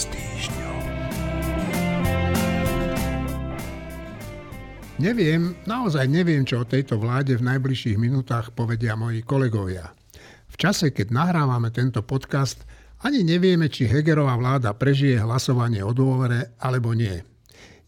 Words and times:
s 0.00 0.08
týždňom. 0.08 0.80
Neviem, 4.96 5.52
naozaj 5.68 6.08
neviem, 6.08 6.44
čo 6.48 6.64
o 6.64 6.68
tejto 6.68 6.96
vláde 6.96 7.36
v 7.36 7.44
najbližších 7.44 8.00
minútach 8.00 8.52
povedia 8.56 8.96
moji 8.96 9.20
kolegovia. 9.20 9.92
V 10.48 10.56
čase, 10.56 10.92
keď 10.92 11.12
nahrávame 11.12 11.68
tento 11.68 12.00
podcast, 12.00 12.64
ani 13.04 13.24
nevieme, 13.24 13.68
či 13.68 13.88
Hegerová 13.88 14.36
vláda 14.40 14.72
prežije 14.72 15.20
hlasovanie 15.20 15.84
o 15.84 15.92
dôvere 15.92 16.56
alebo 16.60 16.96
nie. 16.96 17.20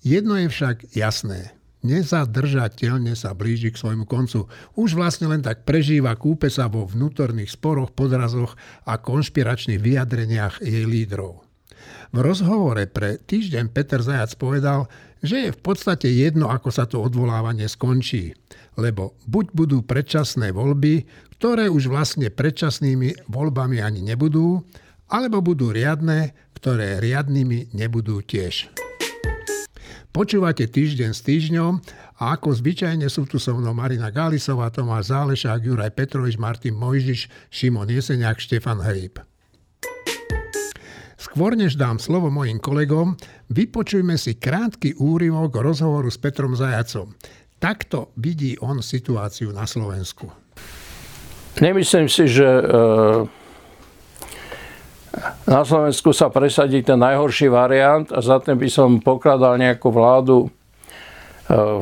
Jedno 0.05 0.37
je 0.37 0.49
však 0.53 0.93
jasné 0.97 1.57
nezadržateľne 1.83 3.13
sa 3.19 3.35
blíži 3.35 3.75
k 3.75 3.81
svojmu 3.83 4.07
koncu. 4.07 4.47
Už 4.79 4.95
vlastne 4.95 5.27
len 5.29 5.43
tak 5.43 5.67
prežíva, 5.67 6.15
kúpe 6.15 6.47
sa 6.47 6.71
vo 6.71 6.87
vnútorných 6.87 7.59
sporoch, 7.59 7.91
podrazoch 7.91 8.55
a 8.87 9.03
konšpiračných 9.03 9.83
vyjadreniach 9.83 10.63
jej 10.63 10.87
lídrov. 10.87 11.52
V 12.13 12.19
rozhovore 12.21 12.85
pre 12.91 13.17
týždeň 13.17 13.73
Peter 13.73 14.05
Zajac 14.05 14.37
povedal, 14.37 14.91
že 15.23 15.49
je 15.49 15.51
v 15.55 15.61
podstate 15.63 16.11
jedno, 16.11 16.51
ako 16.51 16.69
sa 16.69 16.85
to 16.85 16.99
odvolávanie 16.99 17.71
skončí, 17.71 18.35
lebo 18.77 19.15
buď 19.31 19.47
budú 19.55 19.79
predčasné 19.87 20.51
voľby, 20.51 21.07
ktoré 21.39 21.71
už 21.71 21.89
vlastne 21.89 22.29
predčasnými 22.29 23.31
voľbami 23.31 23.79
ani 23.79 24.03
nebudú, 24.03 24.63
alebo 25.09 25.41
budú 25.43 25.71
riadne, 25.71 26.35
ktoré 26.59 26.99
riadnymi 27.03 27.75
nebudú 27.75 28.23
tiež. 28.23 28.71
Počúvate 30.13 30.69
týždeň 30.69 31.11
s 31.17 31.25
týždňom 31.25 31.81
a 32.21 32.37
ako 32.37 32.53
zvyčajne 32.53 33.09
sú 33.09 33.25
tu 33.25 33.41
so 33.41 33.57
mnou 33.57 33.73
Marina 33.73 34.13
Gálisová, 34.13 34.69
Tomáš 34.69 35.09
Zálešák, 35.09 35.65
Juraj 35.65 35.97
Petrovič, 35.97 36.37
Martin 36.37 36.77
Mojžiš, 36.77 37.33
Šimon 37.49 37.89
Jeseniak, 37.89 38.37
Štefan 38.37 38.85
Hejb. 38.85 39.25
Skôr 41.23 41.55
než 41.55 41.79
dám 41.79 42.03
slovo 42.03 42.35
mojim 42.35 42.59
kolegom, 42.59 43.15
vypočujme 43.47 44.19
si 44.19 44.43
krátky 44.43 44.99
úryvok 44.99 45.55
rozhovoru 45.55 46.11
s 46.11 46.19
Petrom 46.19 46.59
Zajacom. 46.59 47.15
Takto 47.63 48.11
vidí 48.19 48.59
on 48.59 48.83
situáciu 48.83 49.55
na 49.55 49.63
Slovensku. 49.63 50.27
Nemyslím 51.63 52.11
si, 52.11 52.27
že 52.27 52.43
e 52.43 52.67
na 55.47 55.63
Slovensku 55.63 56.11
sa 56.11 56.27
presadí 56.33 56.83
ten 56.83 56.99
najhorší 56.99 57.47
variant 57.53 58.11
a 58.11 58.19
za 58.19 58.43
ten 58.43 58.59
by 58.59 58.67
som 58.67 58.99
pokladal 58.99 59.61
nejakú 59.61 59.93
vládu 59.95 60.49
e, 60.49 60.49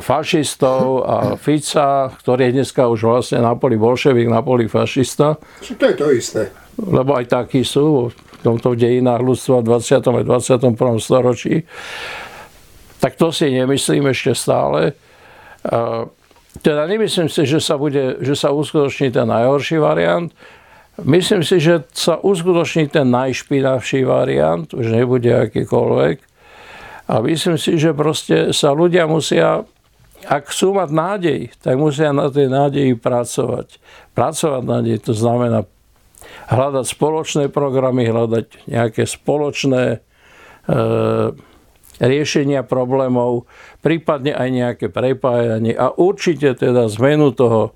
fašistov 0.03 1.07
a 1.07 1.15
Fica, 1.39 2.11
ktorý 2.13 2.51
je 2.51 2.55
dneska 2.61 2.85
už 2.91 2.99
vlastne 3.07 3.39
na 3.41 3.55
poli 3.57 3.79
bolševik, 3.79 4.27
na 4.27 4.43
poli 4.45 4.67
fašista. 4.67 5.39
Čo 5.63 5.73
to 5.79 5.85
je 5.89 5.95
to 5.97 6.07
isté? 6.13 6.41
Lebo 6.77 7.15
aj 7.15 7.25
takí 7.31 7.63
sú 7.63 8.11
tomto 8.43 8.73
dejinách 8.75 9.21
ľudstva 9.21 9.61
v 9.61 9.77
20. 9.77 10.01
a 10.01 10.21
21. 10.25 10.97
storočí. 10.97 11.63
Tak 13.01 13.17
to 13.17 13.33
si 13.33 13.49
nemyslím 13.49 14.09
ešte 14.13 14.37
stále. 14.37 14.93
E, 15.61 15.79
teda 16.61 16.83
nemyslím 16.85 17.31
si, 17.31 17.47
že 17.47 17.63
sa, 17.63 17.79
bude, 17.79 18.19
že 18.21 18.35
sa 18.35 18.51
uskutoční 18.51 19.09
ten 19.09 19.25
najhorší 19.25 19.77
variant. 19.79 20.29
Myslím 21.01 21.41
si, 21.41 21.57
že 21.63 21.87
sa 21.95 22.19
uskutoční 22.19 22.91
ten 22.91 23.07
najšpinavší 23.09 24.03
variant, 24.03 24.67
už 24.69 24.91
nebude 24.91 25.31
akýkoľvek. 25.31 26.17
A 27.11 27.13
myslím 27.25 27.57
si, 27.57 27.79
že 27.79 27.95
proste 27.95 28.53
sa 28.53 28.75
ľudia 28.75 29.09
musia, 29.09 29.65
ak 30.27 30.53
chcú 30.53 30.77
mať 30.77 30.89
nádej, 30.93 31.41
tak 31.59 31.75
musia 31.79 32.13
na 32.13 32.29
tej 32.29 32.47
nádeji 32.51 32.93
pracovať. 32.99 33.81
Pracovať 34.13 34.63
nádej, 34.63 34.95
to 35.01 35.11
znamená 35.17 35.65
hľadať 36.51 36.85
spoločné 36.85 37.43
programy, 37.47 38.11
hľadať 38.11 38.67
nejaké 38.67 39.07
spoločné 39.07 39.83
e, 39.95 39.99
riešenia 42.01 42.67
problémov, 42.67 43.47
prípadne 43.79 44.35
aj 44.35 44.49
nejaké 44.51 44.85
prepájanie 44.91 45.71
a 45.71 45.95
určite 45.95 46.57
teda 46.59 46.91
zmenu 46.91 47.31
toho 47.31 47.71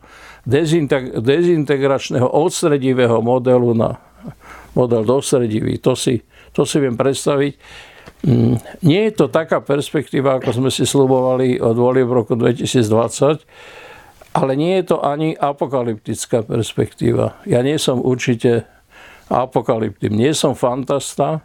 dezintegračného 1.16 2.28
odstredivého 2.28 3.24
modelu 3.24 3.72
na 3.74 3.98
model 4.76 5.08
dostredivý. 5.08 5.80
To 5.82 5.96
si, 5.96 6.22
to 6.52 6.68
si 6.68 6.78
viem 6.84 7.00
predstaviť. 7.00 7.54
Mm, 8.26 8.58
nie 8.86 9.02
je 9.10 9.14
to 9.14 9.26
taká 9.30 9.62
perspektíva, 9.62 10.38
ako 10.38 10.50
sme 10.52 10.70
si 10.74 10.86
slubovali 10.86 11.62
od 11.62 11.78
volie 11.78 12.06
v 12.06 12.14
roku 12.14 12.34
2020, 12.34 13.46
ale 14.36 14.60
nie 14.60 14.84
je 14.84 14.92
to 14.92 14.98
ani 15.00 15.32
apokalyptická 15.40 16.44
perspektíva. 16.44 17.40
Ja 17.48 17.64
nie 17.64 17.80
som 17.80 18.04
určite 18.04 18.68
apokalyptým, 19.32 20.12
nie 20.12 20.36
som 20.36 20.60
fantasta, 20.60 21.40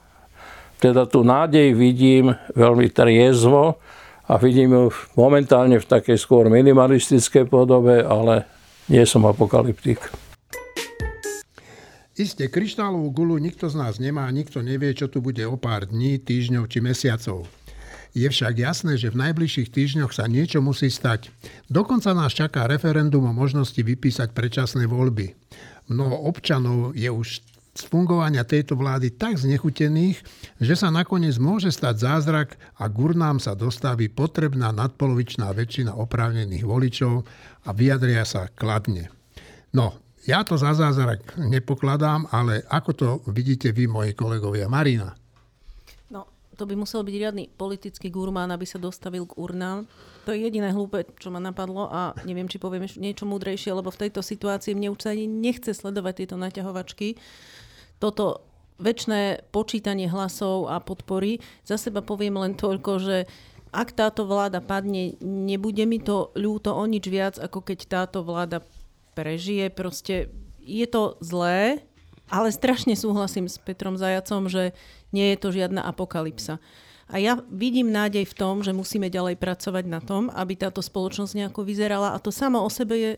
teda 0.82 1.06
tu 1.06 1.22
nádej 1.22 1.70
vidím 1.78 2.34
veľmi 2.58 2.90
triezvo 2.90 3.78
a 4.26 4.34
vidím 4.42 4.74
ju 4.74 4.84
momentálne 5.14 5.78
v 5.78 5.86
takej 5.86 6.18
skôr 6.18 6.50
minimalistickej 6.50 7.46
podobe, 7.46 8.02
ale 8.02 8.48
nie 8.90 9.06
som 9.06 9.22
apokalyptik. 9.22 10.02
Isté, 12.20 12.52
kryštálovú 12.52 13.16
gulu 13.16 13.40
nikto 13.40 13.70
z 13.70 13.80
nás 13.80 13.96
nemá, 13.96 14.28
nikto 14.28 14.60
nevie, 14.60 14.92
čo 14.92 15.08
tu 15.08 15.24
bude 15.24 15.40
o 15.46 15.56
pár 15.56 15.88
dní, 15.88 16.20
týždňov 16.20 16.68
či 16.68 16.84
mesiacov. 16.84 17.48
Je 18.10 18.26
však 18.26 18.58
jasné, 18.58 18.98
že 18.98 19.14
v 19.14 19.30
najbližších 19.30 19.70
týždňoch 19.70 20.10
sa 20.10 20.26
niečo 20.26 20.58
musí 20.58 20.90
stať. 20.90 21.30
Dokonca 21.70 22.10
nás 22.10 22.34
čaká 22.34 22.66
referendum 22.66 23.22
o 23.30 23.32
možnosti 23.34 23.78
vypísať 23.78 24.34
predčasné 24.34 24.90
voľby. 24.90 25.38
Mnoho 25.86 26.26
občanov 26.26 26.94
je 26.98 27.06
už 27.06 27.42
z 27.70 27.82
fungovania 27.86 28.42
tejto 28.42 28.74
vlády 28.74 29.14
tak 29.14 29.38
znechutených, 29.38 30.18
že 30.58 30.74
sa 30.74 30.90
nakoniec 30.90 31.38
môže 31.38 31.70
stať 31.70 32.02
zázrak 32.02 32.58
a 32.82 32.84
gurnám 32.90 33.38
sa 33.38 33.54
dostaví 33.54 34.10
potrebná 34.10 34.74
nadpolovičná 34.74 35.46
väčšina 35.54 35.94
oprávnených 35.94 36.66
voličov 36.66 37.22
a 37.66 37.70
vyjadria 37.70 38.26
sa 38.26 38.50
kladne. 38.50 39.08
No, 39.70 39.94
ja 40.26 40.42
to 40.42 40.58
za 40.58 40.74
zázrak 40.74 41.38
nepokladám, 41.38 42.26
ale 42.34 42.66
ako 42.68 42.90
to 42.92 43.08
vidíte 43.30 43.70
vy, 43.70 43.86
moji 43.86 44.12
kolegovia? 44.18 44.68
Marina. 44.68 45.19
To 46.60 46.68
by 46.68 46.76
musel 46.76 47.00
byť 47.00 47.16
riadny 47.16 47.48
politický 47.56 48.12
gurmán, 48.12 48.52
aby 48.52 48.68
sa 48.68 48.76
dostavil 48.76 49.24
k 49.24 49.32
urnám. 49.40 49.88
To 50.28 50.36
je 50.36 50.44
jediné 50.44 50.76
hlúpe, 50.76 51.08
čo 51.16 51.32
ma 51.32 51.40
napadlo 51.40 51.88
a 51.88 52.12
neviem, 52.28 52.44
či 52.44 52.60
poviem 52.60 52.84
niečo 52.84 53.24
múdrejšie, 53.24 53.72
lebo 53.72 53.88
v 53.88 54.04
tejto 54.04 54.20
situácii 54.20 54.76
mne 54.76 54.92
už 54.92 55.08
sa 55.08 55.16
ani 55.16 55.24
nechce 55.24 55.72
sledovať 55.72 56.14
tieto 56.20 56.36
naťahovačky 56.36 57.16
toto 57.96 58.44
väčšie 58.80 59.52
počítanie 59.52 60.08
hlasov 60.08 60.72
a 60.72 60.80
podpory. 60.80 61.38
Za 61.68 61.76
seba 61.76 62.00
poviem 62.00 62.40
len 62.40 62.56
toľko, 62.56 62.92
že 63.00 63.16
ak 63.70 63.94
táto 63.94 64.26
vláda 64.26 64.58
padne, 64.64 65.14
nebude 65.22 65.84
mi 65.86 66.00
to 66.00 66.34
ľúto 66.34 66.74
o 66.74 66.84
nič 66.88 67.06
viac, 67.06 67.36
ako 67.38 67.62
keď 67.62 67.78
táto 67.86 68.24
vláda 68.24 68.64
prežije. 69.14 69.68
Proste 69.70 70.32
je 70.64 70.86
to 70.88 71.20
zlé, 71.22 71.84
ale 72.30 72.54
strašne 72.54 72.94
súhlasím 72.94 73.50
s 73.50 73.58
Petrom 73.58 73.98
Zajacom, 73.98 74.46
že 74.46 74.72
nie 75.10 75.34
je 75.34 75.38
to 75.42 75.50
žiadna 75.50 75.82
apokalypsa. 75.82 76.62
A 77.10 77.18
ja 77.18 77.42
vidím 77.50 77.90
nádej 77.90 78.22
v 78.22 78.36
tom, 78.38 78.62
že 78.62 78.70
musíme 78.70 79.10
ďalej 79.10 79.34
pracovať 79.34 79.84
na 79.90 79.98
tom, 79.98 80.30
aby 80.30 80.54
táto 80.54 80.78
spoločnosť 80.78 81.34
nejako 81.34 81.66
vyzerala 81.66 82.14
a 82.14 82.22
to 82.22 82.30
samo 82.30 82.62
o 82.62 82.70
sebe 82.70 82.94
je 82.94 83.12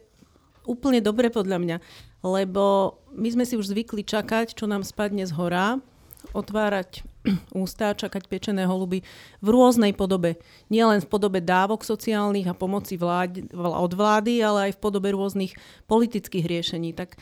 úplne 0.64 1.04
dobre 1.04 1.28
podľa 1.28 1.58
mňa, 1.60 1.76
lebo 2.24 2.96
my 3.12 3.28
sme 3.28 3.44
si 3.44 3.60
už 3.60 3.68
zvykli 3.68 4.00
čakať, 4.00 4.56
čo 4.56 4.64
nám 4.64 4.80
spadne 4.80 5.28
z 5.28 5.36
hora, 5.36 5.76
otvárať 6.32 7.04
ústa, 7.62 7.92
čakať 7.92 8.30
pečené 8.30 8.64
holuby 8.64 9.02
v 9.42 9.48
rôznej 9.50 9.92
podobe. 9.92 10.38
Nie 10.70 10.86
len 10.86 11.02
v 11.02 11.10
podobe 11.10 11.42
dávok 11.42 11.82
sociálnych 11.82 12.46
a 12.46 12.56
pomoci 12.56 12.94
vlád, 12.94 13.52
od 13.52 13.92
vlády, 13.92 14.40
ale 14.40 14.70
aj 14.70 14.78
v 14.78 14.82
podobe 14.82 15.12
rôznych 15.12 15.52
politických 15.90 16.46
riešení. 16.46 16.94
Tak 16.94 17.18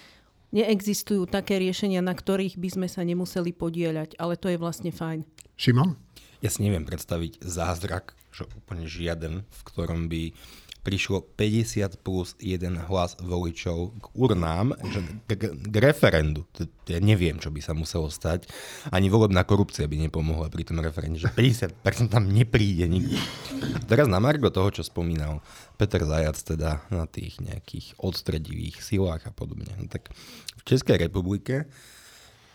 neexistujú 0.50 1.26
také 1.30 1.58
riešenia, 1.58 2.02
na 2.02 2.14
ktorých 2.14 2.58
by 2.58 2.68
sme 2.68 2.88
sa 2.90 3.06
nemuseli 3.06 3.54
podieľať, 3.54 4.18
ale 4.18 4.34
to 4.38 4.50
je 4.50 4.58
vlastne 4.58 4.90
fajn. 4.90 5.26
Šimon? 5.54 5.96
Ja 6.40 6.48
si 6.48 6.64
neviem 6.64 6.88
predstaviť 6.88 7.44
zázrak, 7.44 8.16
že 8.32 8.48
úplne 8.56 8.88
žiaden, 8.88 9.44
v 9.44 9.60
ktorom 9.66 10.08
by 10.08 10.32
prišlo 10.80 11.24
50 11.36 12.00
plus 12.00 12.32
1 12.40 12.88
hlas 12.88 13.16
voličov 13.20 13.92
k 14.00 14.04
urnám, 14.16 14.72
že 14.88 15.00
k, 15.28 15.52
k 15.52 15.74
referendu. 15.76 16.48
Ja 16.88 16.98
neviem, 16.98 17.36
čo 17.36 17.52
by 17.52 17.60
sa 17.60 17.76
muselo 17.76 18.08
stať. 18.08 18.48
Ani 18.88 19.12
volebná 19.12 19.44
korupcia 19.44 19.84
by 19.84 20.08
nepomohla 20.08 20.48
pri 20.48 20.64
tom 20.64 20.80
referende, 20.80 21.20
že 21.20 21.28
50% 21.28 21.76
tam 22.08 22.26
nepríde 22.32 22.88
nikdy. 22.88 23.16
Teraz 23.86 24.08
na 24.08 24.18
Margo 24.18 24.48
toho, 24.48 24.72
čo 24.72 24.82
spomínal 24.82 25.44
Peter 25.76 26.00
Zajac, 26.00 26.40
teda 26.40 26.84
na 26.88 27.04
tých 27.04 27.38
nejakých 27.44 28.00
odstredivých 28.00 28.80
silách 28.80 29.28
a 29.28 29.32
podobne. 29.32 29.68
No 29.76 29.86
tak 29.86 30.08
v 30.60 30.62
Českej 30.64 30.96
republike 31.08 31.68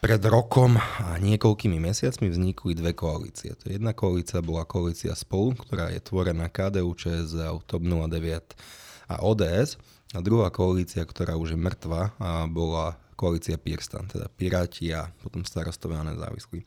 pred 0.06 0.22
rokom 0.30 0.78
a 0.78 1.18
niekoľkými 1.18 1.82
mesiacmi 1.82 2.30
vznikli 2.30 2.78
dve 2.78 2.94
koalície. 2.94 3.58
To 3.58 3.74
jedna 3.74 3.90
koalícia 3.98 4.38
bola 4.38 4.62
koalícia 4.62 5.18
Spolu, 5.18 5.58
ktorá 5.58 5.90
je 5.90 5.98
tvorená 5.98 6.46
KDU, 6.46 6.94
ČSL, 6.94 7.66
TOP 7.66 7.82
09 7.82 8.54
a 9.10 9.26
ODS. 9.26 9.82
A 10.14 10.22
druhá 10.22 10.54
koalícia, 10.54 11.02
ktorá 11.02 11.34
už 11.42 11.58
je 11.58 11.60
mŕtva, 11.60 12.14
a 12.22 12.46
bola 12.46 13.02
koalícia 13.18 13.58
Pirstan, 13.58 14.06
teda 14.06 14.30
Piráti 14.30 14.94
a 14.94 15.10
potom 15.26 15.42
starostovia 15.42 16.06
nezávislí. 16.06 16.62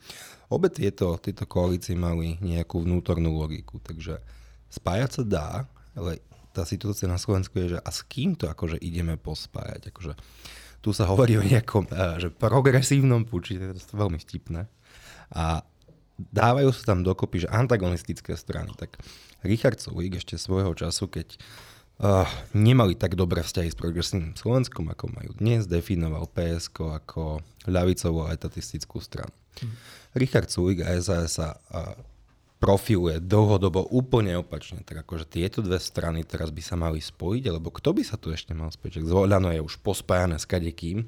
Obe 0.50 0.66
tieto, 0.74 1.14
tieto 1.22 1.46
koalície 1.46 1.94
mali 1.94 2.42
nejakú 2.42 2.82
vnútornú 2.82 3.38
logiku, 3.38 3.78
takže 3.78 4.18
spájať 4.66 5.10
sa 5.14 5.22
dá, 5.22 5.48
ale 5.94 6.26
tá 6.50 6.66
situácia 6.66 7.06
na 7.06 7.22
Slovensku 7.22 7.54
je, 7.62 7.78
že 7.78 7.80
a 7.86 7.90
s 7.94 8.02
kým 8.02 8.34
to 8.34 8.50
akože 8.50 8.82
ideme 8.82 9.14
pospájať? 9.14 9.94
Akože, 9.94 10.18
tu 10.78 10.94
sa 10.94 11.06
hovorí 11.10 11.34
o 11.36 11.44
nejakom 11.44 11.90
že 12.22 12.30
progresívnom 12.30 13.26
puči, 13.26 13.58
to 13.58 13.74
je 13.74 13.96
veľmi 13.98 14.18
vtipné. 14.22 14.70
A 15.34 15.62
dávajú 16.18 16.70
sa 16.74 16.94
tam 16.94 17.06
dokopy, 17.06 17.46
že 17.46 17.48
antagonistické 17.52 18.34
strany. 18.34 18.74
Tak 18.74 18.98
Richard 19.46 19.78
Sulík 19.78 20.18
ešte 20.18 20.34
svojho 20.34 20.74
času, 20.74 21.06
keď 21.06 21.38
uh, 22.02 22.26
nemali 22.54 22.98
tak 22.98 23.14
dobré 23.14 23.46
vzťahy 23.46 23.70
s 23.70 23.78
progresívnym 23.78 24.34
Slovenskom, 24.34 24.90
ako 24.90 25.14
majú 25.14 25.30
dnes, 25.38 25.70
definoval 25.70 26.26
PSK 26.30 27.04
ako 27.04 27.42
ľavicovú 27.70 28.26
a 28.26 28.34
etatistickú 28.34 28.98
stranu. 28.98 29.34
Hmm. 29.58 29.74
Richard 30.14 30.50
Sulik 30.50 30.82
a 30.82 30.94
SAS 30.98 31.38
sa 31.38 31.58
uh, 31.70 31.94
profiluje 32.58 33.22
dlhodobo 33.22 33.86
úplne 33.94 34.34
opačne. 34.38 34.82
Tak 34.82 35.06
akože 35.06 35.30
tieto 35.30 35.62
dve 35.62 35.78
strany 35.78 36.26
teraz 36.26 36.50
by 36.50 36.62
sa 36.62 36.74
mali 36.74 36.98
spojiť, 36.98 37.44
alebo 37.46 37.70
kto 37.70 37.94
by 37.94 38.02
sa 38.02 38.18
tu 38.18 38.34
ešte 38.34 38.50
mal 38.54 38.74
spojiť? 38.74 39.06
Zvoľano 39.06 39.54
je 39.54 39.62
už 39.62 39.78
pospájané 39.78 40.42
s 40.42 40.46
kadekým. 40.46 41.06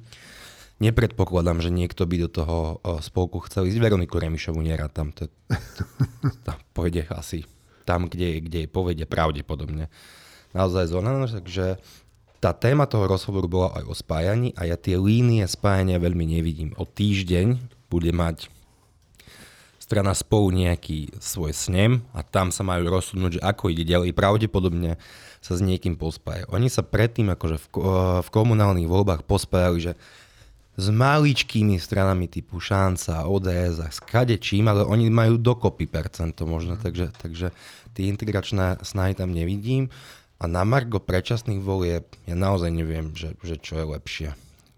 Nepredpokladám, 0.81 1.61
že 1.61 1.69
niekto 1.69 2.09
by 2.09 2.17
do 2.25 2.29
toho 2.31 2.59
spolku 3.05 3.43
chcel 3.51 3.69
ísť. 3.69 3.83
Veroniku 3.83 4.17
Remišovu 4.17 4.63
nerátam. 4.65 5.13
To, 5.19 5.29
to 6.47 6.53
pôjde 6.73 7.05
asi 7.13 7.45
tam, 7.85 8.07
kde, 8.07 8.41
kde 8.41 8.65
je 8.65 8.69
povede 8.71 9.05
pravdepodobne 9.05 9.91
naozaj 10.55 10.91
zvolená, 10.91 11.27
takže 11.27 11.79
tá 12.41 12.57
téma 12.57 12.89
toho 12.89 13.05
rozhovoru 13.05 13.47
bola 13.47 13.69
aj 13.77 13.85
o 13.85 13.95
spájaní 13.95 14.57
a 14.57 14.65
ja 14.65 14.79
tie 14.81 14.97
línie 14.97 15.45
spájania 15.45 16.01
veľmi 16.01 16.25
nevidím. 16.25 16.73
O 16.81 16.89
týždeň 16.89 17.61
bude 17.93 18.11
mať 18.17 18.49
strana 19.91 20.15
spolu 20.15 20.55
nejaký 20.55 21.19
svoj 21.19 21.51
snem 21.51 22.07
a 22.15 22.23
tam 22.23 22.55
sa 22.55 22.63
majú 22.63 22.87
rozhodnúť, 22.87 23.37
že 23.37 23.41
ako 23.43 23.75
ide 23.75 23.83
ďalej. 23.83 24.15
Pravdepodobne 24.15 25.03
sa 25.43 25.59
s 25.59 25.61
niekým 25.67 25.99
pospájajú. 25.99 26.47
Oni 26.55 26.71
sa 26.71 26.87
predtým 26.87 27.27
akože 27.35 27.59
v, 27.59 27.67
v 28.23 28.29
komunálnych 28.31 28.87
voľbách 28.87 29.27
pospájali, 29.27 29.91
že 29.91 29.93
s 30.79 30.87
maličkými 30.95 31.75
stranami 31.83 32.31
typu 32.31 32.63
Šanca, 32.63 33.27
ODS 33.27 33.83
a 33.83 33.91
s 33.91 33.99
kadečím, 33.99 34.71
ale 34.71 34.87
oni 34.87 35.11
majú 35.11 35.43
dokopy 35.43 35.91
percento 35.91 36.47
možno, 36.47 36.79
takže, 36.79 37.11
takže 37.19 37.51
tie 37.99 38.07
integračné 38.07 38.87
snahy 38.87 39.19
tam 39.19 39.35
nevidím. 39.35 39.91
A 40.39 40.47
na 40.47 40.63
margo 40.63 41.03
predčasných 41.03 41.59
volieb 41.59 42.07
ja 42.31 42.39
naozaj 42.39 42.71
neviem, 42.71 43.11
že, 43.19 43.35
že 43.43 43.59
čo 43.59 43.75
je 43.75 43.91
lepšie. 43.91 44.29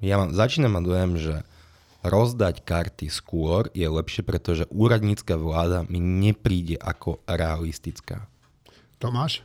Ja 0.00 0.16
mám, 0.16 0.32
začínam 0.32 0.80
mať 0.80 0.84
dojem, 0.88 1.12
že 1.20 1.34
rozdať 2.02 2.66
karty 2.66 3.06
skôr 3.08 3.70
je 3.72 3.86
lepšie, 3.86 4.22
pretože 4.26 4.68
úradnícka 4.70 5.38
vláda 5.38 5.86
mi 5.86 5.98
nepríde 5.98 6.78
ako 6.78 7.22
realistická. 7.26 8.26
Tomáš? 8.98 9.42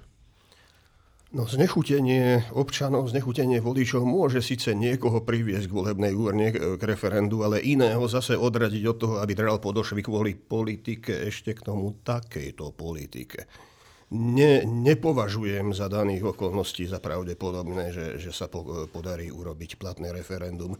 No 1.27 1.43
znechutenie 1.43 2.47
občanov, 2.55 3.11
znechutenie 3.11 3.59
voličov 3.59 4.07
môže 4.07 4.39
síce 4.39 4.71
niekoho 4.71 5.21
priviesť 5.21 5.67
k 5.67 5.75
volebnej 5.75 6.13
úrne, 6.15 6.55
k 6.55 6.81
referendu, 6.87 7.43
ale 7.43 7.59
iného 7.59 7.99
zase 8.07 8.39
odradiť 8.39 8.83
od 8.87 8.97
toho, 8.97 9.15
aby 9.19 9.35
dral 9.35 9.59
podošvy 9.59 10.01
kvôli 10.07 10.39
politike, 10.39 11.27
ešte 11.27 11.51
k 11.51 11.67
tomu 11.67 11.99
takejto 12.01 12.71
politike 12.71 13.67
ne, 14.11 14.63
nepovažujem 14.63 15.75
za 15.75 15.91
daných 15.91 16.35
okolností 16.35 16.87
za 16.87 17.03
pravdepodobné, 17.03 17.91
že, 17.91 18.05
že 18.19 18.31
sa 18.31 18.47
po, 18.47 18.87
podarí 18.87 19.27
urobiť 19.27 19.75
platné 19.75 20.15
referendum. 20.15 20.79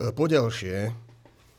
E, 0.00 0.08
poďalšie, 0.16 0.96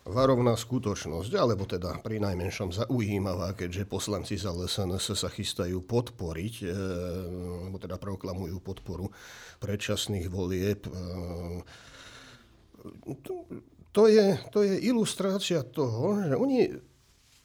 varovná 0.09 0.57
skutočnosť, 0.57 1.31
alebo 1.37 1.69
teda 1.69 2.01
pri 2.01 2.17
najmenšom 2.17 2.73
zaujímavá, 2.73 3.53
keďže 3.53 3.85
poslanci 3.85 4.33
za 4.33 4.49
LSNS 4.49 5.13
sa 5.13 5.29
chystajú 5.29 5.85
podporiť, 5.85 6.53
e, 6.65 6.73
alebo 7.69 7.77
teda 7.77 8.01
proklamujú 8.01 8.57
podporu 8.65 9.13
predčasných 9.61 10.25
volieb. 10.33 10.89
E, 10.89 10.91
to 13.93 14.09
je, 14.09 14.41
to 14.49 14.65
je 14.65 14.73
ilustrácia 14.89 15.61
toho, 15.61 16.17
že 16.25 16.33
oni, 16.33 16.73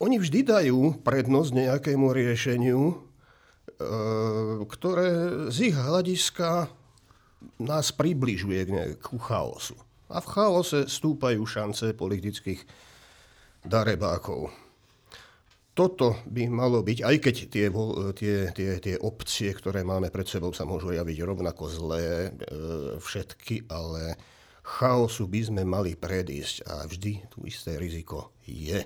oni 0.01 0.17
vždy 0.17 0.41
dajú 0.49 1.05
prednosť 1.05 1.51
nejakému 1.53 2.09
riešeniu, 2.09 3.07
Eh, 3.77 4.57
ktoré 4.73 5.09
z 5.53 5.69
ich 5.69 5.77
hľadiska 5.77 6.73
nás 7.61 7.93
približuje 7.93 8.73
k 8.97 9.07
chaosu. 9.21 9.77
A 10.11 10.23
v 10.23 10.27
chaose 10.31 10.87
stúpajú 10.87 11.43
šance 11.43 11.91
politických 11.97 12.63
darebákov. 13.67 14.55
Toto 15.77 16.25
by 16.25 16.49
malo 16.49 16.81
byť, 16.81 17.05
aj 17.05 17.17
keď 17.21 17.37
tie, 17.53 17.67
tie, 18.17 18.37
tie, 18.49 18.71
tie 18.81 18.97
opcie, 18.97 19.53
ktoré 19.53 19.85
máme 19.85 20.09
pred 20.09 20.25
sebou, 20.25 20.49
sa 20.57 20.65
môžu 20.65 20.97
javiť 20.97 21.19
rovnako 21.21 21.69
zlé, 21.69 22.33
eh, 22.33 22.97
všetky, 22.97 23.69
ale 23.69 24.17
chaosu 24.65 25.29
by 25.29 25.41
sme 25.53 25.63
mali 25.69 25.93
predísť 25.93 26.65
a 26.65 26.89
vždy 26.89 27.29
tu 27.29 27.45
isté 27.45 27.77
riziko 27.77 28.33
je. 28.49 28.81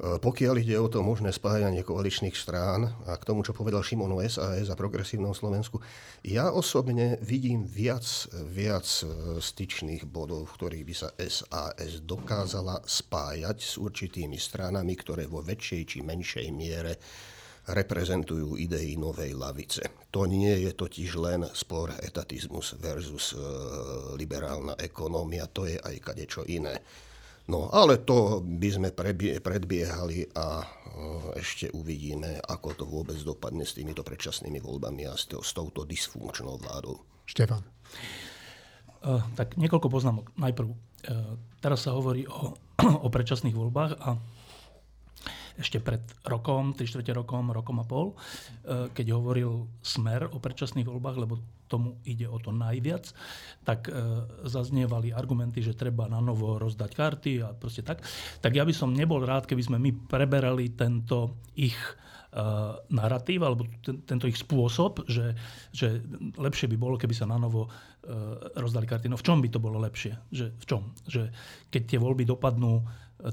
E, 0.00 0.16
pokiaľ 0.16 0.54
ide 0.64 0.80
o 0.80 0.88
to 0.88 1.04
možné 1.04 1.28
spájanie 1.28 1.84
koaličných 1.84 2.32
strán 2.32 2.88
a 3.04 3.20
k 3.20 3.26
tomu, 3.28 3.44
čo 3.44 3.52
povedal 3.52 3.84
Šimon 3.84 4.16
SAS 4.24 4.72
a 4.72 4.76
progresívnom 4.76 5.36
Slovensku, 5.36 5.76
ja 6.24 6.48
osobne 6.48 7.20
vidím 7.20 7.68
viac, 7.68 8.08
viac 8.48 8.88
e, 9.04 9.04
styčných 9.36 10.08
bodov, 10.08 10.48
v 10.48 10.56
ktorých 10.56 10.84
by 10.88 10.94
sa 10.96 11.08
SAS 11.20 12.00
dokázala 12.00 12.80
spájať 12.80 13.58
s 13.60 13.76
určitými 13.76 14.40
stranami, 14.40 14.96
ktoré 14.96 15.28
vo 15.28 15.44
väčšej 15.44 15.82
či 15.84 15.98
menšej 16.00 16.48
miere 16.48 16.96
reprezentujú 17.68 18.56
idei 18.56 18.96
novej 18.96 19.36
lavice. 19.36 20.08
To 20.08 20.24
nie 20.24 20.64
je 20.64 20.72
totiž 20.72 21.10
len 21.20 21.44
spor 21.52 21.92
etatizmus 22.00 22.72
versus 22.80 23.36
e, 23.36 23.38
liberálna 24.16 24.80
ekonómia, 24.80 25.44
to 25.52 25.68
je 25.68 25.76
aj 25.76 25.96
kadečo 26.00 26.48
iné. 26.48 26.80
No 27.48 27.72
ale 27.72 28.02
to 28.02 28.44
by 28.44 28.68
sme 28.68 28.88
predbiehali 29.40 30.28
a 30.36 30.62
ešte 31.38 31.70
uvidíme, 31.72 32.38
ako 32.44 32.68
to 32.76 32.84
vôbec 32.84 33.16
dopadne 33.22 33.64
s 33.64 33.76
týmito 33.76 34.04
predčasnými 34.04 34.60
voľbami 34.60 35.08
a 35.08 35.14
s, 35.16 35.30
to, 35.30 35.40
s 35.40 35.54
touto 35.56 35.86
dysfunkčnou 35.86 36.60
vládou. 36.60 37.00
Štefan. 37.24 37.62
Uh, 39.00 39.24
tak 39.32 39.56
niekoľko 39.56 39.88
poznámok. 39.88 40.28
Najprv, 40.36 40.68
uh, 40.68 40.76
teraz 41.64 41.88
sa 41.88 41.96
hovorí 41.96 42.28
o, 42.28 42.52
o 43.06 43.08
predčasných 43.08 43.56
voľbách 43.56 43.92
a 43.96 44.20
ešte 45.60 45.78
pred 45.78 46.00
rokom, 46.24 46.72
3 46.72 46.88
čtvrte 46.88 47.12
rokom, 47.12 47.52
rokom 47.52 47.78
a 47.78 47.84
pol, 47.84 48.16
e, 48.64 48.88
keď 48.90 49.06
hovoril 49.12 49.68
Smer 49.84 50.24
o 50.32 50.40
predčasných 50.40 50.88
voľbách, 50.88 51.16
lebo 51.20 51.36
tomu 51.70 52.00
ide 52.02 52.26
o 52.26 52.40
to 52.42 52.50
najviac, 52.50 53.12
tak 53.62 53.86
e, 53.86 53.94
zaznievali 54.48 55.14
argumenty, 55.14 55.62
že 55.62 55.78
treba 55.78 56.10
na 56.10 56.18
novo 56.18 56.58
rozdať 56.58 56.90
karty 56.90 57.32
a 57.44 57.54
proste 57.54 57.86
tak. 57.86 58.02
Tak 58.42 58.56
ja 58.56 58.64
by 58.64 58.74
som 58.74 58.90
nebol 58.90 59.22
rád, 59.22 59.46
keby 59.46 59.62
sme 59.62 59.78
my 59.78 59.94
preberali 60.10 60.74
tento 60.74 61.38
ich 61.54 61.76
uh, 61.76 62.78
narratív 62.88 63.44
alebo 63.44 63.68
ten, 63.84 64.00
tento 64.08 64.24
ich 64.24 64.38
spôsob, 64.40 65.04
že, 65.04 65.36
že 65.76 66.00
lepšie 66.40 66.72
by 66.72 66.76
bolo, 66.80 66.96
keby 66.96 67.12
sa 67.12 67.28
na 67.28 67.36
novo 67.36 67.68
rozdali 68.56 68.88
karty. 68.88 69.12
No 69.12 69.20
v 69.20 69.26
čom 69.26 69.38
by 69.44 69.48
to 69.52 69.60
bolo 69.60 69.76
lepšie? 69.76 70.16
Že, 70.32 70.46
v 70.56 70.64
čom? 70.64 70.82
Že 71.04 71.28
keď 71.68 71.82
tie 71.84 71.98
voľby 72.00 72.24
dopadnú 72.24 72.80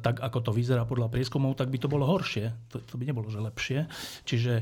tak 0.03 0.19
ako 0.19 0.39
to 0.43 0.51
vyzerá 0.51 0.83
podľa 0.83 1.07
prieskumov, 1.07 1.55
tak 1.55 1.71
by 1.71 1.77
to 1.79 1.87
bolo 1.87 2.05
horšie. 2.07 2.51
To, 2.73 2.83
to 2.83 2.93
by 2.99 3.03
nebolo, 3.07 3.31
že 3.31 3.39
lepšie. 3.39 3.79
Čiže 4.27 4.53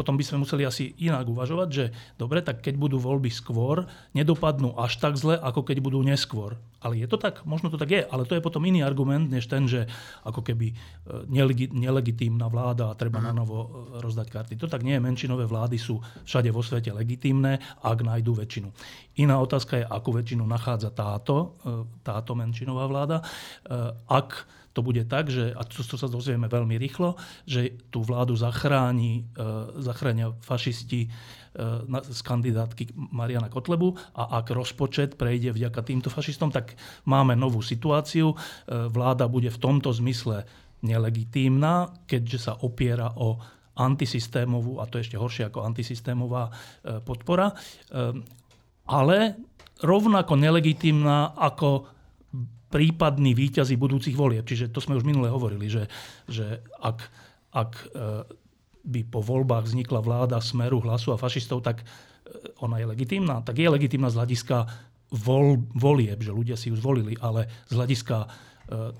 potom 0.00 0.16
by 0.16 0.24
sme 0.24 0.40
museli 0.40 0.64
asi 0.64 0.96
inak 0.96 1.28
uvažovať, 1.28 1.68
že 1.68 1.84
dobre, 2.16 2.40
tak 2.40 2.64
keď 2.64 2.80
budú 2.80 2.96
voľby 2.96 3.28
skôr, 3.28 3.84
nedopadnú 4.16 4.72
až 4.80 4.96
tak 4.96 5.20
zle, 5.20 5.36
ako 5.36 5.60
keď 5.60 5.84
budú 5.84 6.00
neskôr. 6.00 6.56
Ale 6.80 6.96
je 6.96 7.04
to 7.04 7.20
tak? 7.20 7.44
Možno 7.44 7.68
to 7.68 7.76
tak 7.76 7.92
je, 7.92 8.00
ale 8.00 8.24
to 8.24 8.32
je 8.32 8.40
potom 8.40 8.64
iný 8.64 8.80
argument, 8.80 9.28
než 9.28 9.44
ten, 9.44 9.68
že 9.68 9.84
ako 10.24 10.40
keby 10.40 10.72
e, 10.72 10.74
nelegitímna 11.76 12.48
vláda 12.48 12.88
a 12.88 12.96
treba 12.96 13.20
na 13.20 13.36
novo 13.36 13.68
e, 13.68 14.00
rozdať 14.00 14.32
karty. 14.32 14.52
To 14.56 14.64
tak 14.64 14.80
nie 14.80 14.96
je. 14.96 15.04
Menšinové 15.04 15.44
vlády 15.44 15.76
sú 15.76 16.00
všade 16.24 16.48
vo 16.48 16.64
svete 16.64 16.96
legitímne, 16.96 17.60
ak 17.84 18.00
nájdú 18.00 18.32
väčšinu. 18.32 18.72
Iná 19.20 19.36
otázka 19.44 19.76
je, 19.76 19.84
akú 19.84 20.16
väčšinu 20.16 20.48
nachádza 20.48 20.88
táto, 20.96 21.60
e, 21.60 21.84
táto 22.00 22.32
menšinová 22.32 22.88
vláda. 22.88 23.20
Ak 24.08 24.48
to 24.70 24.80
bude 24.86 25.02
tak, 25.10 25.26
že, 25.26 25.50
a 25.50 25.62
to, 25.66 25.82
to 25.82 25.98
sa 25.98 26.06
dozvieme 26.06 26.46
veľmi 26.46 26.78
rýchlo, 26.78 27.18
že 27.42 27.74
tú 27.90 28.06
vládu 28.06 28.38
zachráni, 28.38 29.26
e, 29.34 29.42
zachránia 29.82 30.30
fašisti 30.38 31.06
e, 31.06 31.08
z 32.06 32.20
kandidátky 32.22 32.94
Mariana 33.10 33.50
Kotlebu 33.50 33.98
a 34.14 34.38
ak 34.38 34.54
rozpočet 34.54 35.18
prejde 35.18 35.50
vďaka 35.50 35.82
týmto 35.82 36.08
fašistom, 36.08 36.54
tak 36.54 36.78
máme 37.02 37.34
novú 37.34 37.58
situáciu. 37.66 38.30
E, 38.30 38.36
vláda 38.86 39.26
bude 39.26 39.50
v 39.50 39.58
tomto 39.58 39.90
zmysle 39.90 40.46
nelegitímna, 40.86 42.06
keďže 42.06 42.38
sa 42.38 42.52
opiera 42.62 43.10
o 43.18 43.42
antisystémovú, 43.74 44.78
a 44.78 44.86
to 44.86 45.00
je 45.00 45.10
ešte 45.10 45.20
horšie 45.20 45.44
ako 45.48 45.64
antisystémová 45.64 46.52
podpora, 47.04 47.48
ale 48.84 49.18
rovnako 49.80 50.36
nelegitímna 50.36 51.32
ako 51.36 51.99
prípadní 52.70 53.34
výťazí 53.34 53.74
budúcich 53.74 54.14
volieb. 54.14 54.46
Čiže 54.46 54.70
to 54.70 54.78
sme 54.78 54.94
už 54.94 55.04
minule 55.04 55.26
hovorili, 55.26 55.66
že, 55.66 55.90
že 56.30 56.62
ak, 56.78 56.98
ak 57.50 57.70
e, 57.74 57.86
by 58.86 59.00
po 59.10 59.20
voľbách 59.20 59.66
vznikla 59.66 60.00
vláda 60.00 60.38
Smeru, 60.38 60.78
Hlasu 60.78 61.10
a 61.10 61.18
fašistov, 61.18 61.66
tak 61.66 61.82
e, 61.82 61.84
ona 62.62 62.78
je 62.78 62.86
legitímna. 62.86 63.42
Tak 63.42 63.58
je 63.58 63.66
legitímna 63.66 64.08
z 64.08 64.22
hľadiska 64.22 64.70
vol, 65.10 65.66
volieb, 65.74 66.22
že 66.22 66.30
ľudia 66.30 66.54
si 66.54 66.70
ju 66.70 66.78
zvolili, 66.78 67.18
ale 67.18 67.50
z 67.66 67.74
hľadiska 67.74 68.16
e, 68.22 68.26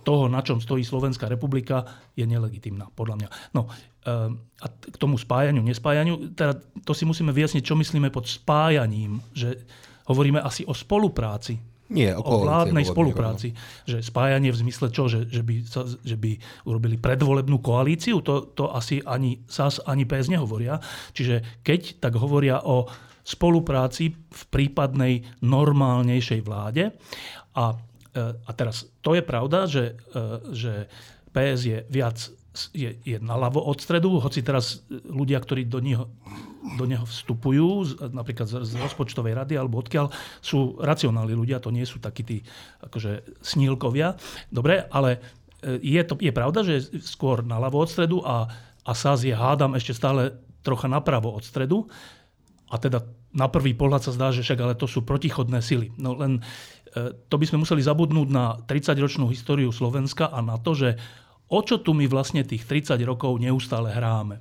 toho, 0.02 0.26
na 0.26 0.42
čom 0.42 0.58
stojí 0.58 0.82
Slovenská 0.82 1.30
republika, 1.30 1.86
je 2.18 2.26
nelegitímna, 2.26 2.90
podľa 2.90 3.16
mňa. 3.22 3.28
No, 3.54 3.70
a 4.00 4.66
k 4.66 4.96
tomu 4.96 5.20
spájaniu, 5.20 5.60
nespájaniu, 5.60 6.32
teda 6.32 6.56
to 6.88 6.96
si 6.96 7.04
musíme 7.04 7.36
vyjasniť, 7.36 7.60
čo 7.60 7.76
myslíme 7.76 8.08
pod 8.08 8.24
spájaním, 8.24 9.20
že 9.36 9.60
hovoríme 10.08 10.40
asi 10.40 10.64
o 10.64 10.72
spolupráci 10.72 11.60
nie, 11.90 12.10
o, 12.14 12.22
o 12.22 12.46
vládnej 12.46 12.86
spolupráci. 12.86 13.50
Že 13.82 13.98
spájanie 14.06 14.54
v 14.54 14.60
zmysle 14.62 14.94
čo? 14.94 15.10
Že, 15.10 15.26
že, 15.26 15.42
by, 15.42 15.54
sa, 15.66 15.82
že 15.86 16.14
by 16.14 16.38
urobili 16.70 16.94
predvolebnú 16.94 17.58
koalíciu? 17.58 18.22
To, 18.22 18.46
to 18.54 18.70
asi 18.70 19.02
ani 19.02 19.42
SAS, 19.50 19.82
ani 19.82 20.06
PS 20.06 20.30
nehovoria. 20.30 20.78
Čiže 21.12 21.62
keď, 21.66 21.98
tak 21.98 22.14
hovoria 22.14 22.62
o 22.62 22.86
spolupráci 23.26 24.14
v 24.14 24.42
prípadnej 24.54 25.26
normálnejšej 25.42 26.40
vláde. 26.46 26.94
A, 27.58 27.74
e, 28.14 28.22
a 28.38 28.50
teraz 28.54 28.86
to 29.02 29.18
je 29.18 29.22
pravda, 29.26 29.66
že, 29.66 29.98
e, 30.14 30.22
že 30.54 30.72
PS 31.34 31.60
je 31.66 31.78
viac 31.90 32.16
je, 32.76 33.00
je 33.00 33.16
naľavo 33.16 33.64
od 33.64 33.80
stredu, 33.80 34.20
hoci 34.20 34.44
teraz 34.44 34.84
ľudia, 34.90 35.40
ktorí 35.40 35.64
do 35.64 35.80
neho, 35.80 36.12
do 36.76 36.84
neho 36.84 37.08
vstupujú, 37.08 37.96
napríklad 38.12 38.44
z, 38.44 38.54
z 38.68 38.72
rozpočtovej 38.76 39.32
rady 39.32 39.56
alebo 39.56 39.80
odkiaľ, 39.80 40.12
sú 40.44 40.76
racionálni 40.76 41.32
ľudia, 41.32 41.64
to 41.64 41.72
nie 41.72 41.88
sú 41.88 41.96
takí 41.96 42.20
tí 42.20 42.38
akože 42.84 43.40
snílkovia. 43.40 44.20
Dobre, 44.52 44.84
ale 44.92 45.22
e, 45.64 45.80
je, 45.80 46.02
to, 46.04 46.20
je 46.20 46.32
pravda, 46.36 46.60
že 46.60 46.92
skôr 47.00 47.40
naľavo 47.40 47.80
od 47.80 47.88
stredu 47.88 48.20
a, 48.20 48.50
a 48.84 48.92
SAS 48.92 49.24
je, 49.24 49.32
hádam, 49.32 49.72
ešte 49.78 49.96
stále 49.96 50.36
trocha 50.60 50.92
napravo 50.92 51.32
od 51.32 51.44
stredu. 51.46 51.88
A 52.70 52.78
teda 52.78 53.02
na 53.34 53.46
prvý 53.50 53.74
pohľad 53.74 54.06
sa 54.06 54.14
zdá, 54.14 54.30
že 54.30 54.42
však 54.42 54.58
ale 54.62 54.74
to 54.78 54.86
sú 54.86 55.02
protichodné 55.02 55.62
sily. 55.62 55.94
No 55.98 56.18
len 56.18 56.42
e, 56.94 57.14
to 57.30 57.34
by 57.38 57.46
sme 57.46 57.62
museli 57.62 57.82
zabudnúť 57.82 58.28
na 58.30 58.58
30-ročnú 58.66 59.30
históriu 59.30 59.70
Slovenska 59.70 60.30
a 60.30 60.38
na 60.42 60.58
to, 60.58 60.74
že 60.74 60.98
o 61.50 61.58
čo 61.66 61.82
tu 61.82 61.92
my 61.92 62.06
vlastne 62.06 62.46
tých 62.46 62.64
30 62.64 62.96
rokov 63.02 63.42
neustále 63.42 63.90
hráme. 63.90 64.38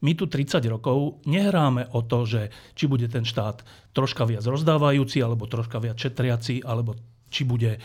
My 0.00 0.16
tu 0.16 0.24
30 0.24 0.64
rokov 0.72 1.20
nehráme 1.28 1.92
o 1.92 2.00
to, 2.00 2.24
že 2.24 2.48
či 2.72 2.88
bude 2.88 3.04
ten 3.12 3.28
štát 3.28 3.60
troška 3.92 4.24
viac 4.24 4.48
rozdávajúci, 4.48 5.20
alebo 5.20 5.44
troška 5.44 5.76
viac 5.76 6.00
šetriaci, 6.00 6.64
alebo 6.64 6.96
či 7.28 7.44
bude 7.44 7.76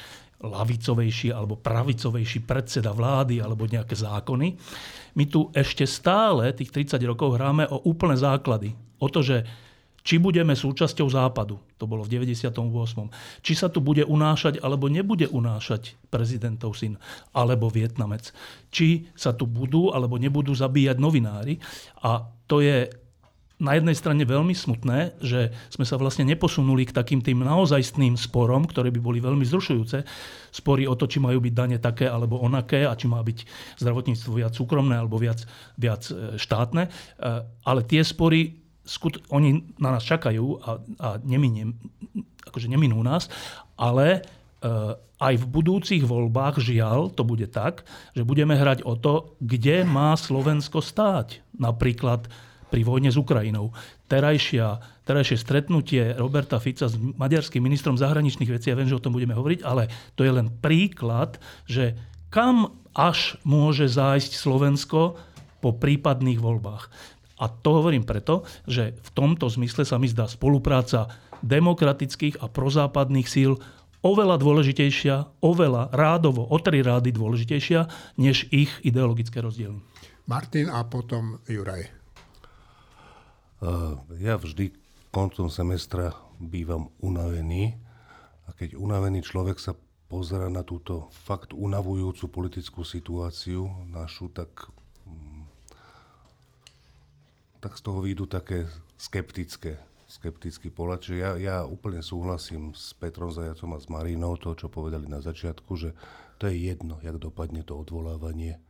lavicovejší 0.46 1.32
alebo 1.32 1.56
pravicovejší 1.56 2.44
predseda 2.44 2.92
vlády 2.92 3.40
alebo 3.40 3.66
nejaké 3.66 3.96
zákony. 3.96 4.48
My 5.16 5.24
tu 5.32 5.48
ešte 5.56 5.88
stále 5.88 6.52
tých 6.52 6.72
30 6.72 7.00
rokov 7.08 7.40
hráme 7.40 7.66
o 7.72 7.88
úplné 7.88 8.20
základy. 8.20 8.76
O 9.00 9.08
to, 9.08 9.24
že 9.24 9.48
či 10.06 10.22
budeme 10.22 10.54
súčasťou 10.54 11.10
západu, 11.10 11.58
to 11.82 11.90
bolo 11.90 12.06
v 12.06 12.22
98. 12.22 12.54
Či 13.42 13.54
sa 13.58 13.74
tu 13.74 13.82
bude 13.82 14.06
unášať 14.06 14.62
alebo 14.62 14.86
nebude 14.86 15.26
unášať 15.26 15.98
prezidentov 16.14 16.78
syn 16.78 17.02
alebo 17.34 17.74
Vietnamec. 17.74 18.30
Či 18.70 19.10
sa 19.18 19.34
tu 19.34 19.50
budú 19.50 19.90
alebo 19.90 20.22
nebudú 20.22 20.54
zabíjať 20.54 21.02
novinári. 21.02 21.58
A 22.06 22.22
to 22.46 22.62
je 22.62 22.86
na 23.56 23.72
jednej 23.80 23.96
strane 23.96 24.20
veľmi 24.28 24.52
smutné, 24.52 25.16
že 25.24 25.56
sme 25.72 25.88
sa 25.88 25.96
vlastne 25.96 26.28
neposunuli 26.28 26.84
k 26.84 26.92
takým 26.92 27.24
tým 27.24 27.40
naozajstným 27.40 28.20
sporom, 28.20 28.68
ktoré 28.68 28.92
by 28.92 29.00
boli 29.00 29.24
veľmi 29.24 29.48
zrušujúce. 29.48 30.04
Spory 30.52 30.84
o 30.86 30.94
to, 31.00 31.08
či 31.08 31.24
majú 31.24 31.40
byť 31.40 31.54
dane 31.56 31.78
také 31.80 32.12
alebo 32.12 32.44
onaké 32.44 32.84
a 32.84 32.94
či 33.00 33.08
má 33.08 33.24
byť 33.24 33.48
zdravotníctvo 33.80 34.32
viac 34.44 34.52
súkromné 34.52 35.00
alebo 35.00 35.16
viac, 35.16 35.48
viac 35.80 36.04
e, 36.12 36.36
štátne. 36.36 36.84
E, 36.84 36.90
ale 37.64 37.82
tie 37.88 38.04
spory 38.04 38.65
skut- 38.86 39.26
oni 39.34 39.76
na 39.82 39.98
nás 39.98 40.04
čakajú 40.06 40.46
a, 40.62 40.70
a 41.02 41.08
neminie, 41.26 41.74
akože 42.46 42.70
neminú 42.70 43.02
nás, 43.02 43.28
ale 43.76 44.22
uh, 44.22 44.96
aj 45.20 45.34
v 45.42 45.46
budúcich 45.48 46.04
voľbách, 46.04 46.60
žiaľ, 46.60 47.12
to 47.12 47.24
bude 47.24 47.48
tak, 47.52 47.88
že 48.14 48.28
budeme 48.28 48.56
hrať 48.56 48.84
o 48.84 49.00
to, 49.00 49.36
kde 49.40 49.88
má 49.88 50.16
Slovensko 50.16 50.84
stáť. 50.84 51.42
Napríklad 51.56 52.28
pri 52.68 52.82
vojne 52.84 53.08
s 53.08 53.16
Ukrajinou. 53.16 53.72
Terajšia, 54.12 54.84
terajšie 55.08 55.38
stretnutie 55.40 56.12
Roberta 56.18 56.60
Fica 56.60 56.92
s 56.92 56.98
maďarským 56.98 57.64
ministrom 57.64 57.96
zahraničných 57.96 58.52
vecí, 58.52 58.68
ja 58.68 58.76
viem, 58.76 58.90
že 58.90 59.00
o 59.00 59.04
tom 59.04 59.16
budeme 59.16 59.38
hovoriť, 59.38 59.64
ale 59.64 59.88
to 60.20 60.28
je 60.28 60.32
len 60.36 60.52
príklad, 60.52 61.40
že 61.70 61.96
kam 62.28 62.76
až 62.92 63.40
môže 63.48 63.88
zájsť 63.88 64.36
Slovensko 64.36 65.16
po 65.64 65.70
prípadných 65.72 66.38
voľbách. 66.38 66.92
A 67.36 67.52
to 67.52 67.84
hovorím 67.84 68.08
preto, 68.08 68.48
že 68.64 68.96
v 68.96 69.10
tomto 69.12 69.52
zmysle 69.52 69.84
sa 69.84 70.00
mi 70.00 70.08
zdá 70.08 70.26
spolupráca 70.30 71.12
demokratických 71.44 72.40
a 72.40 72.48
prozápadných 72.48 73.28
síl 73.28 73.60
oveľa 74.06 74.38
dôležitejšia, 74.38 75.42
oveľa 75.42 75.90
rádovo, 75.92 76.46
o 76.46 76.58
tri 76.62 76.86
rády 76.86 77.10
dôležitejšia, 77.10 77.90
než 78.22 78.46
ich 78.54 78.70
ideologické 78.86 79.42
rozdiely. 79.42 79.82
Martin 80.30 80.70
a 80.70 80.86
potom 80.86 81.42
Juraj. 81.50 81.90
Uh, 83.62 83.98
ja 84.22 84.38
vždy 84.38 84.70
koncom 85.10 85.48
semestra 85.48 86.12
bývam 86.38 86.92
unavený 87.00 87.80
a 88.46 88.54
keď 88.54 88.78
unavený 88.78 89.26
človek 89.26 89.58
sa 89.58 89.74
pozera 90.06 90.52
na 90.52 90.62
túto 90.62 91.10
fakt 91.26 91.56
unavujúcu 91.56 92.30
politickú 92.30 92.86
situáciu 92.86 93.90
našu, 93.90 94.30
tak 94.30 94.70
tak 97.66 97.82
z 97.82 97.82
toho 97.82 98.06
výjdu 98.06 98.30
také 98.30 98.70
skeptické, 98.94 99.82
skeptický 100.06 100.70
pohľad. 100.70 101.02
Čiže 101.02 101.18
ja, 101.18 101.32
ja 101.34 101.58
úplne 101.66 102.06
súhlasím 102.06 102.78
s 102.78 102.94
Petrom 102.94 103.34
Zajacom 103.34 103.74
a 103.74 103.82
s 103.82 103.90
Marínou, 103.90 104.38
to, 104.38 104.54
čo 104.54 104.70
povedali 104.70 105.10
na 105.10 105.18
začiatku, 105.18 105.74
že 105.74 105.98
to 106.38 106.46
je 106.46 106.70
jedno, 106.70 107.02
jak 107.02 107.18
dopadne 107.18 107.66
to 107.66 107.74
odvolávanie 107.74 108.62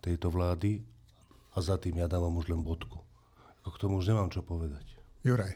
tejto 0.00 0.32
vlády 0.32 0.80
a 1.52 1.60
za 1.60 1.76
tým 1.76 2.00
ja 2.00 2.08
dávam 2.08 2.32
už 2.40 2.48
len 2.48 2.64
bodku. 2.64 3.04
K 3.60 3.76
tomu 3.76 4.00
už 4.00 4.08
nemám 4.08 4.32
čo 4.32 4.40
povedať. 4.40 4.88
Juraj. 5.20 5.52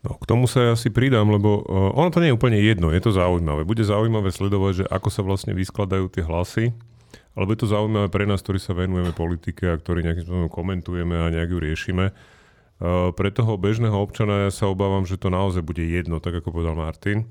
No, 0.00 0.16
k 0.16 0.24
tomu 0.24 0.48
sa 0.48 0.64
ja 0.64 0.70
asi 0.72 0.88
pridám, 0.88 1.28
lebo 1.28 1.68
uh, 1.68 1.92
ono 1.92 2.08
to 2.08 2.24
nie 2.24 2.32
je 2.32 2.36
úplne 2.40 2.64
jedno, 2.64 2.96
je 2.96 3.04
to 3.04 3.12
zaujímavé. 3.12 3.68
Bude 3.68 3.84
zaujímavé 3.84 4.32
sledovať, 4.32 4.72
že 4.72 4.84
ako 4.88 5.08
sa 5.12 5.20
vlastne 5.20 5.52
vyskladajú 5.52 6.08
tie 6.08 6.24
hlasy 6.24 6.72
alebo 7.34 7.50
je 7.50 7.60
to 7.66 7.72
zaujímavé 7.74 8.08
pre 8.10 8.24
nás, 8.30 8.40
ktorí 8.40 8.62
sa 8.62 8.78
venujeme 8.78 9.10
politike 9.10 9.66
a 9.66 9.78
ktorí 9.78 10.06
nejakým 10.06 10.22
spôsobom 10.22 10.50
komentujeme 10.50 11.18
a 11.18 11.34
nejak 11.34 11.50
ju 11.50 11.58
riešime. 11.58 12.06
Uh, 12.78 13.10
pre 13.14 13.30
toho 13.34 13.58
bežného 13.58 13.94
občana 13.94 14.46
ja 14.46 14.50
sa 14.54 14.70
obávam, 14.70 15.02
že 15.06 15.18
to 15.18 15.30
naozaj 15.30 15.62
bude 15.62 15.82
jedno, 15.82 16.22
tak 16.22 16.38
ako 16.38 16.54
povedal 16.54 16.78
Martin. 16.78 17.26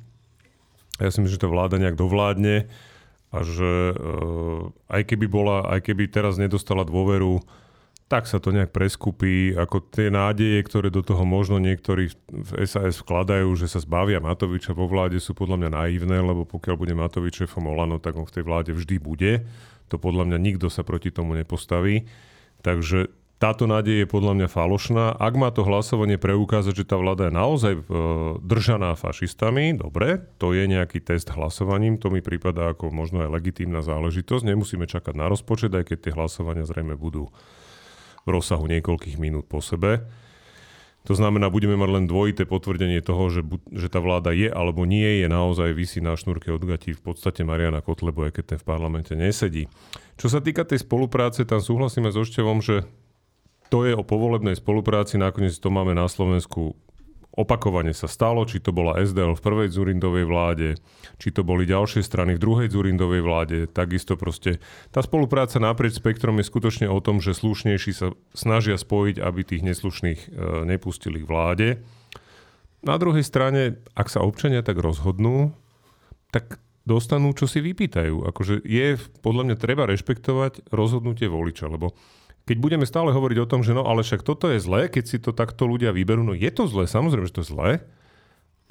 Ja 0.99 1.09
si 1.09 1.23
myslím, 1.23 1.35
že 1.35 1.43
tá 1.43 1.49
vláda 1.49 1.79
nejak 1.79 1.95
dovládne 1.95 2.67
a 3.33 3.37
že 3.41 3.95
uh, 3.95 4.69
aj 4.91 5.01
keby 5.07 5.25
bola, 5.31 5.67
aj 5.71 5.87
keby 5.87 6.11
teraz 6.11 6.35
nedostala 6.35 6.83
dôveru, 6.83 7.39
tak 8.11 8.29
sa 8.29 8.37
to 8.37 8.53
nejak 8.53 8.69
preskupí, 8.69 9.57
ako 9.57 9.89
tie 9.89 10.13
nádeje, 10.13 10.61
ktoré 10.67 10.93
do 10.93 11.01
toho 11.01 11.25
možno 11.25 11.57
niektorí 11.57 12.13
v 12.29 12.49
SAS 12.61 13.01
vkladajú, 13.01 13.49
že 13.57 13.65
sa 13.65 13.81
zbavia 13.81 14.21
Matoviča 14.21 14.75
vo 14.77 14.85
vláde, 14.85 15.17
sú 15.17 15.33
podľa 15.33 15.65
mňa 15.65 15.69
naivné, 15.73 16.17
lebo 16.21 16.45
pokiaľ 16.45 16.75
bude 16.77 16.93
Matovič 16.93 17.41
šéfom 17.41 17.65
Olano, 17.65 17.97
tak 17.97 18.13
on 18.13 18.29
v 18.29 18.35
tej 18.37 18.43
vláde 18.45 18.71
vždy 18.75 18.95
bude. 19.01 19.41
To 19.93 20.01
podľa 20.01 20.33
mňa 20.33 20.39
nikto 20.41 20.73
sa 20.73 20.81
proti 20.81 21.13
tomu 21.13 21.37
nepostaví. 21.37 22.09
Takže 22.65 23.13
táto 23.37 23.67
nádej 23.67 24.01
je 24.01 24.07
podľa 24.07 24.33
mňa 24.39 24.47
falošná. 24.47 25.19
Ak 25.19 25.35
má 25.35 25.51
to 25.51 25.67
hlasovanie 25.67 26.15
preukázať, 26.15 26.79
že 26.79 26.87
tá 26.87 26.95
vláda 26.95 27.27
je 27.27 27.35
naozaj 27.35 27.73
e, 27.75 27.81
držaná 28.39 28.95
fašistami, 28.95 29.75
dobre, 29.75 30.23
to 30.39 30.55
je 30.55 30.63
nejaký 30.63 31.03
test 31.03 31.27
hlasovaním, 31.35 31.99
to 31.99 32.07
mi 32.07 32.23
prípada 32.23 32.71
ako 32.71 32.87
možno 32.95 33.27
aj 33.27 33.35
legitímna 33.35 33.83
záležitosť. 33.83 34.47
Nemusíme 34.47 34.87
čakať 34.87 35.13
na 35.19 35.27
rozpočet, 35.27 35.75
aj 35.75 35.91
keď 35.91 35.97
tie 36.07 36.15
hlasovania 36.15 36.63
zrejme 36.63 36.95
budú 36.95 37.35
v 38.23 38.29
rozsahu 38.31 38.63
niekoľkých 38.63 39.19
minút 39.19 39.51
po 39.51 39.59
sebe. 39.59 40.07
To 41.03 41.13
znamená, 41.19 41.51
budeme 41.51 41.75
mať 41.75 41.89
len 41.99 42.05
dvojité 42.07 42.47
potvrdenie 42.47 43.03
toho, 43.03 43.27
že, 43.27 43.43
že 43.75 43.91
tá 43.91 43.99
vláda 43.99 44.31
je 44.31 44.47
alebo 44.47 44.87
nie 44.87 45.19
je, 45.19 45.27
naozaj 45.27 45.75
vysí 45.75 45.99
na 45.99 46.15
šnúrke 46.15 46.47
od 46.47 46.63
gatí 46.63 46.95
v 46.95 47.03
podstate 47.03 47.43
Mariana 47.43 47.83
Kotlebo, 47.83 48.23
aj 48.23 48.39
keď 48.39 48.55
ten 48.55 48.59
v 48.63 48.67
parlamente 48.67 49.11
nesedí. 49.11 49.67
Čo 50.15 50.31
sa 50.31 50.39
týka 50.39 50.63
tej 50.63 50.87
spolupráce, 50.87 51.43
tam 51.43 51.59
súhlasíme 51.59 52.07
so 52.07 52.23
Števom, 52.23 52.63
že 52.63 52.87
to 53.67 53.83
je 53.83 53.91
o 53.91 54.07
povolebnej 54.07 54.55
spolupráci, 54.55 55.19
nakoniec 55.19 55.51
to 55.59 55.67
máme 55.67 55.91
na 55.91 56.07
Slovensku 56.07 56.77
Opakovane 57.33 57.97
sa 57.97 58.05
stalo, 58.05 58.45
či 58.45 58.61
to 58.61 58.69
bola 58.69 59.01
SDL 59.01 59.33
v 59.33 59.41
prvej 59.41 59.73
Zurindovej 59.73 60.29
vláde, 60.29 60.77
či 61.17 61.33
to 61.33 61.41
boli 61.41 61.65
ďalšie 61.65 62.05
strany 62.05 62.37
v 62.37 62.43
druhej 62.45 62.67
Zurindovej 62.69 63.25
vláde, 63.25 63.57
takisto 63.65 64.13
proste 64.13 64.61
tá 64.93 65.01
spolupráca 65.01 65.57
naprieč 65.57 65.97
spektrom 65.97 66.37
je 66.37 66.45
skutočne 66.45 66.85
o 66.85 67.01
tom, 67.01 67.17
že 67.17 67.33
slušnejší 67.33 67.91
sa 67.97 68.13
snažia 68.37 68.77
spojiť, 68.77 69.17
aby 69.17 69.41
tých 69.41 69.65
neslušných 69.65 70.19
e, 70.21 70.27
nepustili 70.69 71.25
k 71.25 71.29
vláde. 71.29 71.67
Na 72.85 73.01
druhej 73.01 73.25
strane, 73.25 73.81
ak 73.97 74.13
sa 74.13 74.21
občania 74.21 74.61
tak 74.61 74.77
rozhodnú, 74.77 75.57
tak 76.29 76.61
dostanú, 76.85 77.33
čo 77.33 77.49
si 77.49 77.63
vypýtajú. 77.63 78.29
Akože 78.29 78.61
je, 78.61 78.99
podľa 79.23 79.43
mňa 79.49 79.55
treba 79.57 79.89
rešpektovať 79.89 80.69
rozhodnutie 80.69 81.31
voliča, 81.31 81.71
lebo 81.71 81.95
keď 82.43 82.57
budeme 82.59 82.83
stále 82.83 83.15
hovoriť 83.15 83.37
o 83.39 83.49
tom, 83.49 83.63
že 83.63 83.71
no 83.71 83.87
ale 83.87 84.03
však 84.03 84.23
toto 84.23 84.51
je 84.51 84.59
zlé, 84.59 84.91
keď 84.91 85.03
si 85.07 85.17
to 85.19 85.31
takto 85.31 85.63
ľudia 85.63 85.95
vyberú, 85.95 86.27
no 86.27 86.35
je 86.35 86.51
to 86.51 86.67
zlé, 86.67 86.87
samozrejme, 86.91 87.27
že 87.27 87.35
to 87.39 87.43
je 87.43 87.51
zlé 87.51 87.71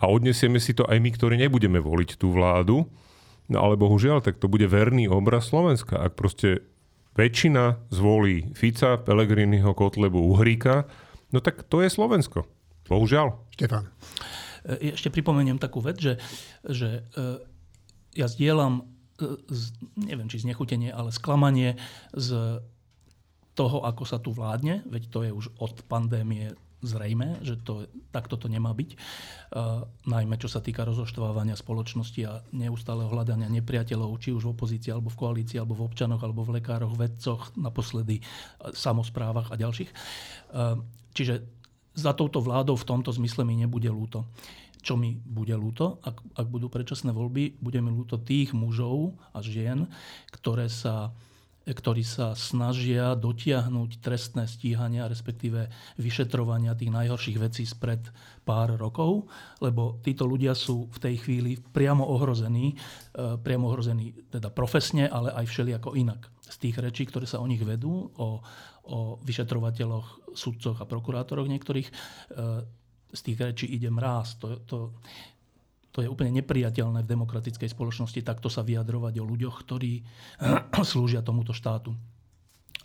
a 0.02 0.04
odnesieme 0.10 0.60
si 0.60 0.76
to 0.76 0.84
aj 0.84 0.98
my, 0.98 1.10
ktorí 1.14 1.38
nebudeme 1.38 1.78
voliť 1.80 2.20
tú 2.20 2.34
vládu, 2.34 2.90
no 3.48 3.56
ale 3.62 3.78
bohužiaľ, 3.80 4.20
tak 4.20 4.42
to 4.42 4.50
bude 4.50 4.66
verný 4.66 5.06
obraz 5.08 5.48
Slovenska. 5.48 5.96
Ak 5.96 6.18
proste 6.18 6.66
väčšina 7.14 7.88
zvolí 7.92 8.50
Fica, 8.56 8.98
Pelegriniho, 8.98 9.72
Kotlebu, 9.72 10.20
Uhríka, 10.32 10.88
no 11.30 11.38
tak 11.38 11.64
to 11.68 11.84
je 11.84 11.88
Slovensko. 11.92 12.44
Bohužiaľ. 12.90 13.40
Štefan. 13.54 13.88
E, 14.66 14.96
ešte 14.96 15.12
pripomeniem 15.12 15.56
takú 15.56 15.80
vec, 15.80 16.02
že, 16.02 16.18
že 16.66 17.06
e, 17.14 17.20
ja 18.18 18.26
zdieľam, 18.26 18.84
e, 19.16 19.28
neviem 20.02 20.28
či 20.28 20.42
znechutenie, 20.42 20.90
ale 20.90 21.14
sklamanie 21.14 21.78
z 22.16 22.60
toho, 23.52 23.84
ako 23.84 24.04
sa 24.08 24.16
tu 24.16 24.32
vládne, 24.32 24.80
veď 24.88 25.02
to 25.12 25.18
je 25.24 25.30
už 25.32 25.46
od 25.60 25.84
pandémie 25.84 26.56
zrejme, 26.82 27.38
že 27.46 27.62
to, 27.62 27.86
takto 28.10 28.34
to 28.34 28.50
nemá 28.50 28.74
byť. 28.74 28.90
Uh, 29.54 29.86
najmä 30.04 30.34
čo 30.36 30.50
sa 30.50 30.58
týka 30.58 30.82
rozoštvávania 30.82 31.54
spoločnosti 31.54 32.20
a 32.26 32.42
neustáleho 32.50 33.06
hľadania 33.06 33.46
nepriateľov, 33.48 34.18
či 34.18 34.34
už 34.34 34.50
v 34.50 34.52
opozícii, 34.58 34.90
alebo 34.90 35.08
v 35.14 35.20
koalícii, 35.22 35.62
alebo 35.62 35.78
v 35.78 35.86
občanoch, 35.86 36.18
alebo 36.18 36.42
v 36.42 36.58
lekároch, 36.58 36.98
vedcoch, 36.98 37.54
naposledy 37.54 38.18
uh, 38.18 38.74
samozprávach 38.74 39.54
a 39.54 39.56
ďalších. 39.56 39.90
Uh, 40.50 40.82
čiže 41.14 41.46
za 41.94 42.12
touto 42.18 42.42
vládou 42.42 42.74
v 42.74 42.88
tomto 42.88 43.14
zmysle 43.14 43.46
mi 43.46 43.54
nebude 43.54 43.88
lúto. 43.88 44.26
Čo 44.82 44.98
mi 44.98 45.14
bude 45.14 45.54
lúto, 45.54 46.02
ak, 46.02 46.18
ak 46.34 46.46
budú 46.50 46.66
predčasné 46.66 47.14
voľby, 47.14 47.62
bude 47.62 47.78
mi 47.78 47.94
lúto 47.94 48.18
tých 48.18 48.50
mužov 48.50 49.14
a 49.30 49.38
žien, 49.38 49.86
ktoré 50.34 50.66
sa 50.66 51.14
ktorí 51.62 52.02
sa 52.02 52.34
snažia 52.34 53.14
dotiahnuť 53.14 54.02
trestné 54.02 54.50
stíhania, 54.50 55.06
respektíve 55.06 55.70
vyšetrovania 55.98 56.74
tých 56.74 56.90
najhorších 56.90 57.38
vecí 57.38 57.62
spred 57.62 58.02
pár 58.42 58.74
rokov, 58.74 59.30
lebo 59.62 60.02
títo 60.02 60.26
ľudia 60.26 60.58
sú 60.58 60.90
v 60.90 60.98
tej 60.98 61.14
chvíli 61.22 61.52
priamo 61.62 62.02
ohrození, 62.02 62.74
e, 62.74 62.76
priamo 63.38 63.70
ohrození 63.70 64.10
teda 64.26 64.50
profesne, 64.50 65.06
ale 65.06 65.30
aj 65.30 65.46
všelijako 65.46 65.94
inak. 65.94 66.26
Z 66.42 66.56
tých 66.58 66.76
rečí, 66.82 67.06
ktoré 67.06 67.30
sa 67.30 67.38
o 67.38 67.46
nich 67.46 67.62
vedú, 67.62 68.10
o, 68.18 68.42
o 68.90 68.98
vyšetrovateľoch, 69.22 70.34
sudcoch 70.34 70.82
a 70.82 70.88
prokurátoroch 70.90 71.46
niektorých, 71.46 71.88
e, 71.88 71.94
z 73.12 73.20
tých 73.22 73.38
rečí 73.38 73.66
ide 73.68 73.92
mráz. 73.92 74.40
To, 74.40 74.58
to, 74.64 74.78
to 75.92 76.00
je 76.00 76.08
úplne 76.08 76.32
nepriateľné 76.40 77.04
v 77.04 77.10
demokratickej 77.12 77.68
spoločnosti 77.68 78.24
takto 78.24 78.48
sa 78.48 78.64
vyjadrovať 78.64 79.20
o 79.20 79.28
ľuďoch, 79.28 79.56
ktorí 79.60 79.92
slúžia 80.90 81.20
tomuto 81.20 81.52
štátu. 81.52 81.92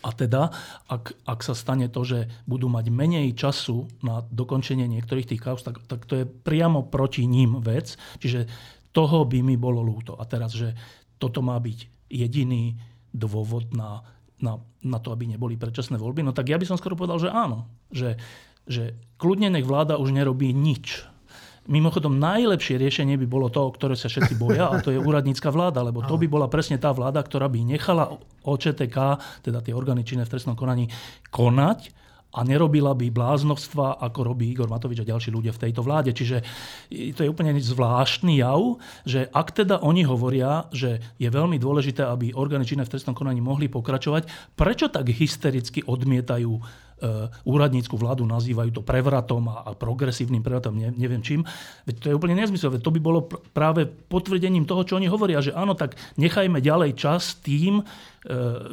A 0.06 0.14
teda, 0.14 0.54
ak, 0.86 1.18
ak 1.26 1.40
sa 1.42 1.58
stane 1.58 1.90
to, 1.90 2.06
že 2.06 2.30
budú 2.46 2.70
mať 2.70 2.94
menej 2.94 3.34
času 3.34 3.90
na 4.06 4.22
dokončenie 4.30 4.86
niektorých 4.86 5.26
tých 5.34 5.42
kauz, 5.42 5.66
tak, 5.66 5.82
tak 5.90 6.06
to 6.06 6.22
je 6.22 6.26
priamo 6.30 6.86
proti 6.86 7.26
ním 7.26 7.58
vec. 7.66 7.98
Čiže 8.22 8.46
toho 8.94 9.26
by 9.26 9.42
mi 9.42 9.58
bolo 9.58 9.82
lúto. 9.82 10.14
A 10.14 10.24
teraz, 10.30 10.54
že 10.54 10.78
toto 11.18 11.42
má 11.42 11.58
byť 11.58 12.12
jediný 12.14 12.78
dôvod 13.10 13.74
na, 13.74 14.06
na, 14.38 14.62
na 14.86 15.02
to, 15.02 15.10
aby 15.10 15.26
neboli 15.26 15.58
predčasné 15.58 15.98
voľby, 15.98 16.22
no 16.22 16.32
tak 16.32 16.54
ja 16.54 16.62
by 16.62 16.66
som 16.70 16.78
skoro 16.78 16.94
povedal, 16.94 17.18
že 17.18 17.34
áno. 17.34 17.66
Že, 17.90 18.22
že 18.70 18.84
kľudne 19.18 19.50
nech 19.50 19.66
vláda 19.66 19.98
už 19.98 20.14
nerobí 20.14 20.54
nič 20.54 21.10
Mimochodom, 21.68 22.16
najlepšie 22.16 22.80
riešenie 22.80 23.20
by 23.20 23.28
bolo 23.28 23.52
to, 23.52 23.60
o 23.60 23.76
ktoré 23.76 24.00
sa 24.00 24.08
všetci 24.08 24.40
boja, 24.40 24.72
a 24.72 24.80
to 24.80 24.96
je 24.96 25.04
úradnícka 25.04 25.52
vláda, 25.52 25.84
lebo 25.84 26.00
to 26.00 26.16
by 26.16 26.24
bola 26.24 26.48
presne 26.48 26.80
tá 26.80 26.96
vláda, 26.96 27.20
ktorá 27.20 27.52
by 27.52 27.60
nechala 27.60 28.16
OČTK, 28.48 28.98
teda 29.44 29.60
tie 29.60 29.76
orgány 29.76 30.08
činné 30.08 30.24
v 30.24 30.32
trestnom 30.32 30.56
konaní, 30.56 30.88
konať 31.28 31.92
a 32.32 32.48
nerobila 32.48 32.96
by 32.96 33.12
bláznostva, 33.12 34.00
ako 34.00 34.32
robí 34.32 34.48
Igor 34.52 34.72
Matovič 34.72 35.04
a 35.04 35.10
ďalší 35.12 35.28
ľudia 35.28 35.52
v 35.52 35.68
tejto 35.68 35.84
vláde. 35.84 36.16
Čiže 36.16 36.44
to 37.16 37.28
je 37.28 37.32
úplne 37.32 37.52
zvláštny 37.56 38.40
jav, 38.40 38.80
že 39.04 39.28
ak 39.28 39.52
teda 39.52 39.84
oni 39.84 40.08
hovoria, 40.08 40.72
že 40.72 41.04
je 41.20 41.28
veľmi 41.28 41.60
dôležité, 41.60 42.08
aby 42.08 42.32
orgány 42.32 42.64
činné 42.64 42.88
v 42.88 42.96
trestnom 42.96 43.12
konaní 43.12 43.44
mohli 43.44 43.68
pokračovať, 43.68 44.56
prečo 44.56 44.88
tak 44.88 45.12
hystericky 45.12 45.84
odmietajú 45.84 46.87
E, 46.87 46.87
úradnícku 47.46 47.94
vládu 47.94 48.26
nazývajú 48.26 48.82
to 48.82 48.82
prevratom 48.82 49.46
a 49.50 49.70
progresívnym 49.78 50.42
prevratom, 50.42 50.74
neviem 50.78 51.22
čím. 51.22 51.46
Veď 51.86 51.96
to 52.02 52.08
je 52.10 52.18
úplne 52.18 52.34
nezmysel. 52.34 52.74
Veď 52.74 52.82
to 52.82 52.94
by 52.94 53.00
bolo 53.02 53.30
práve 53.54 53.86
potvrdením 53.86 54.66
toho, 54.66 54.82
čo 54.82 54.98
oni 54.98 55.06
hovoria, 55.06 55.38
že 55.44 55.54
áno, 55.54 55.78
tak 55.78 55.94
nechajme 56.18 56.58
ďalej 56.58 56.98
čas 56.98 57.38
tým 57.46 57.82
e, 57.82 57.84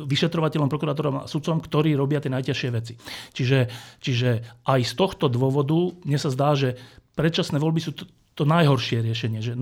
vyšetrovateľom, 0.08 0.72
prokurátorom 0.72 1.14
a 1.20 1.28
sudcom, 1.28 1.60
ktorí 1.60 1.92
robia 1.92 2.24
tie 2.24 2.32
najťažšie 2.32 2.70
veci. 2.72 2.96
Čiže, 3.36 3.68
čiže 4.00 4.30
aj 4.64 4.80
z 4.80 4.92
tohto 4.96 5.28
dôvodu 5.28 5.92
mne 6.08 6.16
sa 6.16 6.32
zdá, 6.32 6.56
že 6.56 6.80
predčasné 7.12 7.60
voľby 7.60 7.80
sú 7.84 7.92
to, 7.92 8.08
to 8.32 8.48
najhoršie 8.48 9.04
riešenie. 9.04 9.44
Že 9.44 9.52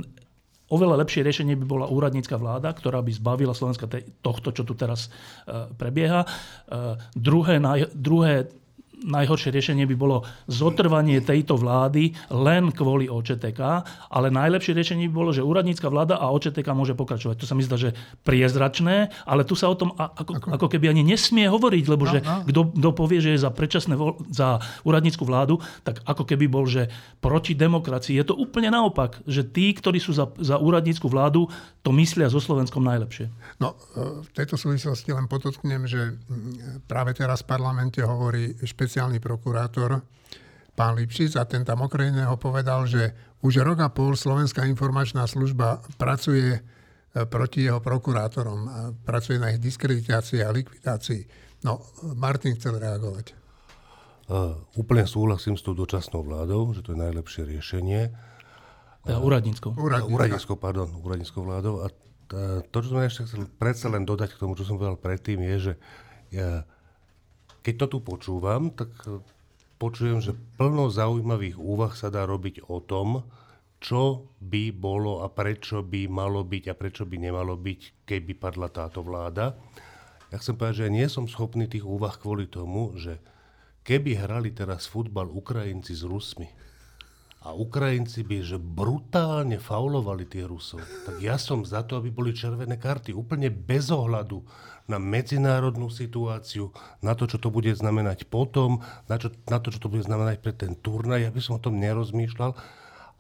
Oveľa 0.72 1.04
lepšie 1.04 1.20
riešenie 1.20 1.52
by 1.61 1.66
bola 1.68 1.87
úradnícka 1.92 2.40
vláda, 2.40 2.72
ktorá 2.72 3.04
by 3.04 3.12
zbavila 3.12 3.52
Slovenska 3.52 3.85
tohto, 4.24 4.56
čo 4.56 4.64
tu 4.64 4.72
teraz 4.72 5.12
e, 5.44 5.68
prebieha. 5.76 6.24
E, 6.24 6.28
druhé, 7.12 7.61
druhé 7.92 8.48
najhoršie 9.04 9.50
riešenie 9.52 9.84
by 9.86 9.96
bolo 9.98 10.24
zotrvanie 10.48 11.20
tejto 11.22 11.58
vlády 11.58 12.14
len 12.30 12.70
kvôli 12.74 13.06
OČTK, 13.06 13.60
ale 14.10 14.32
najlepšie 14.32 14.74
riešenie 14.74 15.06
by 15.10 15.14
bolo, 15.14 15.30
že 15.30 15.44
úradnícka 15.44 15.86
vláda 15.86 16.18
a 16.18 16.30
OČTK 16.32 16.66
môže 16.74 16.94
pokračovať. 16.96 17.36
To 17.42 17.46
sa 17.46 17.54
mi 17.54 17.66
zdá, 17.66 17.78
že 17.78 17.94
priezračné, 18.26 19.12
ale 19.26 19.42
tu 19.46 19.54
sa 19.54 19.70
o 19.70 19.76
tom 19.76 19.94
ako, 19.94 20.50
ako? 20.50 20.66
keby 20.72 20.88
ani 20.88 21.04
nesmie 21.04 21.44
hovoriť, 21.46 21.84
lebo 21.84 22.08
no, 22.08 22.10
že 22.10 22.18
no. 22.24 22.64
Kto, 22.72 22.90
povie, 22.96 23.20
že 23.20 23.36
je 23.36 23.44
za 23.44 23.50
predčasné 23.52 23.94
za 24.32 24.62
úradnícku 24.88 25.22
vládu, 25.26 25.60
tak 25.84 26.00
ako 26.08 26.24
keby 26.24 26.48
bol, 26.48 26.64
že 26.64 26.88
proti 27.20 27.52
demokracii. 27.52 28.16
Je 28.16 28.26
to 28.26 28.38
úplne 28.38 28.72
naopak, 28.72 29.20
že 29.28 29.44
tí, 29.44 29.74
ktorí 29.76 30.00
sú 30.00 30.16
za, 30.16 30.32
za 30.40 30.56
úradnícku 30.56 31.04
vládu, 31.10 31.50
to 31.82 31.90
myslia 31.98 32.30
so 32.30 32.38
Slovenskom 32.38 32.80
najlepšie. 32.86 33.28
No, 33.58 33.74
v 33.98 34.30
tejto 34.32 34.54
súvislosti 34.54 35.10
len 35.10 35.26
podotknem, 35.26 35.84
že 35.84 36.14
práve 36.86 37.12
teraz 37.12 37.42
v 37.42 37.50
parlamente 37.50 37.98
hovorí 38.00 38.54
špeciálne 38.62 38.91
špeciálny 38.92 39.24
prokurátor, 39.24 40.05
pán 40.76 41.00
Lipšic, 41.00 41.40
a 41.40 41.48
ten 41.48 41.64
tam 41.64 41.81
okrem 41.88 42.12
iného 42.12 42.37
povedal, 42.37 42.85
že 42.85 43.16
už 43.40 43.64
rok 43.64 43.81
a 43.81 43.88
pol 43.88 44.12
Slovenská 44.12 44.68
informačná 44.68 45.24
služba 45.24 45.81
pracuje 45.96 46.61
e, 46.61 46.61
proti 47.24 47.64
jeho 47.64 47.81
prokurátorom 47.81 48.61
a 48.68 48.78
pracuje 48.92 49.40
na 49.40 49.48
ich 49.48 49.64
diskreditácii 49.64 50.44
a 50.44 50.52
likvidácii. 50.52 51.24
No, 51.64 51.81
Martin 52.20 52.52
chcel 52.52 52.76
reagovať. 52.76 53.33
Uh, 54.28 54.61
úplne 54.76 55.09
súhlasím 55.09 55.57
s 55.57 55.64
tou 55.64 55.72
dočasnou 55.72 56.20
vládou, 56.20 56.76
že 56.76 56.85
to 56.85 56.92
je 56.92 57.00
najlepšie 57.00 57.48
riešenie. 57.48 58.12
Teda 59.09 59.24
úradníckou. 59.24 59.72
Úradníckou, 60.05 60.61
pardon, 60.61 60.92
úradníckou 61.00 61.40
vládou. 61.40 61.81
A 61.81 61.88
to, 62.68 62.76
čo 62.85 62.88
som 62.92 63.00
ešte 63.00 63.24
chcel 63.24 63.48
predsa 63.57 63.88
len 63.88 64.05
dodať 64.05 64.37
k 64.37 64.40
tomu, 64.44 64.52
čo 64.52 64.68
som 64.68 64.76
povedal 64.76 65.00
predtým, 65.00 65.40
je, 65.48 65.57
že 65.57 65.72
ja, 66.33 66.68
keď 67.62 67.75
to 67.83 67.87
tu 67.87 67.98
počúvam, 68.03 68.75
tak 68.75 68.90
e, 69.07 69.22
počujem, 69.79 70.18
že 70.18 70.35
plno 70.59 70.90
zaujímavých 70.90 71.57
úvah 71.57 71.94
sa 71.94 72.11
dá 72.11 72.27
robiť 72.27 72.66
o 72.66 72.83
tom, 72.83 73.22
čo 73.83 74.31
by 74.38 74.70
bolo 74.70 75.27
a 75.27 75.31
prečo 75.31 75.83
by 75.83 76.07
malo 76.07 76.46
byť 76.46 76.64
a 76.70 76.75
prečo 76.79 77.03
by 77.03 77.16
nemalo 77.18 77.59
byť, 77.59 78.07
keby 78.07 78.38
padla 78.38 78.70
táto 78.70 79.03
vláda. 79.03 79.59
Ja 80.31 80.38
chcem 80.38 80.55
povedať, 80.55 80.77
že 80.83 80.87
ja 80.87 80.94
nie 80.94 81.07
som 81.11 81.27
schopný 81.27 81.66
tých 81.66 81.83
úvah 81.83 82.14
kvôli 82.14 82.46
tomu, 82.46 82.94
že 82.94 83.18
keby 83.83 84.22
hrali 84.22 84.55
teraz 84.55 84.87
futbal 84.87 85.27
Ukrajinci 85.31 85.98
s 85.98 86.07
Rusmi 86.07 86.46
a 87.42 87.50
Ukrajinci 87.50 88.22
by 88.22 88.38
že 88.46 88.59
brutálne 88.59 89.59
faulovali 89.59 90.31
tých 90.31 90.46
Rusov, 90.46 90.83
tak 91.02 91.18
ja 91.18 91.35
som 91.35 91.66
za 91.66 91.83
to, 91.83 91.98
aby 91.98 92.14
boli 92.14 92.31
červené 92.31 92.78
karty, 92.78 93.11
úplne 93.11 93.50
bez 93.50 93.90
ohľadu 93.90 94.46
na 94.87 95.02
medzinárodnú 95.02 95.90
situáciu, 95.90 96.70
na 97.02 97.18
to, 97.18 97.26
čo 97.26 97.42
to 97.42 97.50
bude 97.50 97.70
znamenať 97.74 98.31
potom, 98.31 98.83
na, 99.11 99.18
čo, 99.18 99.35
na 99.50 99.59
to, 99.59 99.74
čo 99.74 99.83
to 99.83 99.90
bude 99.90 100.07
znamenať 100.07 100.42
pre 100.42 100.55
ten 100.55 100.78
turnaj. 100.78 101.26
Ja 101.26 101.31
by 101.35 101.40
som 101.42 101.59
o 101.59 101.62
tom 101.62 101.78
nerozmýšľal. 101.83 102.55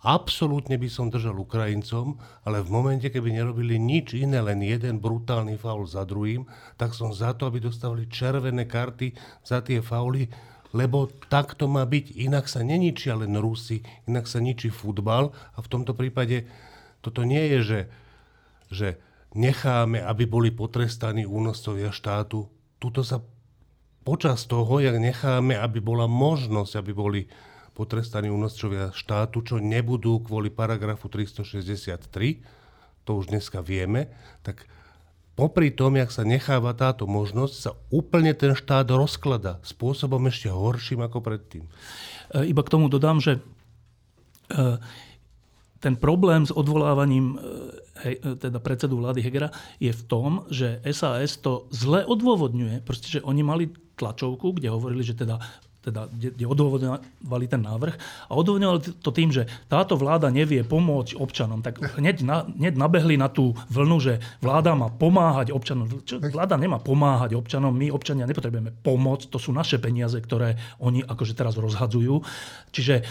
Absolútne 0.02 0.82
by 0.82 0.90
som 0.90 1.14
držal 1.14 1.38
Ukrajincom, 1.38 2.18
ale 2.42 2.58
v 2.58 2.74
momente, 2.74 3.06
keby 3.06 3.38
nerobili 3.38 3.78
nič 3.78 4.18
iné, 4.18 4.42
len 4.42 4.58
jeden 4.58 4.98
brutálny 4.98 5.54
faul 5.54 5.86
za 5.86 6.02
druhým, 6.02 6.42
tak 6.74 6.90
som 6.90 7.14
za 7.14 7.30
to, 7.38 7.46
aby 7.46 7.62
dostávali 7.62 8.10
červené 8.10 8.66
karty 8.66 9.14
za 9.46 9.62
tie 9.62 9.78
fauly, 9.78 10.26
lebo 10.72 11.08
tak 11.28 11.54
to 11.54 11.68
má 11.68 11.84
byť. 11.84 12.16
Inak 12.16 12.48
sa 12.48 12.64
neničia 12.64 13.16
len 13.16 13.36
Rusi, 13.36 13.84
inak 14.08 14.24
sa 14.28 14.40
ničí 14.40 14.72
futbal 14.72 15.32
a 15.54 15.58
v 15.60 15.70
tomto 15.70 15.92
prípade 15.92 16.48
toto 17.04 17.22
nie 17.22 17.44
je, 17.56 17.58
že, 17.60 17.80
že 18.72 18.88
necháme, 19.36 20.00
aby 20.00 20.24
boli 20.24 20.48
potrestaní 20.52 21.28
únoscovia 21.28 21.92
štátu. 21.92 22.48
Tuto 22.80 23.04
sa 23.04 23.20
počas 24.02 24.48
toho, 24.50 24.82
jak 24.82 24.98
necháme, 24.98 25.54
aby 25.54 25.78
bola 25.78 26.10
možnosť, 26.10 26.72
aby 26.80 26.92
boli 26.92 27.20
potrestaní 27.72 28.28
únoscovia 28.28 28.92
štátu, 28.92 29.40
čo 29.40 29.56
nebudú 29.56 30.20
kvôli 30.20 30.52
paragrafu 30.52 31.08
363, 31.08 32.44
to 33.02 33.10
už 33.18 33.32
dneska 33.32 33.64
vieme, 33.64 34.12
tak 34.44 34.68
popri 35.32 35.72
tom, 35.72 35.96
jak 35.96 36.12
sa 36.12 36.22
necháva 36.22 36.76
táto 36.76 37.08
možnosť, 37.08 37.54
sa 37.54 37.70
úplne 37.88 38.36
ten 38.36 38.52
štát 38.52 38.88
rozklada 38.92 39.58
spôsobom 39.64 40.20
ešte 40.28 40.52
horším 40.52 41.04
ako 41.04 41.18
predtým. 41.24 41.64
E, 41.66 41.70
iba 42.48 42.62
k 42.64 42.72
tomu 42.72 42.92
dodám, 42.92 43.18
že 43.20 43.40
e, 44.52 44.60
ten 45.82 45.94
problém 45.98 46.44
s 46.46 46.52
odvolávaním 46.52 47.40
e, 48.02 48.38
teda 48.38 48.58
predsedu 48.58 48.98
vlády 48.98 49.20
Hegera 49.22 49.50
je 49.78 49.90
v 49.94 50.02
tom, 50.06 50.46
že 50.50 50.82
SAS 50.90 51.38
to 51.38 51.70
zle 51.70 52.02
odôvodňuje. 52.06 52.82
Proste, 52.82 53.18
že 53.18 53.24
oni 53.24 53.42
mali 53.46 53.64
tlačovku, 53.96 54.58
kde 54.58 54.74
hovorili, 54.74 55.06
že 55.06 55.18
teda 55.18 55.38
teda, 55.82 56.06
kde, 56.08 56.30
kde 56.32 56.44
odôvodňovali 56.46 57.44
ten 57.50 57.58
návrh 57.58 57.94
a 58.30 58.32
odôvodňovali 58.38 59.02
to 59.02 59.10
tým, 59.10 59.34
že 59.34 59.50
táto 59.66 59.98
vláda 59.98 60.30
nevie 60.30 60.62
pomôcť 60.62 61.18
občanom, 61.18 61.58
tak 61.60 61.82
hneď, 61.98 62.22
na, 62.22 62.46
hneď 62.46 62.78
nabehli 62.78 63.18
na 63.18 63.26
tú 63.26 63.58
vlnu, 63.66 63.98
že 63.98 64.22
vláda 64.38 64.78
má 64.78 64.88
pomáhať 64.88 65.50
občanom. 65.50 65.90
Čo, 66.06 66.22
vláda 66.22 66.54
nemá 66.54 66.78
pomáhať 66.78 67.34
občanom, 67.34 67.74
my 67.74 67.90
občania 67.90 68.30
nepotrebujeme 68.30 68.70
pomoc, 68.86 69.26
to 69.26 69.42
sú 69.42 69.50
naše 69.50 69.82
peniaze, 69.82 70.14
ktoré 70.22 70.54
oni 70.78 71.02
akože 71.02 71.34
teraz 71.34 71.58
rozhadzujú. 71.58 72.22
Čiže 72.70 73.02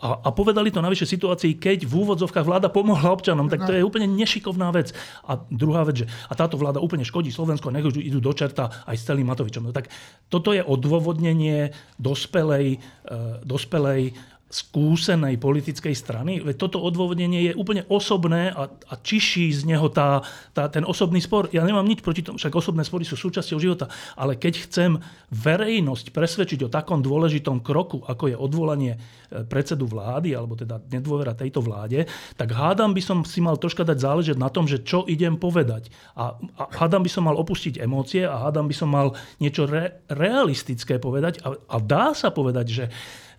a, 0.00 0.24
a 0.24 0.28
povedali 0.32 0.72
to 0.72 0.80
navyše 0.80 1.04
situácii, 1.04 1.60
keď 1.60 1.84
v 1.84 1.94
úvodzovkách 2.00 2.46
vláda 2.46 2.68
pomohla 2.72 3.12
občanom, 3.12 3.52
tak 3.52 3.68
to 3.68 3.76
je 3.76 3.84
úplne 3.84 4.08
nešikovná 4.08 4.72
vec. 4.72 4.96
A 5.28 5.36
druhá 5.52 5.84
vec, 5.84 6.04
že 6.04 6.06
a 6.08 6.32
táto 6.32 6.56
vláda 6.56 6.80
úplne 6.80 7.04
škodí 7.04 7.28
Slovensko, 7.28 7.68
nech 7.68 7.84
idú 7.84 8.18
do 8.20 8.32
čerta 8.32 8.72
aj 8.88 8.96
s 8.96 9.04
celým 9.04 9.28
Matovičom. 9.28 9.68
No 9.68 9.72
tak 9.76 9.92
toto 10.32 10.56
je 10.56 10.64
odôvodnenie 10.64 11.76
dospelej, 12.00 12.80
e, 12.80 13.18
dospelej 13.44 14.16
skúsenej 14.48 15.36
politickej 15.36 15.92
strany. 15.92 16.40
Veď 16.40 16.56
toto 16.56 16.80
odôvodnenie 16.80 17.52
je 17.52 17.52
úplne 17.52 17.84
osobné 17.92 18.48
a, 18.48 18.72
a 18.72 18.94
čiší 18.96 19.52
z 19.52 19.68
neho 19.68 19.92
tá, 19.92 20.24
tá, 20.56 20.72
ten 20.72 20.88
osobný 20.88 21.20
spor. 21.20 21.52
Ja 21.52 21.60
nemám 21.68 21.84
nič 21.84 22.00
proti 22.00 22.24
tomu, 22.24 22.40
však 22.40 22.56
osobné 22.56 22.80
spory 22.80 23.04
sú 23.04 23.20
súčasťou 23.20 23.60
života, 23.60 23.92
ale 24.16 24.40
keď 24.40 24.64
chcem 24.64 24.90
verejnosť 25.28 26.16
presvedčiť 26.16 26.64
o 26.64 26.72
takom 26.72 27.04
dôležitom 27.04 27.60
kroku, 27.60 28.00
ako 28.08 28.32
je 28.32 28.36
odvolanie 28.40 28.96
e, 28.96 29.44
predsedu 29.44 29.84
vlády, 29.84 30.32
alebo 30.32 30.56
teda 30.56 30.80
nedôvera 30.88 31.36
tejto 31.36 31.60
vláde, 31.60 32.08
tak 32.32 32.48
hádam 32.56 32.96
by 32.96 33.04
som 33.04 33.18
si 33.28 33.44
mal 33.44 33.60
troška 33.60 33.84
dať 33.84 34.00
záležať 34.00 34.36
na 34.40 34.48
tom, 34.48 34.64
že 34.64 34.80
čo 34.80 35.04
idem 35.04 35.36
povedať. 35.36 35.92
A, 36.16 36.40
a 36.56 36.62
hádam 36.72 37.04
by 37.04 37.10
som 37.12 37.28
mal 37.28 37.36
opustiť 37.36 37.84
emócie 37.84 38.24
a 38.24 38.48
hádam 38.48 38.64
by 38.64 38.72
som 38.72 38.88
mal 38.88 39.12
niečo 39.44 39.68
re, 39.68 40.00
realistické 40.08 40.96
povedať. 40.96 41.44
A, 41.44 41.52
a 41.52 41.76
dá 41.84 42.16
sa 42.16 42.32
povedať, 42.32 42.66
že, 42.72 42.86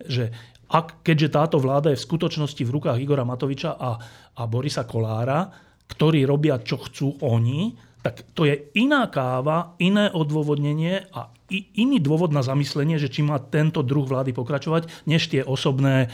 že 0.06 0.24
ak, 0.70 1.02
keďže 1.02 1.34
táto 1.34 1.56
vláda 1.58 1.90
je 1.90 1.98
v 1.98 2.06
skutočnosti 2.06 2.62
v 2.62 2.74
rukách 2.78 3.02
Igora 3.02 3.26
Matoviča 3.26 3.74
a, 3.74 3.90
a 4.38 4.42
Borisa 4.46 4.86
Kolára, 4.86 5.50
ktorí 5.90 6.22
robia, 6.22 6.62
čo 6.62 6.78
chcú 6.78 7.18
oni, 7.26 7.74
tak 8.00 8.24
to 8.32 8.48
je 8.48 8.70
iná 8.78 9.10
káva, 9.12 9.76
iné 9.82 10.08
odôvodnenie 10.08 11.10
a 11.12 11.28
iný 11.76 11.98
dôvod 12.00 12.32
na 12.32 12.40
zamyslenie, 12.40 12.96
že 12.96 13.12
či 13.12 13.20
má 13.20 13.36
tento 13.42 13.82
druh 13.84 14.06
vlády 14.06 14.32
pokračovať, 14.32 15.04
než 15.04 15.28
tie 15.28 15.44
osobné 15.44 16.08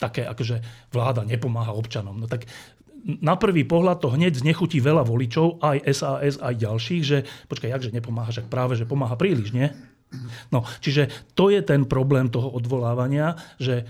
také, 0.00 0.26
akože 0.26 0.64
vláda 0.90 1.22
nepomáha 1.22 1.76
občanom. 1.76 2.16
No 2.16 2.26
tak 2.26 2.48
na 3.04 3.38
prvý 3.38 3.62
pohľad 3.62 4.02
to 4.02 4.10
hneď 4.10 4.42
znechutí 4.42 4.82
veľa 4.82 5.06
voličov, 5.06 5.62
aj 5.62 5.78
SAS, 5.94 6.34
aj 6.42 6.54
ďalších, 6.58 7.02
že 7.06 7.18
počkaj, 7.46 7.70
jakže 7.70 7.94
nepomáha, 7.94 8.34
však 8.34 8.50
práve, 8.50 8.74
že 8.74 8.88
pomáha 8.88 9.14
príliš, 9.14 9.54
nie? 9.54 9.70
No, 10.48 10.64
čiže 10.80 11.12
to 11.36 11.52
je 11.52 11.60
ten 11.60 11.84
problém 11.84 12.32
toho 12.32 12.48
odvolávania, 12.48 13.36
že 13.60 13.84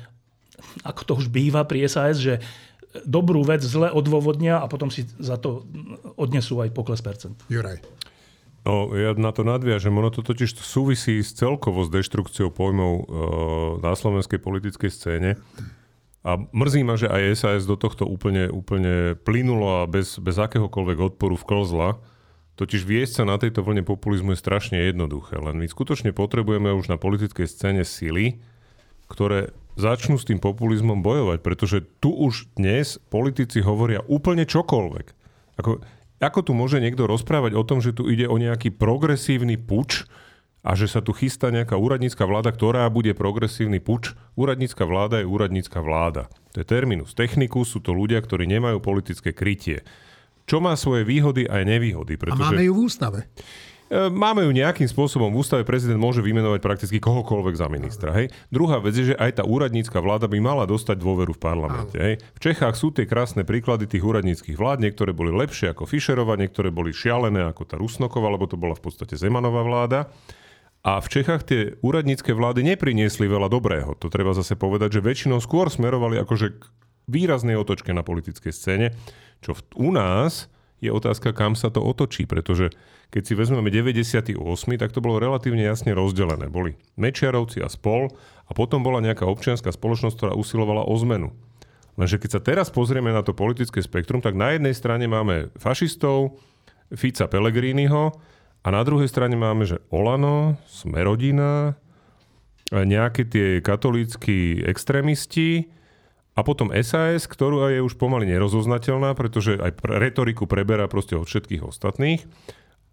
ako 0.82 1.02
to 1.06 1.12
už 1.22 1.26
býva 1.30 1.62
pri 1.62 1.86
SAS, 1.86 2.18
že 2.18 2.42
dobrú 3.06 3.44
vec 3.46 3.62
zle 3.62 3.92
odôvodnia 3.92 4.58
a 4.58 4.66
potom 4.66 4.90
si 4.90 5.06
za 5.20 5.38
to 5.38 5.62
odnesú 6.18 6.58
aj 6.58 6.74
pokles 6.74 6.98
percent. 7.04 7.38
Juraj. 7.46 7.78
No, 8.66 8.90
ja 8.92 9.14
na 9.14 9.30
to 9.30 9.46
nadviažem. 9.46 9.94
Ono 9.94 10.10
to 10.10 10.20
totiž 10.20 10.58
súvisí 10.58 11.22
s 11.22 11.32
celkovo 11.32 11.86
s 11.86 11.92
deštrukciou 11.94 12.50
pojmov 12.52 12.92
e, 12.92 13.04
na 13.80 13.94
slovenskej 13.94 14.42
politickej 14.42 14.90
scéne. 14.92 15.30
A 16.26 16.36
mrzí 16.36 16.82
ma, 16.84 16.98
že 16.98 17.08
aj 17.08 17.38
SAS 17.38 17.64
do 17.64 17.78
tohto 17.78 18.04
úplne, 18.04 18.50
úplne 18.50 19.16
plynulo 19.24 19.80
a 19.80 19.88
bez, 19.88 20.18
bez 20.20 20.36
akéhokoľvek 20.36 21.14
odporu 21.14 21.38
vklzla. 21.38 21.96
Totiž 22.58 22.82
viesť 22.82 23.22
sa 23.22 23.24
na 23.24 23.38
tejto 23.38 23.62
vlne 23.62 23.86
populizmu 23.86 24.34
je 24.34 24.42
strašne 24.42 24.82
jednoduché, 24.90 25.38
len 25.38 25.62
my 25.62 25.70
skutočne 25.70 26.10
potrebujeme 26.10 26.74
už 26.74 26.90
na 26.90 26.98
politickej 26.98 27.46
scéne 27.46 27.86
sily, 27.86 28.42
ktoré 29.06 29.54
začnú 29.78 30.18
s 30.18 30.26
tým 30.26 30.42
populizmom 30.42 30.98
bojovať, 30.98 31.38
pretože 31.38 31.86
tu 32.02 32.10
už 32.10 32.50
dnes 32.58 32.98
politici 33.14 33.62
hovoria 33.62 34.02
úplne 34.10 34.42
čokoľvek. 34.42 35.06
Ako, 35.62 35.78
ako 36.18 36.40
tu 36.42 36.52
môže 36.52 36.82
niekto 36.82 37.06
rozprávať 37.06 37.54
o 37.54 37.62
tom, 37.62 37.78
že 37.78 37.94
tu 37.94 38.10
ide 38.10 38.26
o 38.26 38.34
nejaký 38.34 38.74
progresívny 38.74 39.54
puč 39.54 40.10
a 40.66 40.74
že 40.74 40.90
sa 40.90 40.98
tu 40.98 41.14
chystá 41.14 41.54
nejaká 41.54 41.78
úradnícka 41.78 42.26
vláda, 42.26 42.50
ktorá 42.50 42.90
bude 42.90 43.14
progresívny 43.14 43.78
puč? 43.78 44.18
Úradnícka 44.34 44.82
vláda 44.82 45.22
je 45.22 45.30
úradnícka 45.30 45.78
vláda. 45.78 46.26
To 46.58 46.58
je 46.58 46.66
terminus 46.66 47.14
technicus, 47.14 47.70
sú 47.70 47.78
to 47.78 47.94
ľudia, 47.94 48.18
ktorí 48.18 48.50
nemajú 48.50 48.82
politické 48.82 49.30
krytie 49.30 49.86
čo 50.48 50.64
má 50.64 50.72
svoje 50.80 51.04
výhody 51.04 51.44
aj 51.44 51.62
nevýhody. 51.68 52.16
Pretože... 52.16 52.40
A 52.40 52.48
máme 52.48 52.64
ju 52.64 52.72
v 52.72 52.80
ústave. 52.88 53.20
E, 53.88 54.08
máme 54.08 54.44
ju 54.44 54.52
nejakým 54.52 54.88
spôsobom. 54.88 55.32
V 55.32 55.44
ústave 55.44 55.64
prezident 55.64 56.00
môže 56.00 56.20
vymenovať 56.20 56.60
prakticky 56.60 56.98
kohokoľvek 57.00 57.54
za 57.56 57.68
ministra. 57.68 58.10
Hej. 58.16 58.32
Druhá 58.52 58.80
vec 58.80 58.96
je, 58.96 59.12
že 59.12 59.20
aj 59.20 59.40
tá 59.40 59.44
úradnícka 59.44 60.00
vláda 60.00 60.28
by 60.28 60.38
mala 60.40 60.64
dostať 60.68 60.96
dôveru 61.00 61.36
v 61.36 61.40
parlamente. 61.40 61.96
Hej. 61.96 62.20
V 62.36 62.40
Čechách 62.40 62.76
sú 62.76 62.92
tie 62.92 63.08
krásne 63.08 63.44
príklady 63.48 63.88
tých 63.88 64.04
úradníckých 64.04 64.56
vlád. 64.56 64.84
Niektoré 64.84 65.16
boli 65.16 65.32
lepšie 65.32 65.72
ako 65.72 65.88
Fischerova, 65.88 66.36
niektoré 66.36 66.68
boli 66.68 66.92
šialené 66.92 67.48
ako 67.48 67.62
tá 67.64 67.76
Rusnokova, 67.80 68.32
lebo 68.32 68.44
to 68.44 68.60
bola 68.60 68.76
v 68.76 68.84
podstate 68.84 69.16
Zemanová 69.16 69.64
vláda. 69.64 70.12
A 70.84 71.02
v 71.02 71.08
Čechách 71.10 71.42
tie 71.48 71.60
úradnícke 71.82 72.30
vlády 72.30 72.62
nepriniesli 72.62 73.26
veľa 73.26 73.50
dobrého. 73.50 73.98
To 73.98 74.06
treba 74.12 74.30
zase 74.36 74.54
povedať, 74.54 75.00
že 75.00 75.04
väčšinou 75.04 75.42
skôr 75.42 75.68
smerovali 75.68 76.22
akože 76.22 76.46
k 76.54 76.62
výraznej 77.08 77.56
otočke 77.56 77.90
na 77.90 78.04
politickej 78.04 78.52
scéne. 78.52 78.86
Čo 79.42 79.58
v, 79.58 79.60
u 79.78 79.90
nás 79.94 80.50
je 80.78 80.90
otázka, 80.90 81.34
kam 81.34 81.58
sa 81.58 81.70
to 81.70 81.82
otočí, 81.82 82.26
pretože 82.26 82.70
keď 83.08 83.22
si 83.24 83.32
vezmeme 83.32 83.72
98, 83.72 84.36
tak 84.76 84.90
to 84.92 85.00
bolo 85.00 85.16
relatívne 85.16 85.64
jasne 85.64 85.96
rozdelené. 85.96 86.52
Boli 86.52 86.76
Mečiarovci 87.00 87.64
a 87.64 87.72
spol 87.72 88.12
a 88.46 88.50
potom 88.52 88.84
bola 88.84 89.00
nejaká 89.00 89.24
občianská 89.24 89.72
spoločnosť, 89.72 90.14
ktorá 90.14 90.32
usilovala 90.36 90.84
o 90.84 90.94
zmenu. 91.00 91.32
Lenže 91.98 92.20
keď 92.20 92.30
sa 92.38 92.44
teraz 92.44 92.68
pozrieme 92.70 93.10
na 93.10 93.26
to 93.26 93.34
politické 93.34 93.82
spektrum, 93.82 94.22
tak 94.22 94.38
na 94.38 94.54
jednej 94.54 94.76
strane 94.76 95.10
máme 95.10 95.50
fašistov, 95.58 96.38
Fica 96.94 97.28
Pellegriniho 97.28 98.14
a 98.64 98.68
na 98.70 98.80
druhej 98.86 99.10
strane 99.10 99.34
máme, 99.36 99.68
že 99.68 99.82
Olano, 99.92 100.56
Smerodina, 100.68 101.76
nejaké 102.72 103.24
tie 103.24 103.48
katolícky 103.64 104.62
extrémisti, 104.64 105.72
a 106.38 106.46
potom 106.46 106.70
SAS, 106.70 107.26
ktorá 107.26 107.74
je 107.74 107.82
už 107.82 107.98
pomaly 107.98 108.30
nerozoznateľná, 108.30 109.18
pretože 109.18 109.58
aj 109.58 109.82
retoriku 109.82 110.46
preberá 110.46 110.86
proste 110.86 111.18
od 111.18 111.26
všetkých 111.26 111.66
ostatných. 111.66 112.22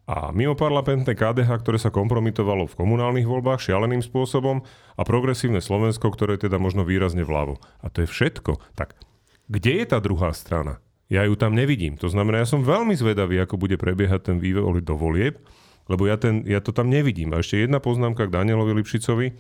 A 0.10 0.34
mimo 0.34 0.58
parlamentné 0.58 1.14
KDH, 1.14 1.62
ktoré 1.62 1.78
sa 1.78 1.94
kompromitovalo 1.94 2.66
v 2.66 2.78
komunálnych 2.78 3.30
voľbách 3.30 3.62
šialeným 3.62 4.02
spôsobom 4.02 4.66
a 4.98 5.02
progresívne 5.06 5.62
Slovensko, 5.62 6.10
ktoré 6.10 6.38
je 6.38 6.50
teda 6.50 6.58
možno 6.58 6.86
výrazne 6.86 7.22
vľavo. 7.22 7.62
A 7.86 7.90
to 7.94 8.06
je 8.06 8.10
všetko. 8.10 8.58
Tak 8.74 8.98
kde 9.46 9.82
je 9.82 9.86
tá 9.94 10.02
druhá 10.02 10.34
strana? 10.34 10.82
Ja 11.10 11.22
ju 11.26 11.38
tam 11.38 11.54
nevidím. 11.54 12.02
To 12.02 12.10
znamená, 12.10 12.42
ja 12.42 12.50
som 12.50 12.66
veľmi 12.66 12.98
zvedavý, 12.98 13.38
ako 13.46 13.62
bude 13.62 13.78
prebiehať 13.78 14.34
ten 14.34 14.38
vývoj 14.42 14.82
do 14.82 14.98
volieb, 14.98 15.38
lebo 15.86 16.10
ja, 16.10 16.18
ten, 16.18 16.42
ja 16.50 16.62
to 16.66 16.74
tam 16.74 16.90
nevidím. 16.90 17.38
A 17.38 17.46
ešte 17.46 17.62
jedna 17.62 17.78
poznámka 17.78 18.26
k 18.26 18.34
Danielovi 18.34 18.82
Lipšicovi. 18.82 19.38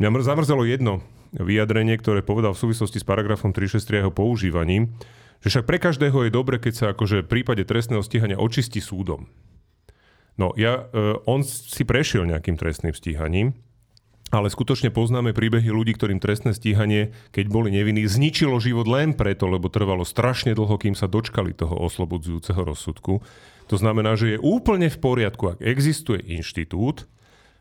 Mňa 0.00 0.08
zamrzelo 0.20 0.68
jedno 0.68 1.00
vyjadrenie, 1.34 1.94
ktoré 1.98 2.22
povedal 2.26 2.54
v 2.54 2.62
súvislosti 2.66 2.98
s 2.98 3.06
paragrafom 3.06 3.54
363 3.54 3.96
a 3.96 4.00
jeho 4.06 4.12
používaním, 4.14 4.94
že 5.40 5.48
však 5.48 5.66
pre 5.66 5.78
každého 5.80 6.28
je 6.28 6.30
dobre, 6.30 6.60
keď 6.60 6.72
sa 6.74 6.86
akože 6.92 7.24
v 7.24 7.30
prípade 7.30 7.64
trestného 7.64 8.04
stíhania 8.04 8.36
očistí 8.36 8.82
súdom. 8.82 9.30
No, 10.36 10.52
ja, 10.56 10.88
e, 10.92 11.20
on 11.28 11.44
si 11.44 11.84
prešiel 11.84 12.28
nejakým 12.28 12.56
trestným 12.56 12.96
stíhaním, 12.96 13.56
ale 14.30 14.46
skutočne 14.46 14.94
poznáme 14.94 15.34
príbehy 15.34 15.74
ľudí, 15.74 15.98
ktorým 15.98 16.22
trestné 16.22 16.54
stíhanie, 16.54 17.10
keď 17.34 17.50
boli 17.50 17.74
nevinní, 17.74 18.06
zničilo 18.06 18.62
život 18.62 18.86
len 18.86 19.10
preto, 19.12 19.50
lebo 19.50 19.66
trvalo 19.66 20.06
strašne 20.06 20.54
dlho, 20.54 20.78
kým 20.78 20.94
sa 20.94 21.10
dočkali 21.10 21.50
toho 21.50 21.74
oslobodzujúceho 21.74 22.62
rozsudku. 22.62 23.26
To 23.66 23.76
znamená, 23.76 24.14
že 24.14 24.38
je 24.38 24.38
úplne 24.38 24.86
v 24.86 24.98
poriadku, 25.02 25.58
ak 25.58 25.58
existuje 25.60 26.22
inštitút, 26.22 27.10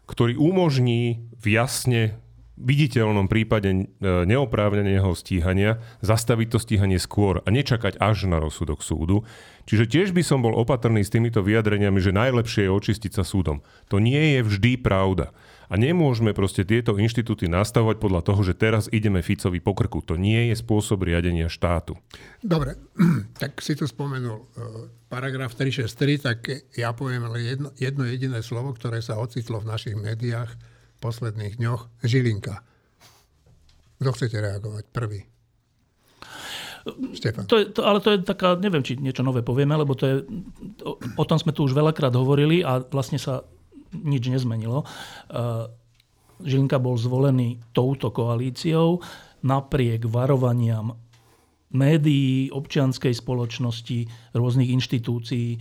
ktorý 0.05 0.37
umožní 0.37 1.25
v 1.41 1.45
jasne 1.57 2.21
viditeľnom 2.59 3.31
prípade 3.31 3.71
e, 3.71 3.83
neoprávneného 4.03 5.09
stíhania 5.15 5.79
zastaviť 6.03 6.47
to 6.51 6.59
stíhanie 6.59 6.99
skôr 6.99 7.39
a 7.41 7.47
nečakať 7.47 7.97
až 7.97 8.27
na 8.27 8.37
rozsudok 8.43 8.83
súdu. 8.83 9.23
Čiže 9.63 9.85
tiež 9.87 10.07
by 10.11 10.21
som 10.21 10.43
bol 10.43 10.51
opatrný 10.53 11.01
s 11.01 11.13
týmito 11.13 11.39
vyjadreniami, 11.39 11.97
že 12.03 12.11
najlepšie 12.11 12.67
je 12.67 12.75
očistiť 12.75 13.11
sa 13.15 13.23
súdom. 13.23 13.63
To 13.87 14.03
nie 14.03 14.37
je 14.37 14.39
vždy 14.43 14.81
pravda. 14.83 15.31
A 15.69 15.77
nemôžeme 15.77 16.33
proste 16.33 16.65
tieto 16.65 16.97
inštitúty 16.97 17.45
nastavovať 17.45 18.01
podľa 18.01 18.21
toho, 18.25 18.41
že 18.41 18.57
teraz 18.57 18.89
ideme 18.89 19.21
Ficovi 19.21 19.61
po 19.61 19.77
krku. 19.77 20.01
To 20.09 20.17
nie 20.17 20.49
je 20.49 20.57
spôsob 20.57 21.05
riadenia 21.05 21.45
štátu. 21.45 21.93
Dobre, 22.41 22.81
tak 23.41 23.61
si 23.61 23.77
tu 23.77 23.85
spomenul 23.85 24.49
uh, 24.49 24.89
paragraf 25.13 25.53
363, 25.53 26.25
tak 26.25 26.37
ja 26.73 26.89
poviem 26.97 27.29
len 27.29 27.43
jedno, 27.45 27.69
jedno 27.77 28.03
jediné 28.09 28.41
slovo, 28.41 28.73
ktoré 28.73 29.05
sa 29.05 29.21
ocitlo 29.21 29.61
v 29.61 29.69
našich 29.69 29.93
médiách 29.93 30.57
posledných 30.99 31.57
dňoch. 31.57 31.87
Žilinka. 32.03 32.61
Kto 33.99 34.09
chcete 34.15 34.37
reagovať 34.39 34.85
prvý? 34.91 35.27
To 37.51 37.55
je, 37.59 37.65
to, 37.75 37.81
ale 37.83 37.99
to 37.99 38.15
je 38.15 38.23
taká, 38.23 38.55
neviem, 38.55 38.79
či 38.79 38.95
niečo 38.95 39.19
nové 39.21 39.43
povieme, 39.43 39.75
lebo 39.75 39.93
to 39.99 40.05
je, 40.07 40.15
o, 40.87 40.95
o 40.95 41.23
tom 41.27 41.35
sme 41.35 41.51
tu 41.51 41.67
už 41.67 41.75
veľakrát 41.75 42.15
hovorili 42.15 42.63
a 42.63 42.79
vlastne 42.79 43.19
sa 43.19 43.43
nič 43.91 44.31
nezmenilo. 44.31 44.87
Žilinka 46.39 46.79
bol 46.79 46.95
zvolený 46.95 47.59
touto 47.75 48.15
koalíciou 48.15 49.03
napriek 49.43 50.07
varovaniam 50.07 50.95
médií, 51.69 52.49
občianskej 52.49 53.13
spoločnosti, 53.13 54.09
rôznych 54.33 54.73
inštitúcií, 54.73 55.59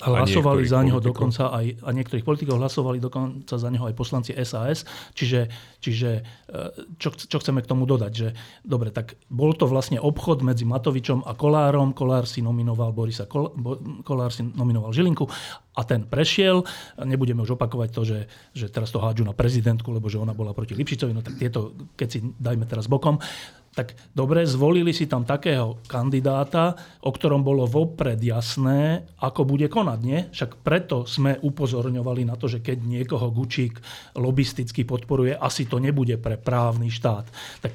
hlasovali 0.00 0.62
za 0.64 0.80
neho 0.80 0.96
politikov. 0.96 1.12
dokonca 1.12 1.42
aj, 1.52 1.66
a 1.84 1.90
niektorých 1.92 2.24
politikov 2.24 2.56
hlasovali 2.56 2.98
dokonca 3.02 3.54
za 3.56 3.68
neho 3.68 3.84
aj 3.84 3.94
poslanci 3.96 4.32
SAS. 4.46 4.88
Čiže, 5.12 5.40
čiže 5.82 6.10
e, 6.20 6.22
čo, 6.96 7.12
čo 7.12 7.36
chceme 7.40 7.60
k 7.60 7.70
tomu 7.70 7.84
dodať? 7.84 8.12
Že, 8.12 8.28
dobre, 8.64 8.88
tak 8.94 9.20
bol 9.28 9.52
to 9.52 9.68
vlastne 9.68 10.00
obchod 10.00 10.40
medzi 10.40 10.64
Matovičom 10.64 11.24
a 11.28 11.36
Kolárom. 11.36 11.92
Kolár 11.92 12.24
si 12.24 12.40
nominoval 12.40 12.96
Borisa 12.96 13.28
Kol, 13.28 13.52
Kolár 14.06 14.32
si 14.32 14.40
nominoval 14.46 14.94
Žilinku 14.96 15.28
a 15.76 15.82
ten 15.86 16.04
prešiel. 16.04 16.64
Nebudeme 17.00 17.44
už 17.44 17.54
opakovať 17.54 17.88
to, 17.94 18.02
že, 18.02 18.18
že 18.56 18.66
teraz 18.68 18.90
to 18.90 18.98
hádžu 18.98 19.22
na 19.24 19.36
prezidentku, 19.36 19.88
lebo 19.94 20.10
že 20.10 20.18
ona 20.18 20.34
bola 20.34 20.56
proti 20.56 20.74
Lipšicovi. 20.74 21.12
No 21.14 21.22
tak 21.22 21.38
tieto, 21.38 21.76
keď 21.94 22.08
si 22.08 22.18
dajme 22.36 22.66
teraz 22.66 22.90
bokom 22.90 23.22
tak 23.70 23.94
dobre, 24.10 24.42
zvolili 24.50 24.90
si 24.90 25.06
tam 25.06 25.22
takého 25.22 25.78
kandidáta, 25.86 26.74
o 27.06 27.14
ktorom 27.14 27.46
bolo 27.46 27.70
vopred 27.70 28.18
jasné, 28.18 29.06
ako 29.22 29.46
bude 29.46 29.70
konať. 29.70 30.00
Nie? 30.02 30.26
Však 30.34 30.58
preto 30.66 31.06
sme 31.06 31.38
upozorňovali 31.38 32.26
na 32.26 32.34
to, 32.34 32.50
že 32.50 32.58
keď 32.58 32.82
niekoho 32.82 33.30
Gučík 33.30 33.78
lobisticky 34.18 34.82
podporuje, 34.82 35.38
asi 35.38 35.70
to 35.70 35.78
nebude 35.78 36.18
pre 36.18 36.34
právny 36.34 36.90
štát. 36.90 37.30
Tak 37.62 37.72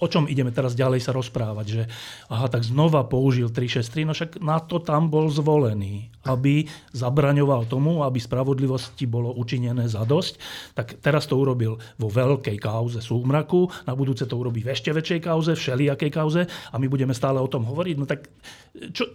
o 0.00 0.08
čom 0.08 0.24
ideme 0.24 0.56
teraz 0.56 0.72
ďalej 0.72 1.04
sa 1.04 1.12
rozprávať? 1.12 1.66
Že 1.68 1.82
aha, 2.32 2.48
tak 2.48 2.64
znova 2.64 3.04
použil 3.04 3.52
363, 3.52 4.08
no 4.08 4.16
však 4.16 4.30
na 4.40 4.56
to 4.56 4.80
tam 4.80 5.12
bol 5.12 5.28
zvolený, 5.28 6.08
aby 6.24 6.64
zabraňoval 6.96 7.68
tomu, 7.68 8.00
aby 8.08 8.16
spravodlivosti 8.16 9.04
bolo 9.04 9.36
učinené 9.36 9.84
za 9.84 10.00
dosť. 10.08 10.40
Tak 10.72 11.04
teraz 11.04 11.28
to 11.28 11.36
urobil 11.36 11.76
vo 12.00 12.08
veľkej 12.08 12.56
kauze 12.56 13.04
súmraku, 13.04 13.68
na 13.84 13.92
budúce 13.92 14.24
to 14.24 14.32
urobí 14.40 14.64
v 14.64 14.72
ešte 14.72 14.96
väčšej 14.96 15.25
kauze, 15.26 15.58
všelijakej 15.58 16.10
kauze 16.14 16.46
a 16.46 16.74
my 16.78 16.86
budeme 16.86 17.10
stále 17.10 17.42
o 17.42 17.50
tom 17.50 17.66
hovoriť. 17.66 17.96
No 17.98 18.06
tak 18.06 18.30
čo, 18.94 19.10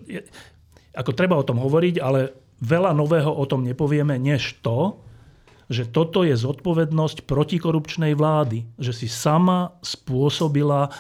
ako 0.92 1.12
treba 1.16 1.40
o 1.40 1.48
tom 1.48 1.64
hovoriť, 1.64 1.96
ale 2.04 2.36
veľa 2.60 2.92
nového 2.92 3.32
o 3.32 3.46
tom 3.48 3.64
nepovieme, 3.64 4.20
než 4.20 4.60
to, 4.60 5.00
že 5.72 5.88
toto 5.88 6.28
je 6.28 6.36
zodpovednosť 6.36 7.24
protikorupčnej 7.24 8.12
vlády, 8.12 8.68
že 8.76 8.92
si 8.92 9.08
sama 9.08 9.80
spôsobila 9.80 10.92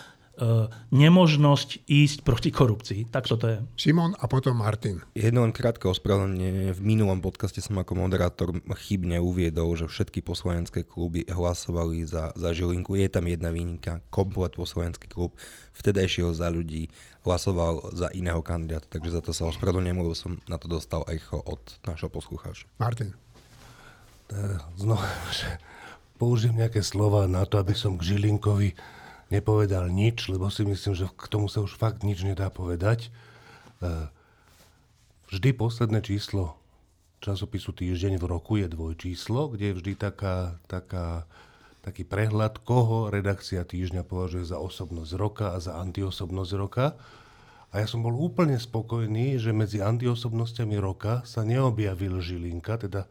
nemožnosť 0.89 1.85
ísť 1.85 2.17
proti 2.25 2.49
korupcii. 2.49 3.13
Tak 3.13 3.29
toto 3.29 3.45
je. 3.45 3.57
Simon 3.77 4.17
a 4.17 4.25
potom 4.25 4.57
Martin. 4.57 5.05
Jedno 5.13 5.45
len 5.45 5.53
krátke 5.53 5.85
ospravedlnenie. 5.85 6.73
V 6.73 6.81
minulom 6.81 7.21
podcaste 7.21 7.61
som 7.61 7.77
ako 7.77 7.93
moderátor 7.93 8.49
chybne 8.89 9.21
uviedol, 9.21 9.77
že 9.77 9.85
všetky 9.85 10.25
poslanecké 10.25 10.81
kluby 10.81 11.29
hlasovali 11.29 12.01
za, 12.09 12.33
za 12.33 12.49
Žilinku. 12.57 12.97
Je 12.97 13.09
tam 13.09 13.29
jedna 13.29 13.53
výnimka. 13.53 14.01
Komplet 14.09 14.57
poslanecký 14.57 15.05
klub 15.05 15.37
vtedajšieho 15.77 16.33
za 16.33 16.49
ľudí 16.49 16.89
hlasoval 17.21 17.93
za 17.93 18.09
iného 18.17 18.41
kandidáta. 18.41 18.89
Takže 18.89 19.13
za 19.13 19.21
to 19.21 19.31
sa 19.37 19.45
ospravedlňujem, 19.53 19.99
lebo 20.01 20.17
som 20.17 20.41
na 20.49 20.57
to 20.57 20.65
dostal 20.65 21.05
echo 21.05 21.37
od 21.37 21.61
našho 21.85 22.09
poslucháča. 22.09 22.65
Martin. 22.81 23.13
Znova, 24.73 25.05
že 25.37 25.61
použijem 26.17 26.57
nejaké 26.57 26.81
slova 26.81 27.29
na 27.29 27.45
to, 27.45 27.61
aby 27.61 27.77
som 27.77 27.93
k 27.93 28.17
Žilinkovi 28.17 29.00
nepovedal 29.31 29.87
nič, 29.87 30.27
lebo 30.27 30.51
si 30.51 30.67
myslím, 30.67 30.93
že 30.93 31.07
k 31.07 31.25
tomu 31.31 31.47
sa 31.47 31.63
už 31.63 31.79
fakt 31.79 32.03
nič 32.03 32.21
nedá 32.27 32.51
povedať. 32.51 33.07
E, 33.07 34.11
vždy 35.31 35.55
posledné 35.55 36.03
číslo 36.03 36.59
časopisu 37.23 37.71
Týždeň 37.71 38.19
v 38.19 38.25
roku 38.27 38.59
je 38.59 38.67
dvojčíslo, 38.67 39.55
kde 39.55 39.71
je 39.71 39.77
vždy 39.79 39.93
taká, 39.95 40.59
taká, 40.67 41.23
taký 41.79 42.03
prehľad, 42.03 42.59
koho 42.67 43.07
redakcia 43.07 43.63
Týždňa 43.63 44.03
považuje 44.03 44.43
za 44.43 44.59
osobnosť 44.59 45.11
roka 45.15 45.55
a 45.55 45.57
za 45.63 45.79
antiosobnosť 45.79 46.51
roka. 46.59 46.99
A 47.71 47.79
ja 47.79 47.87
som 47.87 48.03
bol 48.03 48.11
úplne 48.11 48.59
spokojný, 48.59 49.39
že 49.39 49.55
medzi 49.55 49.79
antiosobnosťami 49.79 50.75
roka 50.75 51.23
sa 51.23 51.47
neobjavil 51.47 52.19
Žilinka, 52.19 52.83
teda 52.83 53.07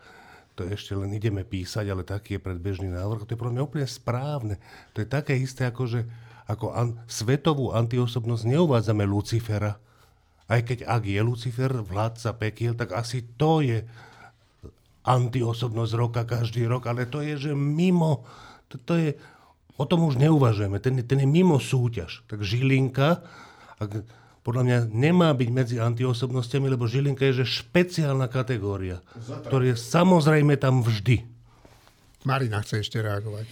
to 0.61 0.69
ešte 0.69 0.93
len 0.93 1.09
ideme 1.17 1.41
písať, 1.41 1.89
ale 1.89 2.05
taký 2.05 2.37
je 2.37 2.45
predbežný 2.45 2.93
návrh. 2.93 3.25
To 3.25 3.33
je 3.33 3.41
podľa 3.41 3.55
mňa 3.57 3.65
úplne 3.65 3.89
správne. 3.89 4.61
To 4.93 5.01
je 5.01 5.09
také 5.09 5.41
isté, 5.41 5.65
ako 5.65 5.89
že 5.89 6.05
ako 6.45 6.77
an, 6.77 7.01
svetovú 7.09 7.73
antiosobnosť 7.73 8.45
neuvádzame 8.45 9.09
Lucifera. 9.09 9.81
Aj 10.51 10.61
keď 10.61 10.85
ak 10.85 11.09
je 11.09 11.21
Lucifer 11.25 11.71
vládca 11.73 12.37
pekiel, 12.37 12.77
tak 12.77 12.93
asi 12.93 13.25
to 13.41 13.65
je 13.65 13.87
antiosobnosť 15.07 15.93
roka 15.97 16.23
každý 16.29 16.69
rok, 16.69 16.85
ale 16.91 17.09
to 17.09 17.25
je, 17.25 17.49
že 17.49 17.53
mimo, 17.57 18.29
to, 18.69 18.77
to 18.83 18.95
je, 19.01 19.09
o 19.81 19.85
tom 19.89 20.05
už 20.05 20.21
neuvažujeme, 20.21 20.77
ten, 20.83 21.01
ten 21.07 21.25
je 21.25 21.29
mimo 21.31 21.57
súťaž. 21.57 22.27
Tak 22.29 22.45
Žilinka, 22.45 23.25
ak, 23.81 24.05
podľa 24.41 24.63
mňa 24.65 24.79
nemá 24.89 25.31
byť 25.37 25.49
medzi 25.53 25.77
antiosobnostiami, 25.77 26.73
lebo 26.73 26.89
Žilinka 26.89 27.29
je 27.29 27.45
že 27.45 27.61
špeciálna 27.61 28.27
kategória, 28.33 29.05
ktorá 29.49 29.69
je 29.69 29.77
samozrejme 29.77 30.57
tam 30.57 30.81
vždy. 30.81 31.23
Marina 32.25 32.61
chce 32.65 32.85
ešte 32.85 33.01
reagovať. 33.01 33.49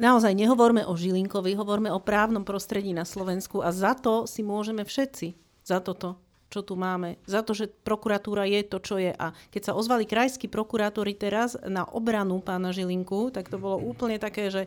Naozaj 0.00 0.32
nehovorme 0.32 0.86
o 0.86 0.96
Žilinkovi, 0.96 1.52
hovorme 1.58 1.92
o 1.92 2.00
právnom 2.00 2.46
prostredí 2.46 2.96
na 2.96 3.04
Slovensku 3.04 3.60
a 3.60 3.68
za 3.68 3.92
to 3.92 4.24
si 4.24 4.40
môžeme 4.40 4.86
všetci. 4.86 5.36
Za 5.66 5.84
toto 5.84 6.16
čo 6.50 6.66
tu 6.66 6.74
máme, 6.74 7.14
za 7.30 7.46
to, 7.46 7.54
že 7.54 7.70
prokuratúra 7.70 8.42
je 8.42 8.66
to, 8.66 8.82
čo 8.82 8.98
je. 8.98 9.14
A 9.14 9.30
keď 9.54 9.70
sa 9.70 9.76
ozvali 9.78 10.02
krajskí 10.02 10.50
prokurátori 10.50 11.14
teraz 11.14 11.54
na 11.62 11.86
obranu 11.86 12.42
pána 12.42 12.74
Žilinku, 12.74 13.30
tak 13.30 13.46
to 13.46 13.56
bolo 13.62 13.78
úplne 13.78 14.18
také, 14.18 14.50
že 14.50 14.66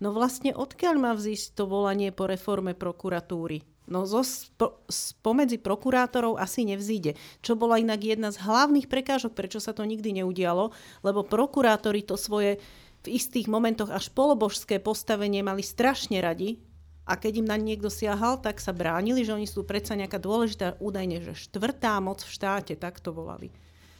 no 0.00 0.16
vlastne 0.16 0.56
odkiaľ 0.56 0.96
má 0.96 1.12
vzísť 1.12 1.60
to 1.60 1.68
volanie 1.68 2.08
po 2.08 2.24
reforme 2.24 2.72
prokuratúry? 2.72 3.60
No 3.90 4.06
zo 4.06 4.22
spo, 4.22 4.86
spomedzi 4.86 5.58
prokurátorov 5.58 6.38
asi 6.38 6.62
nevzíde. 6.62 7.18
Čo 7.42 7.58
bola 7.58 7.82
inak 7.82 7.98
jedna 8.06 8.30
z 8.30 8.38
hlavných 8.38 8.86
prekážok, 8.86 9.34
prečo 9.34 9.58
sa 9.58 9.74
to 9.74 9.82
nikdy 9.82 10.22
neudialo, 10.22 10.70
lebo 11.02 11.26
prokurátori 11.26 12.06
to 12.06 12.14
svoje 12.14 12.62
v 13.02 13.06
istých 13.18 13.50
momentoch 13.50 13.90
až 13.90 14.14
polobožské 14.14 14.78
postavenie 14.78 15.42
mali 15.42 15.66
strašne 15.66 16.22
radi 16.22 16.62
a 17.02 17.18
keď 17.18 17.42
im 17.42 17.50
na 17.50 17.58
niekto 17.58 17.90
siahal, 17.90 18.38
tak 18.38 18.62
sa 18.62 18.70
bránili, 18.70 19.26
že 19.26 19.34
oni 19.34 19.50
sú 19.50 19.66
predsa 19.66 19.98
nejaká 19.98 20.22
dôležitá 20.22 20.78
údajne, 20.78 21.26
že 21.26 21.34
štvrtá 21.50 21.98
moc 21.98 22.22
v 22.22 22.30
štáte, 22.30 22.78
tak 22.78 23.02
to 23.02 23.10
volali. 23.10 23.50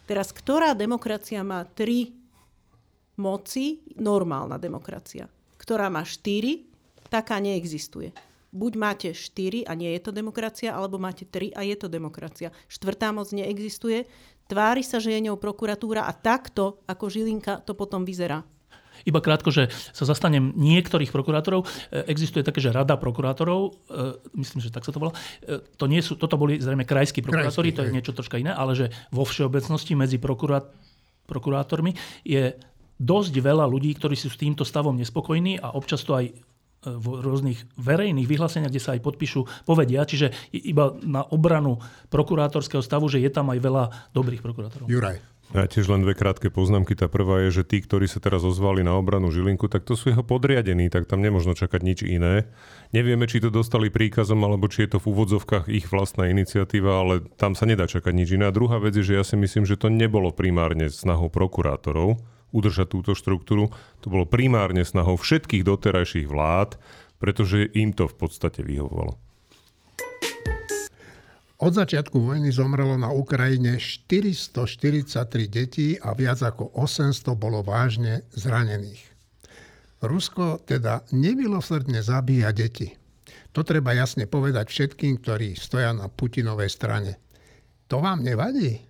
Teraz, 0.06 0.30
ktorá 0.30 0.78
demokracia 0.78 1.42
má 1.42 1.66
tri 1.66 2.14
moci? 3.18 3.82
Normálna 3.98 4.54
demokracia. 4.54 5.26
Ktorá 5.58 5.90
má 5.90 6.06
štyri? 6.06 6.70
Taká 7.10 7.42
neexistuje 7.42 8.14
buď 8.50 8.72
máte 8.76 9.08
4 9.14 9.66
a 9.66 9.72
nie 9.78 9.90
je 9.94 10.00
to 10.02 10.10
demokracia, 10.10 10.74
alebo 10.74 10.98
máte 10.98 11.26
3 11.26 11.54
a 11.54 11.62
je 11.62 11.76
to 11.78 11.86
demokracia. 11.86 12.50
Štvrtá 12.66 13.14
moc 13.14 13.30
neexistuje, 13.30 14.06
tvári 14.50 14.82
sa, 14.82 14.98
že 14.98 15.14
je 15.14 15.30
ňou 15.30 15.38
prokuratúra 15.38 16.06
a 16.06 16.12
takto, 16.12 16.82
ako 16.90 17.06
Žilinka, 17.06 17.62
to 17.62 17.78
potom 17.78 18.02
vyzerá. 18.02 18.42
Iba 19.08 19.24
krátko, 19.24 19.48
že 19.48 19.72
sa 19.96 20.04
zastanem 20.04 20.52
niektorých 20.60 21.08
prokurátorov. 21.08 21.64
E, 21.64 22.04
existuje 22.12 22.44
také, 22.44 22.60
že 22.60 22.74
rada 22.74 23.00
prokurátorov, 23.00 23.72
e, 23.88 24.20
myslím, 24.36 24.60
že 24.60 24.68
tak 24.68 24.84
sa 24.84 24.92
to 24.92 25.00
volá. 25.00 25.16
E, 25.40 25.64
to 25.80 25.88
nie 25.88 26.04
sú, 26.04 26.20
toto 26.20 26.36
boli 26.36 26.60
zrejme 26.60 26.84
krajskí 26.84 27.24
prokurátori, 27.24 27.72
to 27.72 27.86
je 27.86 27.94
niečo 27.94 28.12
troška 28.12 28.36
iné, 28.36 28.52
ale 28.52 28.76
že 28.76 28.92
vo 29.08 29.24
všeobecnosti 29.24 29.96
medzi 29.96 30.20
prokurát, 30.20 30.68
prokurátormi 31.24 31.96
je 32.26 32.58
dosť 33.00 33.34
veľa 33.40 33.64
ľudí, 33.64 33.96
ktorí 33.96 34.12
sú 34.12 34.28
s 34.28 34.36
týmto 34.36 34.68
stavom 34.68 34.92
nespokojní 35.00 35.56
a 35.56 35.72
občas 35.72 36.04
to 36.04 36.12
aj 36.12 36.36
v 36.84 37.06
rôznych 37.20 37.60
verejných 37.76 38.24
vyhláseniach, 38.24 38.72
kde 38.72 38.82
sa 38.82 38.96
aj 38.96 39.04
podpíšu, 39.04 39.44
povedia, 39.68 40.04
čiže 40.04 40.32
iba 40.52 40.96
na 41.04 41.20
obranu 41.28 41.76
prokurátorského 42.08 42.80
stavu, 42.80 43.08
že 43.12 43.20
je 43.20 43.28
tam 43.28 43.52
aj 43.52 43.58
veľa 43.60 43.84
dobrých 44.16 44.40
prokurátorov. 44.40 44.88
Juraj. 44.88 45.20
Ja 45.50 45.66
tiež 45.66 45.90
len 45.90 46.06
dve 46.06 46.14
krátke 46.14 46.46
poznámky. 46.46 46.94
Tá 46.94 47.10
prvá 47.10 47.42
je, 47.42 47.60
že 47.60 47.66
tí, 47.66 47.82
ktorí 47.82 48.06
sa 48.06 48.22
teraz 48.22 48.46
ozvali 48.46 48.86
na 48.86 48.94
obranu 48.94 49.34
Žilinku, 49.34 49.66
tak 49.66 49.82
to 49.82 49.98
sú 49.98 50.14
jeho 50.14 50.22
podriadení, 50.22 50.86
tak 50.86 51.10
tam 51.10 51.18
nemôžno 51.26 51.58
čakať 51.58 51.82
nič 51.82 52.06
iné. 52.06 52.46
Nevieme, 52.94 53.26
či 53.26 53.42
to 53.42 53.50
dostali 53.50 53.90
príkazom, 53.90 54.38
alebo 54.46 54.70
či 54.70 54.86
je 54.86 54.94
to 54.94 55.02
v 55.02 55.10
úvodzovkách 55.10 55.66
ich 55.66 55.90
vlastná 55.90 56.30
iniciatíva, 56.30 57.02
ale 57.02 57.26
tam 57.34 57.58
sa 57.58 57.66
nedá 57.66 57.90
čakať 57.90 58.14
nič 58.14 58.38
iné. 58.38 58.46
A 58.46 58.54
druhá 58.54 58.78
vec 58.78 58.94
je, 58.94 59.02
že 59.02 59.18
ja 59.18 59.26
si 59.26 59.34
myslím, 59.34 59.66
že 59.66 59.74
to 59.74 59.90
nebolo 59.90 60.30
primárne 60.30 60.86
snahou 60.86 61.26
prokurátorov 61.26 62.22
udržať 62.50 62.86
túto 62.92 63.12
štruktúru, 63.16 63.70
to 64.02 64.10
bolo 64.10 64.26
primárne 64.26 64.82
snahou 64.82 65.18
všetkých 65.18 65.66
doterajších 65.66 66.26
vlád, 66.26 66.78
pretože 67.20 67.68
im 67.76 67.92
to 67.92 68.08
v 68.08 68.16
podstate 68.16 68.64
vyhovovalo. 68.64 69.18
Od 71.60 71.76
začiatku 71.76 72.16
vojny 72.16 72.48
zomrelo 72.56 72.96
na 72.96 73.12
Ukrajine 73.12 73.76
443 73.76 75.12
detí 75.44 75.92
a 76.00 76.16
viac 76.16 76.40
ako 76.40 76.72
800 76.72 77.36
bolo 77.36 77.60
vážne 77.60 78.24
zranených. 78.32 79.04
Rusko 80.00 80.64
teda 80.64 81.04
nemilosrdne 81.12 82.00
zabíja 82.00 82.56
deti. 82.56 82.96
To 83.52 83.60
treba 83.60 83.92
jasne 83.92 84.24
povedať 84.24 84.72
všetkým, 84.72 85.20
ktorí 85.20 85.52
stoja 85.52 85.92
na 85.92 86.08
Putinovej 86.08 86.72
strane. 86.72 87.20
To 87.92 88.00
vám 88.00 88.24
nevadí? 88.24 88.80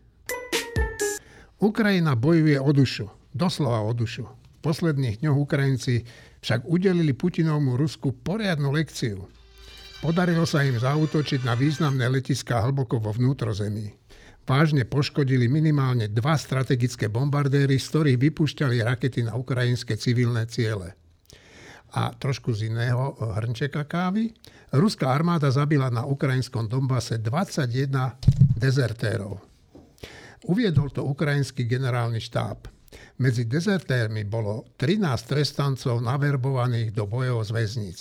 Ukrajina 1.58 2.14
bojuje 2.14 2.54
o 2.54 2.70
dušu, 2.70 3.10
doslova 3.34 3.82
o 3.86 3.92
dušu. 3.94 4.26
V 4.28 4.58
posledných 4.60 5.24
dňoch 5.24 5.38
Ukrajinci 5.40 6.04
však 6.44 6.68
udelili 6.68 7.16
Putinovmu 7.16 7.80
Rusku 7.80 8.12
poriadnu 8.12 8.70
lekciu– 8.74 9.24
Podarilo 10.00 10.48
sa 10.48 10.64
im 10.64 10.80
zautočiť 10.80 11.44
na 11.44 11.52
významné 11.52 12.08
letiská 12.08 12.64
hlboko 12.64 12.96
vo 12.96 13.12
vnútrozemí. 13.12 13.92
Vážne 14.48 14.88
poškodili 14.88 15.44
minimálne 15.44 16.08
dva 16.08 16.40
strategické 16.40 17.12
bombardéry, 17.12 17.76
z 17.76 17.86
ktorých 17.92 18.18
vypúšťali 18.18 18.80
rakety 18.80 19.28
na 19.28 19.36
ukrajinské 19.36 20.00
civilné 20.00 20.48
ciele. 20.48 20.96
A 21.92 22.16
trošku 22.16 22.56
z 22.56 22.72
iného 22.72 23.12
hrnčeka 23.20 23.84
kávy. 23.84 24.32
Ruská 24.72 25.12
armáda 25.12 25.52
zabila 25.52 25.92
na 25.92 26.08
ukrajinskom 26.08 26.64
Donbase 26.64 27.20
21 27.20 28.16
dezertérov. 28.56 29.36
Uviedol 30.48 30.88
to 30.96 31.04
ukrajinský 31.04 31.68
generálny 31.68 32.24
štáb. 32.24 32.72
Medzi 33.20 33.44
dezertérmi 33.44 34.24
bolo 34.24 34.66
13 34.80 35.04
trestancov 35.28 36.00
naverbovaných 36.00 36.96
do 36.96 37.04
bojov 37.04 37.46
z 37.46 37.50
väznic. 37.52 37.98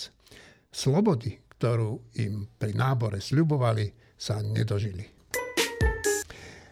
Slobody, 0.70 1.36
ktorú 1.58 2.16
im 2.22 2.48
pri 2.56 2.72
nábore 2.72 3.20
sľubovali, 3.20 4.16
sa 4.16 4.40
nedožili. 4.40 5.04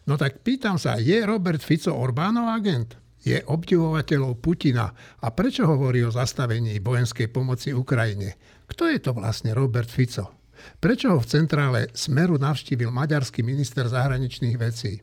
No 0.09 0.17
tak 0.17 0.41
pýtam 0.41 0.81
sa, 0.81 0.97
je 0.97 1.21
Robert 1.21 1.61
Fico 1.61 1.93
Orbánov 1.93 2.49
agent? 2.49 2.97
Je 3.21 3.37
obdivovateľov 3.45 4.41
Putina 4.41 4.89
a 5.21 5.27
prečo 5.35 5.69
hovorí 5.69 6.01
o 6.01 6.15
zastavení 6.15 6.81
vojenskej 6.81 7.29
pomoci 7.29 7.77
Ukrajine? 7.77 8.41
Kto 8.65 8.89
je 8.89 8.99
to 9.05 9.13
vlastne 9.13 9.53
Robert 9.53 9.91
Fico? 9.93 10.38
Prečo 10.77 11.17
ho 11.17 11.19
v 11.19 11.31
centrále 11.31 11.81
Smeru 11.97 12.37
navštívil 12.37 12.93
maďarský 12.93 13.41
minister 13.41 13.89
zahraničných 13.89 14.61
vecí? 14.61 15.01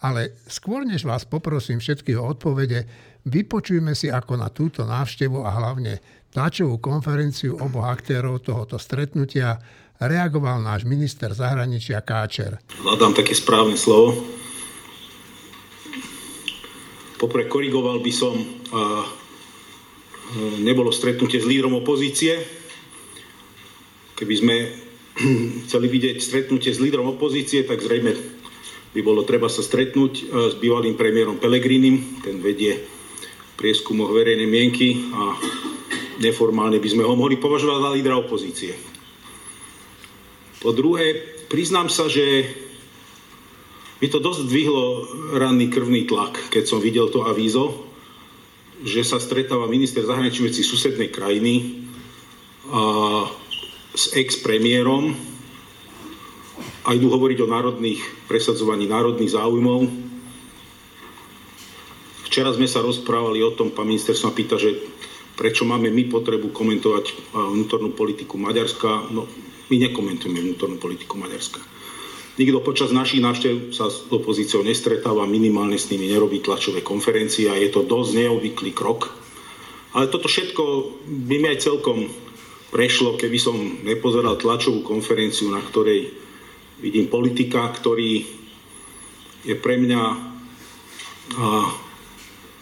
Ale 0.00 0.40
skôr 0.48 0.88
než 0.88 1.04
vás 1.04 1.28
poprosím 1.28 1.78
všetkých 1.78 2.18
o 2.18 2.24
odpovede, 2.32 2.88
vypočujme 3.28 3.92
si 3.92 4.08
ako 4.08 4.40
na 4.40 4.48
túto 4.48 4.88
návštevu 4.88 5.44
a 5.44 5.50
hlavne 5.52 6.02
tlačovú 6.32 6.80
konferenciu 6.82 7.60
oboch 7.60 7.86
aktérov 7.86 8.42
tohoto 8.42 8.80
stretnutia 8.80 9.60
reagoval 10.02 10.58
náš 10.58 10.82
minister 10.82 11.30
zahraničia 11.30 12.02
Káčer. 12.02 12.58
Hľadám 12.82 13.14
také 13.14 13.38
správne 13.38 13.78
slovo. 13.78 14.18
Popre 17.22 17.46
korigoval 17.46 18.02
by 18.02 18.10
som, 18.10 18.34
a 18.74 19.06
nebolo 20.58 20.90
stretnutie 20.90 21.38
s 21.38 21.46
lídrom 21.46 21.78
opozície. 21.78 22.34
Keby 24.18 24.34
sme 24.34 24.56
chceli 25.68 25.86
vidieť 25.88 26.18
stretnutie 26.20 26.72
s 26.72 26.82
lídrom 26.82 27.08
opozície, 27.12 27.64
tak 27.64 27.80
zrejme 27.80 28.14
by 28.92 29.00
bolo 29.00 29.24
treba 29.24 29.48
sa 29.48 29.64
stretnúť 29.64 30.12
s 30.52 30.54
bývalým 30.60 31.00
premiérom 31.00 31.40
Pelegrinim, 31.40 32.20
ten 32.20 32.44
vedie 32.44 32.76
prieskumoch 33.56 34.12
verejnej 34.12 34.44
mienky 34.44 35.00
a 35.16 35.32
neformálne 36.20 36.76
by 36.76 36.88
sme 36.92 37.04
ho 37.08 37.16
mohli 37.16 37.40
považovať 37.40 37.78
za 37.80 37.90
lídra 37.94 38.14
opozície. 38.20 38.76
Po 40.60 40.76
druhé, 40.76 41.16
priznám 41.48 41.88
sa, 41.88 42.06
že 42.06 42.46
mi 43.98 44.10
to 44.12 44.20
dosť 44.20 44.46
dvihlo 44.46 44.86
ranný 45.38 45.72
krvný 45.72 46.04
tlak, 46.04 46.52
keď 46.52 46.64
som 46.68 46.82
videl 46.82 47.08
to 47.08 47.24
avízo, 47.24 47.86
že 48.82 49.06
sa 49.06 49.22
stretáva 49.22 49.70
minister 49.70 50.02
zahraničných 50.02 50.52
vecí 50.52 50.62
susednej 50.66 51.08
krajiny 51.14 51.86
a 52.66 52.82
s 53.92 54.16
ex-premiérom 54.16 55.12
a 56.82 56.88
idú 56.96 57.12
hovoriť 57.12 57.38
o 57.44 57.50
národných 57.52 58.00
presadzovaní 58.26 58.88
národných 58.88 59.36
záujmov. 59.36 59.80
Včera 62.26 62.48
sme 62.56 62.64
sa 62.64 62.80
rozprávali 62.80 63.44
o 63.44 63.52
tom, 63.52 63.76
pán 63.76 63.92
minister 63.92 64.16
sa 64.16 64.32
pýta, 64.32 64.56
že 64.56 64.80
prečo 65.36 65.68
máme 65.68 65.92
my 65.92 66.08
potrebu 66.08 66.48
komentovať 66.48 67.36
vnútornú 67.36 67.92
politiku 67.92 68.40
Maďarska. 68.40 69.12
No, 69.12 69.28
my 69.68 69.76
nekomentujeme 69.76 70.40
vnútornú 70.40 70.80
politiku 70.80 71.20
Maďarska. 71.20 71.60
Nikto 72.40 72.64
počas 72.64 72.88
našich 72.96 73.20
návštev 73.20 73.76
sa 73.76 73.92
s 73.92 74.08
opozíciou 74.08 74.64
nestretáva, 74.64 75.28
minimálne 75.28 75.76
s 75.76 75.92
nimi 75.92 76.08
nerobí 76.08 76.40
tlačové 76.40 76.80
konferencie 76.80 77.52
a 77.52 77.60
je 77.60 77.68
to 77.68 77.84
dosť 77.84 78.24
neobvyklý 78.24 78.72
krok. 78.72 79.12
Ale 79.92 80.08
toto 80.08 80.32
všetko 80.32 80.64
by 81.28 81.36
mi 81.36 81.46
aj 81.52 81.68
celkom 81.68 82.08
prešlo, 82.72 83.20
keby 83.20 83.38
som 83.38 83.56
nepozeral 83.84 84.40
tlačovú 84.40 84.80
konferenciu, 84.80 85.52
na 85.52 85.60
ktorej 85.60 86.08
vidím 86.80 87.12
politika, 87.12 87.68
ktorý 87.68 88.24
je 89.44 89.54
pre 89.60 89.76
mňa, 89.76 90.02
a 91.36 91.44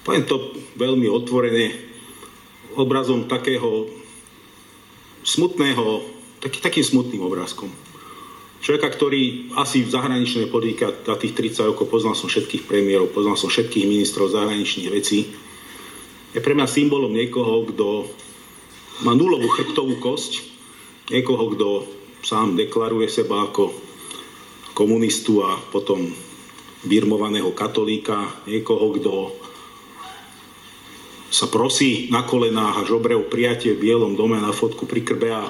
poviem 0.03 0.27
to 0.27 0.59
veľmi 0.75 1.07
otvorene, 1.07 1.73
obrazom 2.75 3.31
takého 3.31 3.87
smutného, 5.23 6.03
taký, 6.43 6.59
takým 6.59 6.85
smutným 6.85 7.23
obrázkom. 7.23 7.71
Človeka, 8.61 8.93
ktorý 8.93 9.55
asi 9.57 9.87
v 9.87 9.93
zahraničnej 9.95 10.53
politike 10.53 10.85
za 11.07 11.17
tých 11.17 11.33
30 11.33 11.73
rokov 11.73 11.89
poznal 11.89 12.13
som 12.13 12.29
všetkých 12.29 12.69
premiérov, 12.69 13.09
poznal 13.09 13.39
som 13.41 13.49
všetkých 13.49 13.89
ministrov 13.89 14.37
zahraničných 14.37 14.93
vecí, 14.93 15.33
je 16.31 16.39
pre 16.39 16.55
mňa 16.55 16.69
symbolom 16.69 17.11
niekoho, 17.11 17.67
kto 17.73 18.07
má 19.01 19.17
nulovú 19.17 19.49
chrbtovú 19.49 19.97
kosť, 19.97 20.45
niekoho, 21.09 21.57
kto 21.57 21.69
sám 22.21 22.57
deklaruje 22.57 23.09
seba 23.09 23.49
ako 23.49 23.73
komunistu 24.77 25.41
a 25.41 25.57
potom 25.73 26.13
birmovaného 26.85 27.53
katolíka, 27.53 28.45
niekoho, 28.49 28.93
kto 28.97 29.13
sa 31.31 31.47
prosí 31.47 32.11
na 32.11 32.27
kolenách 32.27 32.83
a 32.83 32.89
žobre 32.89 33.15
o 33.15 33.25
prijatie 33.25 33.77
v 33.77 33.89
Bielom 33.89 34.19
dome 34.19 34.37
na 34.41 34.51
fotku 34.51 34.85
pri 34.85 35.07
krbe 35.07 35.31
a 35.31 35.47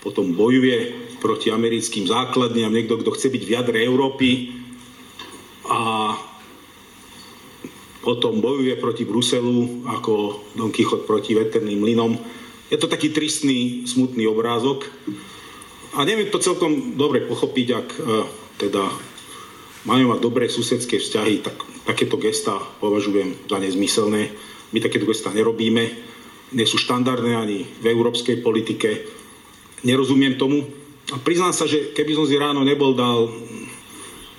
potom 0.00 0.32
bojuje 0.32 1.08
proti 1.20 1.52
americkým 1.52 2.08
základniam, 2.08 2.72
niekto, 2.72 2.96
kto 2.96 3.12
chce 3.12 3.28
byť 3.28 3.42
v 3.44 3.52
jadre 3.52 3.78
Európy 3.84 4.56
a 5.68 5.80
potom 8.00 8.40
bojuje 8.40 8.80
proti 8.80 9.04
Bruselu 9.04 9.84
ako 9.84 10.12
Don 10.56 10.72
Quixote 10.72 11.04
proti 11.04 11.36
veterným 11.36 11.84
mlynom. 11.84 12.39
Je 12.70 12.78
to 12.78 12.86
taký 12.86 13.10
tristný, 13.10 13.84
smutný 13.84 14.30
obrázok. 14.30 14.86
A 15.98 16.06
neviem 16.06 16.30
to 16.30 16.38
celkom 16.38 16.94
dobre 16.94 17.26
pochopiť, 17.26 17.66
ak 17.74 17.88
uh, 17.98 18.24
teda 18.62 18.86
majú 19.90 20.14
mať 20.14 20.20
dobré 20.22 20.46
susedské 20.46 21.02
vzťahy, 21.02 21.42
tak 21.42 21.56
takéto 21.82 22.14
gesta 22.20 22.54
považujem 22.78 23.34
za 23.50 23.58
nezmyselné. 23.58 24.30
My 24.70 24.78
takéto 24.78 25.08
gesta 25.08 25.34
nerobíme, 25.34 25.84
nie 26.54 26.66
sú 26.66 26.78
štandardné 26.78 27.32
ani 27.34 27.58
v 27.82 27.84
európskej 27.90 28.38
politike. 28.38 29.02
Nerozumiem 29.82 30.38
tomu. 30.38 30.62
A 31.10 31.18
priznám 31.18 31.50
sa, 31.50 31.66
že 31.66 31.90
keby 31.90 32.14
som 32.14 32.26
si 32.28 32.38
ráno 32.38 32.62
nebol 32.62 32.94
dal 32.94 33.34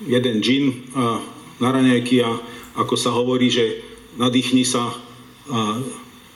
jeden 0.07 0.39
džin 0.39 0.87
na 1.59 1.67
raňajky 1.67 2.23
a 2.23 2.31
ako 2.79 2.95
sa 2.95 3.11
hovorí, 3.11 3.51
že 3.51 3.83
nadýchni 4.15 4.63
sa, 4.63 4.87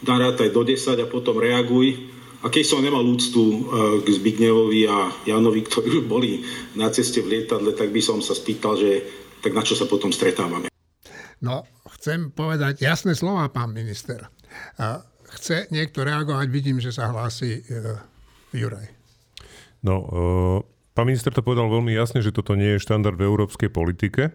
narátaj 0.04 0.52
do 0.52 0.68
10 0.68 1.00
a 1.00 1.08
potom 1.08 1.40
reaguj. 1.40 2.12
A 2.44 2.52
keď 2.52 2.64
som 2.68 2.84
nemal 2.84 3.02
úctu 3.02 3.66
k 4.06 4.06
Zbignevovi 4.06 4.86
a 4.86 5.10
Janovi, 5.26 5.66
ktorí 5.66 5.98
už 5.98 6.06
boli 6.06 6.46
na 6.78 6.94
ceste 6.94 7.26
v 7.26 7.34
lietadle, 7.34 7.74
tak 7.74 7.90
by 7.90 7.98
som 7.98 8.22
sa 8.22 8.38
spýtal, 8.38 8.78
že 8.78 9.02
tak 9.42 9.58
na 9.58 9.66
čo 9.66 9.74
sa 9.74 9.90
potom 9.90 10.14
stretávame. 10.14 10.70
No, 11.42 11.66
chcem 11.98 12.30
povedať 12.30 12.82
jasné 12.86 13.18
slova, 13.18 13.50
pán 13.50 13.74
minister. 13.74 14.30
Chce 15.38 15.68
niekto 15.70 16.02
reagovať, 16.02 16.48
vidím, 16.50 16.78
že 16.80 16.96
sa 16.96 17.12
hlási 17.12 17.62
uh, 17.62 18.02
Juraj. 18.56 18.88
No, 19.84 19.96
uh, 20.02 20.58
pán 20.96 21.12
minister 21.12 21.30
to 21.30 21.46
povedal 21.46 21.68
veľmi 21.70 21.92
jasne, 21.94 22.24
že 22.24 22.34
toto 22.34 22.56
nie 22.58 22.78
je 22.78 22.84
štandard 22.84 23.20
v 23.20 23.28
európskej 23.28 23.70
politike. 23.70 24.34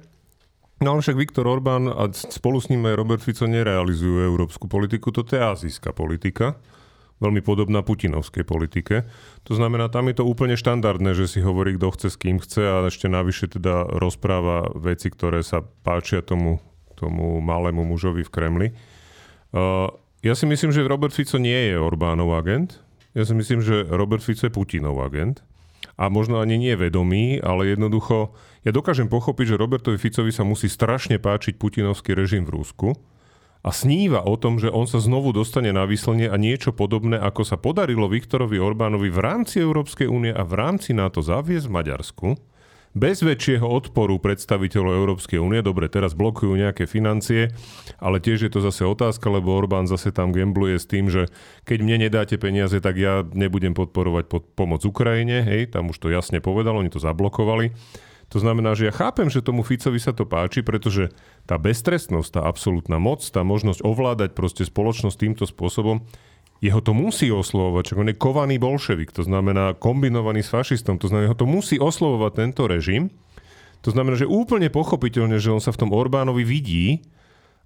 No 0.81 0.97
ale 0.97 1.05
však 1.05 1.21
Viktor 1.21 1.45
Orbán 1.45 1.93
a 1.93 2.09
spolu 2.09 2.57
s 2.57 2.73
ním 2.73 2.89
aj 2.89 2.97
Robert 2.97 3.21
Fico 3.21 3.45
nerealizujú 3.45 4.25
európsku 4.25 4.65
politiku, 4.65 5.13
toto 5.13 5.37
je 5.37 5.45
azijská 5.45 5.93
politika, 5.93 6.57
veľmi 7.21 7.45
podobná 7.45 7.85
putinovskej 7.85 8.49
politike. 8.49 9.05
To 9.45 9.53
znamená, 9.53 9.93
tam 9.93 10.09
je 10.09 10.17
to 10.17 10.25
úplne 10.25 10.57
štandardné, 10.57 11.13
že 11.13 11.29
si 11.29 11.45
hovorí, 11.45 11.77
kto 11.77 11.93
chce 11.93 12.09
s 12.09 12.17
kým 12.17 12.41
chce 12.41 12.65
a 12.65 12.77
ešte 12.89 13.13
navyše 13.13 13.53
teda 13.53 13.93
rozpráva 13.93 14.73
veci, 14.73 15.13
ktoré 15.13 15.45
sa 15.45 15.61
páčia 15.61 16.25
tomu, 16.25 16.65
tomu 16.97 17.45
malému 17.45 17.85
mužovi 17.85 18.25
v 18.25 18.33
Kremli. 18.33 18.69
Uh, 19.53 19.93
ja 20.25 20.33
si 20.33 20.49
myslím, 20.49 20.73
že 20.73 20.89
Robert 20.89 21.13
Fico 21.13 21.37
nie 21.37 21.73
je 21.73 21.77
Orbánov 21.77 22.33
agent. 22.41 22.81
Ja 23.13 23.29
si 23.29 23.37
myslím, 23.37 23.61
že 23.61 23.85
Robert 23.85 24.25
Fico 24.25 24.49
je 24.49 24.53
Putinov 24.53 24.97
agent 25.05 25.45
a 26.01 26.09
možno 26.09 26.41
ani 26.41 26.57
nie 26.57 26.73
vedomý, 26.73 27.37
ale 27.45 27.69
jednoducho 27.77 28.33
ja 28.61 28.71
dokážem 28.71 29.09
pochopiť, 29.09 29.57
že 29.57 29.61
Robertovi 29.61 29.97
Ficovi 29.97 30.33
sa 30.33 30.45
musí 30.45 30.69
strašne 30.69 31.17
páčiť 31.17 31.57
putinovský 31.57 32.13
režim 32.13 32.45
v 32.45 32.61
Rusku 32.61 32.93
a 33.61 33.71
sníva 33.73 34.25
o 34.25 34.37
tom, 34.41 34.57
že 34.57 34.73
on 34.73 34.89
sa 34.89 35.01
znovu 35.01 35.37
dostane 35.37 35.69
na 35.73 35.85
výslnie 35.85 36.29
a 36.29 36.37
niečo 36.41 36.73
podobné, 36.73 37.21
ako 37.21 37.45
sa 37.45 37.61
podarilo 37.61 38.09
Viktorovi 38.09 38.57
Orbánovi 38.57 39.13
v 39.13 39.21
rámci 39.21 39.61
Európskej 39.61 40.09
únie 40.09 40.33
a 40.33 40.45
v 40.45 40.57
rámci 40.57 40.97
NATO 40.97 41.21
zaviesť 41.21 41.69
v 41.69 41.77
Maďarsku, 41.77 42.29
bez 42.91 43.23
väčšieho 43.23 43.63
odporu 43.63 44.19
predstaviteľov 44.19 44.99
Európskej 44.99 45.39
únie. 45.39 45.63
Dobre, 45.63 45.87
teraz 45.87 46.19
blokujú 46.19 46.59
nejaké 46.59 46.91
financie, 46.91 47.55
ale 48.03 48.19
tiež 48.19 48.49
je 48.49 48.51
to 48.51 48.59
zase 48.65 48.83
otázka, 48.83 49.31
lebo 49.31 49.55
Orbán 49.55 49.87
zase 49.87 50.11
tam 50.11 50.35
gambluje 50.35 50.75
s 50.75 50.91
tým, 50.91 51.07
že 51.07 51.31
keď 51.69 51.79
mne 51.87 51.97
nedáte 52.11 52.35
peniaze, 52.35 52.83
tak 52.83 52.99
ja 52.99 53.23
nebudem 53.23 53.79
podporovať 53.79 54.25
pod 54.27 54.43
pomoc 54.59 54.83
Ukrajine. 54.83 55.47
Hej, 55.47 55.71
tam 55.79 55.95
už 55.95 56.03
to 56.03 56.11
jasne 56.11 56.43
povedal, 56.43 56.75
oni 56.75 56.91
to 56.91 56.99
zablokovali. 56.99 57.71
To 58.31 58.39
znamená, 58.39 58.79
že 58.79 58.89
ja 58.89 58.95
chápem, 58.95 59.27
že 59.27 59.43
tomu 59.43 59.67
Ficovi 59.67 59.99
sa 59.99 60.15
to 60.15 60.23
páči, 60.23 60.63
pretože 60.63 61.11
tá 61.51 61.59
beztrestnosť, 61.59 62.39
tá 62.39 62.41
absolútna 62.47 63.03
moc, 63.03 63.27
tá 63.27 63.43
možnosť 63.43 63.83
ovládať 63.83 64.39
proste 64.39 64.63
spoločnosť 64.63 65.17
týmto 65.19 65.45
spôsobom 65.51 66.07
jeho 66.61 66.81
to 66.85 66.93
musí 66.93 67.33
oslovovať, 67.33 67.83
čo 67.89 67.95
on 67.97 68.13
je 68.13 68.21
kovaný 68.21 68.61
bolševik, 68.61 69.17
to 69.17 69.25
znamená 69.25 69.73
kombinovaný 69.73 70.45
s 70.45 70.53
fašistom, 70.53 71.01
to 71.01 71.09
znamená, 71.09 71.33
jeho 71.33 71.41
to 71.41 71.49
musí 71.49 71.81
oslovovať 71.81 72.33
tento 72.37 72.69
režim. 72.69 73.09
To 73.81 73.89
znamená, 73.89 74.21
že 74.21 74.29
úplne 74.29 74.69
pochopiteľne, 74.69 75.41
že 75.41 75.49
on 75.49 75.65
sa 75.65 75.73
v 75.73 75.81
tom 75.81 75.91
Orbánovi 75.97 76.45
vidí 76.45 77.01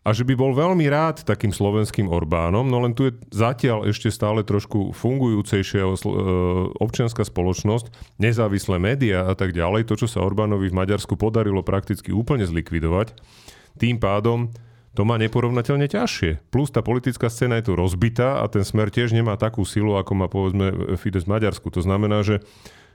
a 0.05 0.12
že 0.12 0.28
by 0.28 0.36
bol 0.36 0.52
veľmi 0.52 0.84
rád 0.92 1.24
takým 1.24 1.48
slovenským 1.48 2.12
Orbánom, 2.12 2.68
no 2.68 2.76
len 2.84 2.92
tu 2.92 3.09
je 3.09 3.16
zatiaľ 3.32 3.88
ešte 3.88 4.12
stále 4.12 4.44
trošku 4.44 4.92
fungujúcejšia 4.92 5.80
e, 5.80 5.90
občianská 6.76 7.24
spoločnosť, 7.24 8.20
nezávislé 8.20 8.76
médiá 8.76 9.24
a 9.24 9.32
tak 9.32 9.57
ďalej, 9.57 9.88
to, 9.88 10.05
čo 10.05 10.07
sa 10.07 10.20
Orbánovi 10.20 10.68
v 10.68 10.76
Maďarsku 10.76 11.16
podarilo 11.16 11.64
prakticky 11.64 12.12
úplne 12.12 12.44
zlikvidovať. 12.44 13.16
Tým 13.80 13.96
pádom 13.96 14.52
to 14.94 15.02
má 15.02 15.18
neporovnateľne 15.18 15.90
ťažšie. 15.90 16.55
Plus 16.55 16.70
tá 16.70 16.78
politická 16.78 17.26
scéna 17.26 17.59
je 17.59 17.66
tu 17.66 17.72
rozbitá 17.74 18.38
a 18.38 18.46
ten 18.46 18.62
smer 18.62 18.94
tiež 18.94 19.11
nemá 19.11 19.34
takú 19.34 19.66
silu, 19.66 19.98
ako 19.98 20.12
má 20.14 20.30
povedzme 20.30 20.94
Fides 20.94 21.26
v 21.26 21.34
Maďarsku. 21.34 21.66
To 21.74 21.82
znamená, 21.82 22.22
že 22.22 22.46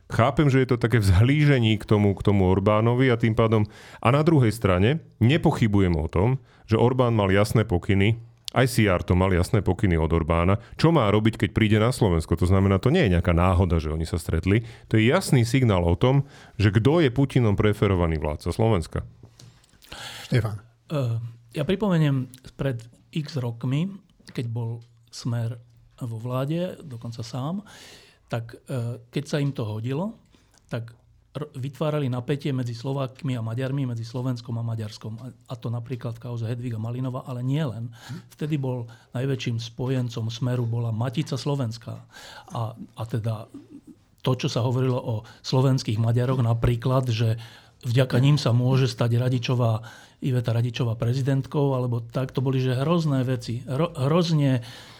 chápem, 0.09 0.49
že 0.49 0.65
je 0.65 0.67
to 0.73 0.81
také 0.81 0.99
vzhlížení 0.99 1.77
k 1.77 1.85
tomu, 1.85 2.17
k 2.17 2.25
tomu 2.25 2.49
Orbánovi 2.49 3.13
a 3.13 3.17
tým 3.17 3.37
pádom... 3.37 3.69
A 4.01 4.09
na 4.09 4.25
druhej 4.25 4.51
strane 4.51 5.05
nepochybujem 5.21 5.93
o 5.95 6.09
tom, 6.09 6.41
že 6.65 6.81
Orbán 6.81 7.13
mal 7.13 7.29
jasné 7.29 7.63
pokyny, 7.63 8.17
aj 8.49 8.65
CR 8.65 9.05
to 9.05 9.13
mal 9.13 9.29
jasné 9.29 9.61
pokyny 9.61 9.93
od 10.01 10.09
Orbána, 10.09 10.57
čo 10.73 10.89
má 10.89 11.05
robiť, 11.13 11.45
keď 11.45 11.49
príde 11.53 11.77
na 11.77 11.93
Slovensko. 11.93 12.33
To 12.33 12.49
znamená, 12.49 12.81
to 12.81 12.89
nie 12.89 13.05
je 13.05 13.13
nejaká 13.13 13.29
náhoda, 13.29 13.77
že 13.77 13.93
oni 13.93 14.09
sa 14.09 14.17
stretli. 14.17 14.65
To 14.89 14.97
je 14.97 15.05
jasný 15.05 15.45
signál 15.45 15.85
o 15.85 15.93
tom, 15.93 16.25
že 16.57 16.73
kto 16.73 17.05
je 17.05 17.13
Putinom 17.13 17.53
preferovaný 17.53 18.17
vládca 18.17 18.49
Slovenska. 18.49 19.05
Štefan. 20.25 20.57
Uh, 20.89 21.21
ja 21.53 21.61
pripomeniem 21.61 22.25
pred 22.57 22.81
x 23.13 23.37
rokmi, 23.37 23.93
keď 24.33 24.49
bol 24.49 24.81
smer 25.13 25.61
vo 26.01 26.17
vláde, 26.17 26.81
dokonca 26.81 27.21
sám, 27.21 27.61
tak 28.29 28.55
e, 28.69 29.01
keď 29.09 29.23
sa 29.25 29.41
im 29.41 29.51
to 29.51 29.65
hodilo, 29.65 30.15
tak 30.69 30.93
vytvárali 31.37 32.09
napätie 32.09 32.49
medzi 32.49 32.73
Slovákmi 32.73 33.37
a 33.37 33.45
Maďarmi, 33.45 33.85
medzi 33.85 34.01
Slovenskom 34.01 34.57
a 34.57 34.65
Maďarskom. 34.65 35.13
A 35.21 35.53
to 35.53 35.69
napríklad 35.69 36.17
v 36.17 36.23
kauze 36.25 36.49
Hedviga 36.49 36.81
Malinova, 36.81 37.21
ale 37.29 37.45
nie 37.45 37.61
len. 37.61 37.93
Vtedy 38.33 38.57
bol 38.57 38.89
najväčším 39.13 39.61
spojencom 39.61 40.25
Smeru 40.33 40.65
bola 40.65 40.89
Matica 40.89 41.37
Slovenská. 41.37 42.01
A, 42.49 42.73
a 42.73 43.03
teda 43.05 43.45
to, 44.25 44.31
čo 44.35 44.49
sa 44.49 44.65
hovorilo 44.65 44.97
o 44.97 45.15
slovenských 45.45 46.01
Maďaroch, 46.01 46.41
napríklad, 46.41 47.13
že 47.13 47.37
vďaka 47.85 48.17
ním 48.17 48.41
sa 48.41 48.49
môže 48.49 48.89
stať 48.89 49.21
Radičová 49.21 49.85
Iveta 50.19 50.51
Radičová 50.51 50.99
prezidentkou, 50.99 51.77
alebo 51.77 52.03
tak, 52.03 52.35
to 52.35 52.43
boli 52.43 52.59
že 52.59 52.75
hrozné 52.75 53.23
veci. 53.23 53.63
Ro, 53.63 53.95
hrozne 53.95 54.59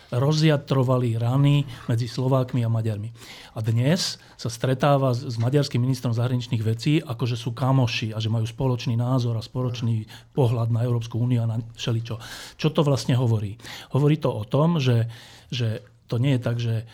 rozjatrovali 0.10 1.22
rany 1.22 1.66
medzi 1.86 2.10
Slovákmi 2.10 2.66
a 2.66 2.70
Maďarmi. 2.70 3.10
A 3.54 3.60
dnes 3.62 4.18
sa 4.38 4.50
stretáva 4.50 5.14
s, 5.14 5.38
maďarským 5.38 5.78
ministrom 5.78 6.18
zahraničných 6.18 6.64
vecí, 6.66 6.98
ako 6.98 7.24
že 7.30 7.38
sú 7.38 7.54
kamoši 7.54 8.14
a 8.14 8.18
že 8.18 8.34
majú 8.34 8.50
spoločný 8.50 8.98
názor 8.98 9.38
a 9.38 9.46
spoločný 9.46 10.10
pohľad 10.34 10.74
na 10.74 10.82
Európsku 10.82 11.22
úniu 11.22 11.46
a 11.46 11.50
na 11.50 11.62
všeličo. 11.78 12.18
Čo 12.58 12.74
to 12.74 12.82
vlastne 12.82 13.14
hovorí? 13.14 13.62
Hovorí 13.94 14.18
to 14.18 14.34
o 14.34 14.44
tom, 14.50 14.82
že, 14.82 15.06
že 15.54 15.86
to 16.10 16.18
nie 16.18 16.38
je 16.38 16.42
tak, 16.42 16.58
že 16.58 16.76
e, 16.82 16.86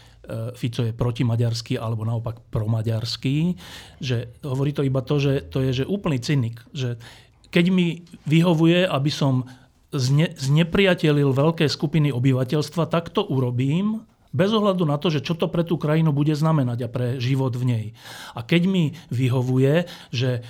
Fico 0.59 0.83
je 0.83 0.91
protimaďarský 0.91 1.79
alebo 1.79 2.03
naopak 2.03 2.43
promaďarský, 2.51 3.55
že 4.03 4.35
hovorí 4.43 4.75
to 4.75 4.83
iba 4.83 4.99
to, 4.99 5.15
že 5.23 5.47
to 5.47 5.63
je 5.63 5.83
že 5.83 5.85
úplný 5.87 6.19
cynik, 6.19 6.59
že 6.75 6.99
keď 7.47 7.71
mi 7.71 8.03
vyhovuje, 8.27 8.83
aby 8.83 9.07
som 9.07 9.47
zne, 9.95 10.35
znepriatelil 10.35 11.31
veľké 11.31 11.65
skupiny 11.67 12.11
obyvateľstva, 12.11 12.91
tak 12.91 13.11
to 13.11 13.23
urobím, 13.23 14.05
bez 14.35 14.51
ohľadu 14.51 14.83
na 14.83 14.99
to, 14.99 15.07
že 15.07 15.23
čo 15.23 15.39
to 15.39 15.47
pre 15.47 15.63
tú 15.63 15.79
krajinu 15.79 16.11
bude 16.11 16.35
znamenať 16.35 16.79
a 16.85 16.91
pre 16.91 17.07
život 17.23 17.55
v 17.55 17.63
nej. 17.63 17.85
A 18.35 18.43
keď 18.43 18.67
mi 18.67 18.91
vyhovuje, 19.07 19.87
že 20.11 20.43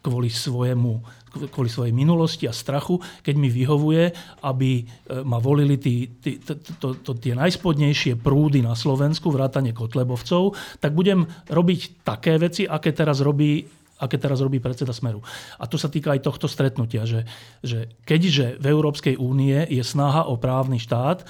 kvôli, 0.00 0.30
svojemu, 0.30 1.02
kvôli 1.50 1.66
svojej 1.66 1.90
minulosti 1.90 2.46
a 2.46 2.54
strachu, 2.54 3.02
keď 3.26 3.34
mi 3.34 3.50
vyhovuje, 3.50 4.14
aby 4.46 4.70
e, 4.80 4.84
ma 5.26 5.42
volili 5.42 5.76
tí, 5.82 6.14
tí, 6.22 6.38
to, 6.38 6.62
to, 6.78 6.88
to, 7.02 7.12
tie 7.18 7.34
najspodnejšie 7.34 8.14
prúdy 8.14 8.62
na 8.62 8.78
Slovensku, 8.78 9.34
vrátane 9.34 9.74
Kotlebovcov, 9.74 10.54
tak 10.78 10.94
budem 10.94 11.26
robiť 11.50 12.06
také 12.06 12.38
veci, 12.38 12.64
aké 12.70 12.94
teraz 12.94 13.18
robí 13.18 13.66
aké 13.96 14.16
teraz 14.20 14.44
robí 14.44 14.60
predseda 14.60 14.92
Smeru. 14.92 15.24
A 15.60 15.64
to 15.64 15.80
sa 15.80 15.88
týka 15.88 16.12
aj 16.12 16.24
tohto 16.24 16.46
stretnutia, 16.46 17.08
že, 17.08 17.24
že 17.64 17.92
keďže 18.04 18.60
v 18.60 18.66
Európskej 18.68 19.16
únie 19.16 19.64
je 19.68 19.82
snaha 19.84 20.28
o 20.28 20.36
právny 20.36 20.76
štát, 20.80 21.24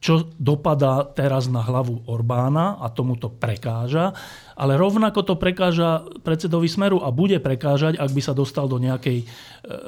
čo 0.00 0.32
dopadá 0.40 1.04
teraz 1.12 1.44
na 1.52 1.60
hlavu 1.60 2.08
Orbána 2.08 2.80
a 2.80 2.88
tomu 2.88 3.20
to 3.20 3.28
prekáža, 3.28 4.16
ale 4.56 4.80
rovnako 4.80 5.20
to 5.20 5.34
prekáža 5.36 6.08
predsedovi 6.24 6.72
Smeru 6.72 7.04
a 7.04 7.12
bude 7.12 7.36
prekážať, 7.36 8.00
ak 8.00 8.08
by 8.08 8.20
sa 8.24 8.32
dostal 8.32 8.64
do 8.64 8.80
nejakej 8.80 9.20
e, 9.20 9.24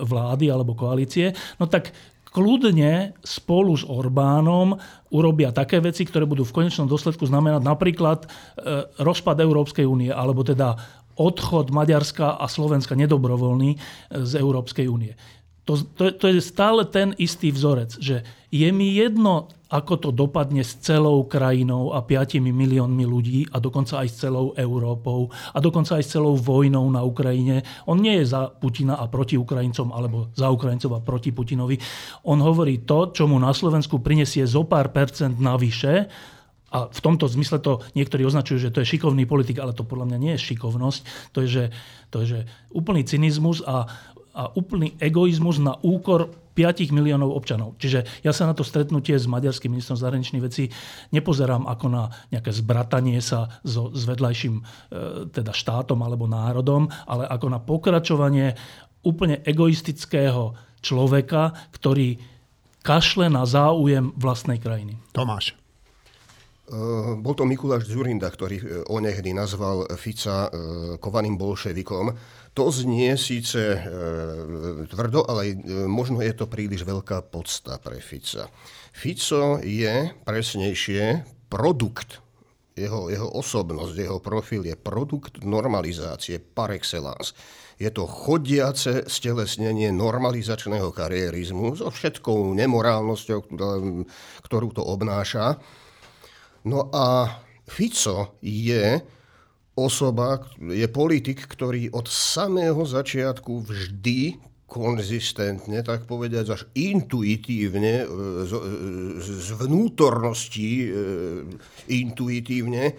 vlády 0.04 0.52
alebo 0.52 0.76
koalície, 0.76 1.32
no 1.56 1.64
tak 1.64 1.96
kľudne 2.32 3.16
spolu 3.20 3.76
s 3.76 3.84
Orbánom 3.84 4.76
urobia 5.12 5.52
také 5.52 5.80
veci, 5.84 6.08
ktoré 6.08 6.24
budú 6.24 6.48
v 6.48 6.64
konečnom 6.64 6.88
dôsledku 6.88 7.28
znamenať 7.28 7.60
napríklad 7.64 8.24
e, 8.24 8.28
rozpad 9.00 9.36
Európskej 9.40 9.84
únie, 9.84 10.08
alebo 10.08 10.40
teda 10.44 10.76
odchod 11.16 11.74
Maďarska 11.74 12.40
a 12.40 12.46
Slovenska 12.48 12.96
nedobrovoľný 12.96 13.70
e, 13.74 13.78
z 14.22 14.32
Európskej 14.38 14.86
únie. 14.88 15.16
To, 15.62 15.78
to, 15.78 16.10
to 16.18 16.26
je 16.26 16.42
stále 16.42 16.82
ten 16.90 17.14
istý 17.22 17.54
vzorec, 17.54 17.94
že 18.02 18.26
je 18.50 18.66
mi 18.74 18.98
jedno, 18.98 19.46
ako 19.70 19.94
to 19.96 20.10
dopadne 20.10 20.66
s 20.66 20.74
celou 20.82 21.24
krajinou 21.24 21.94
a 21.94 22.02
5 22.02 22.42
miliónmi 22.42 23.06
ľudí 23.06 23.46
a 23.48 23.62
dokonca 23.62 24.02
aj 24.02 24.08
s 24.10 24.26
celou 24.26 24.52
Európou 24.58 25.30
a 25.30 25.58
dokonca 25.62 25.96
aj 25.96 26.04
s 26.04 26.12
celou 26.18 26.34
vojnou 26.34 26.84
na 26.90 27.06
Ukrajine. 27.06 27.62
On 27.86 27.94
nie 27.94 28.20
je 28.20 28.34
za 28.34 28.50
Putina 28.50 28.98
a 28.98 29.06
proti 29.06 29.38
Ukrajincom 29.38 29.94
alebo 29.94 30.34
za 30.34 30.50
Ukrajincov 30.50 30.98
a 30.98 31.00
proti 31.00 31.30
Putinovi. 31.30 31.78
On 32.28 32.36
hovorí 32.42 32.82
to, 32.82 33.14
čo 33.14 33.30
mu 33.30 33.38
na 33.38 33.54
Slovensku 33.54 34.02
prinesie 34.02 34.42
zo 34.44 34.66
pár 34.66 34.90
percent 34.90 35.38
navyše 35.38 36.10
a 36.72 36.88
v 36.88 37.00
tomto 37.04 37.28
zmysle 37.28 37.60
to 37.60 37.84
niektorí 37.92 38.24
označujú, 38.24 38.58
že 38.58 38.72
to 38.72 38.80
je 38.80 38.96
šikovný 38.96 39.28
politik, 39.28 39.60
ale 39.60 39.76
to 39.76 39.84
podľa 39.84 40.08
mňa 40.08 40.18
nie 40.18 40.32
je 40.34 40.44
šikovnosť. 40.52 41.00
To 41.36 41.44
je, 41.44 41.48
že, 41.48 41.64
to 42.08 42.24
je 42.24 42.26
že 42.26 42.40
úplný 42.72 43.04
cynizmus 43.04 43.60
a, 43.62 43.84
a 44.32 44.42
úplný 44.56 44.96
egoizmus 44.96 45.60
na 45.60 45.76
úkor 45.84 46.32
5 46.52 46.92
miliónov 46.92 47.32
občanov. 47.32 47.76
Čiže 47.80 48.24
ja 48.24 48.32
sa 48.32 48.44
na 48.44 48.52
to 48.52 48.64
stretnutie 48.64 49.16
s 49.16 49.24
maďarským 49.24 49.72
ministrom 49.72 49.96
zahraničných 49.96 50.44
vecí 50.44 50.68
nepozerám 51.12 51.64
ako 51.64 51.86
na 51.88 52.02
nejaké 52.28 52.52
zbratanie 52.52 53.20
sa 53.24 53.60
so, 53.64 53.88
s 53.92 54.04
vedľajším 54.04 54.54
e, 54.60 54.62
teda 55.32 55.56
štátom 55.56 55.96
alebo 56.04 56.28
národom, 56.28 56.92
ale 57.08 57.24
ako 57.24 57.46
na 57.48 57.60
pokračovanie 57.60 58.52
úplne 59.00 59.40
egoistického 59.48 60.52
človeka, 60.84 61.56
ktorý 61.72 62.20
kašle 62.84 63.32
na 63.32 63.48
záujem 63.48 64.12
vlastnej 64.18 64.60
krajiny. 64.60 65.00
Tomáš. 65.16 65.61
Bol 67.20 67.34
to 67.36 67.44
Mikuláš 67.44 67.92
Zurinda, 67.92 68.32
ktorý 68.32 68.88
onehdy 68.88 69.36
nazval 69.36 69.84
Fica 70.00 70.48
kovaným 70.96 71.36
bolševikom. 71.36 72.16
To 72.56 72.68
znie 72.72 73.16
síce 73.20 73.76
tvrdo, 74.88 75.28
ale 75.28 75.56
možno 75.84 76.24
je 76.24 76.32
to 76.32 76.48
príliš 76.48 76.88
veľká 76.88 77.28
podsta 77.28 77.76
pre 77.76 78.00
Fica. 78.00 78.48
Fico 78.92 79.60
je 79.60 80.16
presnejšie 80.24 81.28
produkt 81.52 82.24
jeho, 82.72 83.12
jeho 83.12 83.28
osobnosť, 83.28 83.94
jeho 83.96 84.20
profil 84.24 84.64
je 84.64 84.76
produkt 84.76 85.44
normalizácie 85.44 86.40
par 86.40 86.72
excellence. 86.72 87.36
Je 87.76 87.92
to 87.92 88.08
chodiace 88.08 89.04
stelesnenie 89.12 89.92
normalizačného 89.92 90.88
kariérizmu 90.88 91.76
so 91.76 91.92
všetkou 91.92 92.56
nemorálnosťou, 92.56 93.38
ktorú 94.44 94.68
to 94.72 94.80
obnáša. 94.80 95.60
No 96.68 96.90
a 96.94 97.38
Fico 97.66 98.38
je 98.42 99.00
osoba, 99.74 100.44
je 100.60 100.86
politik, 100.86 101.48
ktorý 101.48 101.90
od 101.96 102.06
samého 102.06 102.84
začiatku 102.84 103.64
vždy 103.64 104.36
konzistentne, 104.72 105.84
tak 105.84 106.08
povedať, 106.08 106.56
až 106.56 106.62
intuitívne, 106.72 107.94
e, 108.02 108.06
z, 108.48 108.52
e, 108.56 108.60
z 109.20 109.48
vnútornosti 109.60 110.70
e, 110.80 110.86
intuitívne 111.92 112.96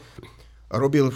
robil, 0.69 1.09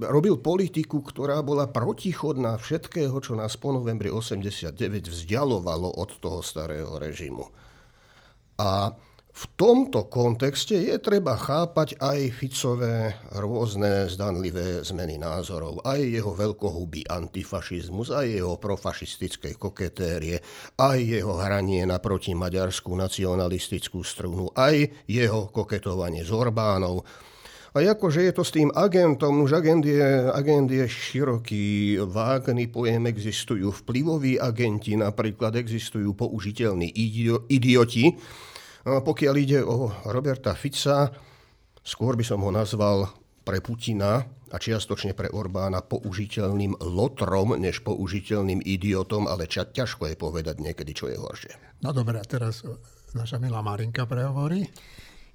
robil 0.00 0.40
politiku, 0.40 1.04
ktorá 1.04 1.44
bola 1.44 1.68
protichodná 1.68 2.56
všetkého, 2.56 3.12
čo 3.20 3.36
nás 3.36 3.60
po 3.60 3.76
novembri 3.76 4.08
89 4.08 5.12
vzdialovalo 5.12 5.92
od 5.92 6.10
toho 6.24 6.40
starého 6.40 6.96
režimu. 6.96 7.44
A 8.56 8.96
v 9.34 9.44
tomto 9.58 10.06
kontexte 10.06 10.78
je 10.78 10.94
treba 11.02 11.34
chápať 11.34 11.98
aj 11.98 12.38
Ficové 12.38 13.18
rôzne 13.34 14.06
zdanlivé 14.06 14.86
zmeny 14.86 15.18
názorov, 15.18 15.82
aj 15.82 15.98
jeho 16.06 16.30
veľkohubý 16.38 17.10
antifašizmus, 17.10 18.14
aj 18.14 18.30
jeho 18.30 18.54
profašistické 18.62 19.58
koketérie, 19.58 20.38
aj 20.78 20.98
jeho 21.02 21.34
hranie 21.34 21.82
na 21.82 21.98
protimaďarskú 21.98 22.94
nacionalistickú 22.94 24.06
strunu, 24.06 24.54
aj 24.54 25.02
jeho 25.10 25.50
koketovanie 25.50 26.22
s 26.22 26.30
Orbánov. 26.30 27.02
A 27.74 27.82
akože 27.82 28.30
je 28.30 28.32
to 28.38 28.46
s 28.46 28.54
tým 28.54 28.70
agentom, 28.70 29.42
už 29.42 29.58
agent 29.58 29.82
je, 29.82 30.30
agent 30.30 30.70
je 30.70 30.86
široký, 30.86 31.98
vágný 32.06 32.70
pojem, 32.70 33.10
existujú 33.10 33.74
vplyvoví 33.82 34.38
agenti, 34.38 34.94
napríklad 34.94 35.58
existujú 35.58 36.14
použiteľní 36.14 36.86
idioti, 37.50 38.14
pokiaľ 38.84 39.34
ide 39.40 39.60
o 39.64 39.88
Roberta 40.12 40.52
Fica, 40.52 41.08
skôr 41.80 42.20
by 42.20 42.24
som 42.24 42.44
ho 42.44 42.52
nazval 42.52 43.08
pre 43.44 43.60
Putina 43.60 44.24
a 44.24 44.56
čiastočne 44.56 45.12
pre 45.12 45.28
Orbána 45.32 45.84
použiteľným 45.84 46.80
lotrom, 46.80 47.56
než 47.56 47.80
použiteľným 47.84 48.60
idiotom, 48.64 49.28
ale 49.28 49.48
ča, 49.48 49.68
ťažko 49.68 50.12
je 50.12 50.16
povedať 50.16 50.60
niekedy, 50.60 50.92
čo 50.96 51.08
je 51.08 51.16
horšie. 51.16 51.80
No 51.84 51.92
dobré, 51.92 52.20
a 52.20 52.26
teraz 52.28 52.64
naša 53.12 53.36
milá 53.40 53.60
Marinka 53.60 54.08
prehovorí. 54.08 54.68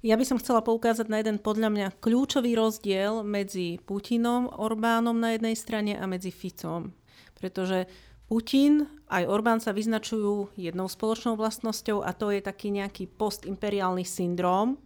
Ja 0.00 0.16
by 0.16 0.24
som 0.24 0.40
chcela 0.40 0.64
poukázať 0.64 1.12
na 1.12 1.20
jeden 1.20 1.36
podľa 1.36 1.68
mňa 1.68 1.86
kľúčový 2.00 2.56
rozdiel 2.56 3.20
medzi 3.20 3.76
Putinom, 3.84 4.48
Orbánom 4.48 5.12
na 5.12 5.36
jednej 5.36 5.52
strane 5.52 5.92
a 5.92 6.08
medzi 6.08 6.32
Ficom. 6.32 6.96
Pretože 7.36 7.84
Putin 8.30 8.86
aj 9.10 9.26
Orbán 9.26 9.58
sa 9.58 9.74
vyznačujú 9.74 10.54
jednou 10.54 10.86
spoločnou 10.86 11.34
vlastnosťou 11.34 12.06
a 12.06 12.14
to 12.14 12.30
je 12.30 12.38
taký 12.38 12.70
nejaký 12.70 13.10
postimperiálny 13.10 14.06
syndróm 14.06 14.78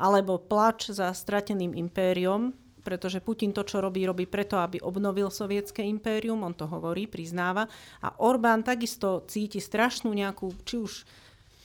alebo 0.00 0.40
plač 0.40 0.88
za 0.88 1.12
strateným 1.12 1.76
impériom, 1.76 2.56
pretože 2.80 3.20
Putin 3.20 3.52
to, 3.52 3.68
čo 3.68 3.84
robí, 3.84 4.08
robí 4.08 4.24
preto, 4.24 4.56
aby 4.56 4.80
obnovil 4.80 5.28
sovietské 5.28 5.84
impérium, 5.84 6.40
on 6.40 6.56
to 6.56 6.64
hovorí, 6.64 7.04
priznáva. 7.04 7.68
A 8.00 8.16
Orbán 8.16 8.64
takisto 8.64 9.28
cíti 9.28 9.60
strašnú 9.60 10.08
nejakú, 10.16 10.48
či 10.64 10.80
už 10.80 11.04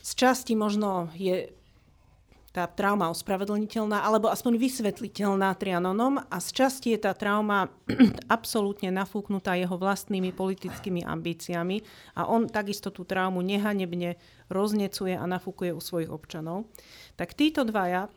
z 0.04 0.12
časti 0.20 0.52
možno 0.60 1.08
je 1.16 1.48
tá 2.56 2.72
trauma 2.72 3.12
ospravedlniteľná, 3.12 4.00
alebo 4.00 4.32
aspoň 4.32 4.56
vysvetliteľná 4.56 5.52
Trianonom 5.60 6.24
a 6.24 6.38
z 6.40 6.50
časti 6.56 6.96
je 6.96 7.04
tá 7.04 7.12
trauma 7.12 7.68
absolútne 8.32 8.96
nafúknutá 8.96 9.60
jeho 9.60 9.76
vlastnými 9.76 10.32
politickými 10.32 11.04
ambíciami 11.04 11.84
a 12.16 12.32
on 12.32 12.48
takisto 12.48 12.96
tú 12.96 13.04
traumu 13.04 13.44
nehanebne 13.44 14.16
roznecuje 14.48 15.20
a 15.20 15.28
nafúkuje 15.28 15.76
u 15.76 15.84
svojich 15.84 16.08
občanov. 16.08 16.72
Tak 17.20 17.36
títo 17.36 17.68
dvaja, 17.68 18.08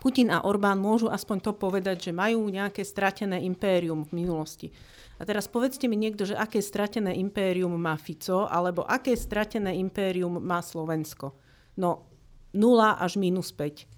Putin 0.00 0.32
a 0.32 0.48
Orbán, 0.48 0.80
môžu 0.80 1.12
aspoň 1.12 1.36
to 1.44 1.52
povedať, 1.52 2.08
že 2.08 2.16
majú 2.16 2.48
nejaké 2.48 2.80
stratené 2.88 3.44
impérium 3.44 4.08
v 4.08 4.24
minulosti. 4.24 4.72
A 5.20 5.28
teraz 5.28 5.44
povedzte 5.44 5.90
mi 5.92 6.00
niekto, 6.00 6.24
že 6.24 6.38
aké 6.38 6.64
stratené 6.64 7.20
impérium 7.20 7.74
má 7.76 8.00
Fico, 8.00 8.48
alebo 8.48 8.86
aké 8.86 9.12
stratené 9.12 9.76
impérium 9.76 10.40
má 10.40 10.62
Slovensko. 10.64 11.36
No, 11.76 12.07
0 12.54 12.96
až 12.96 13.20
minus 13.20 13.52
5. 13.52 13.88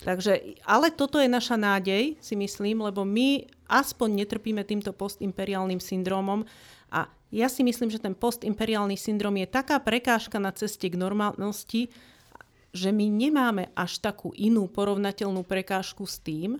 Takže, 0.00 0.56
ale 0.64 0.88
toto 0.88 1.20
je 1.20 1.28
naša 1.28 1.60
nádej, 1.60 2.16
si 2.24 2.32
myslím, 2.32 2.80
lebo 2.80 3.04
my 3.04 3.44
aspoň 3.68 4.24
netrpíme 4.24 4.64
týmto 4.64 4.96
postimperiálnym 4.96 5.76
syndromom 5.76 6.48
a 6.88 7.06
ja 7.30 7.46
si 7.46 7.62
myslím, 7.62 7.92
že 7.92 8.02
ten 8.02 8.16
postimperiálny 8.16 8.96
syndrom 8.98 9.36
je 9.38 9.46
taká 9.46 9.78
prekážka 9.78 10.40
na 10.42 10.50
ceste 10.50 10.90
k 10.90 10.98
normálnosti, 10.98 11.92
že 12.74 12.90
my 12.90 13.06
nemáme 13.06 13.70
až 13.76 14.02
takú 14.02 14.34
inú 14.34 14.66
porovnateľnú 14.66 15.46
prekážku 15.46 16.08
s 16.08 16.18
tým, 16.18 16.58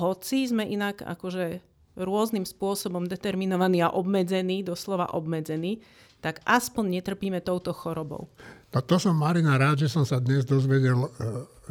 hoci 0.00 0.48
sme 0.48 0.64
inak 0.68 1.04
akože 1.04 1.60
rôznym 1.96 2.48
spôsobom 2.48 3.04
determinovaní 3.04 3.84
a 3.84 3.92
obmedzení, 3.92 4.64
doslova 4.64 5.12
obmedzení, 5.12 5.84
tak 6.22 6.38
aspoň 6.46 7.02
netrpíme 7.02 7.42
touto 7.42 7.74
chorobou. 7.74 8.30
No 8.72 8.80
to 8.80 8.96
som, 8.96 9.12
Marina, 9.12 9.60
rád, 9.60 9.84
že 9.84 9.92
som 9.92 10.06
sa 10.06 10.16
dnes 10.16 10.48
dozvedel, 10.48 10.96
e, 10.96 11.10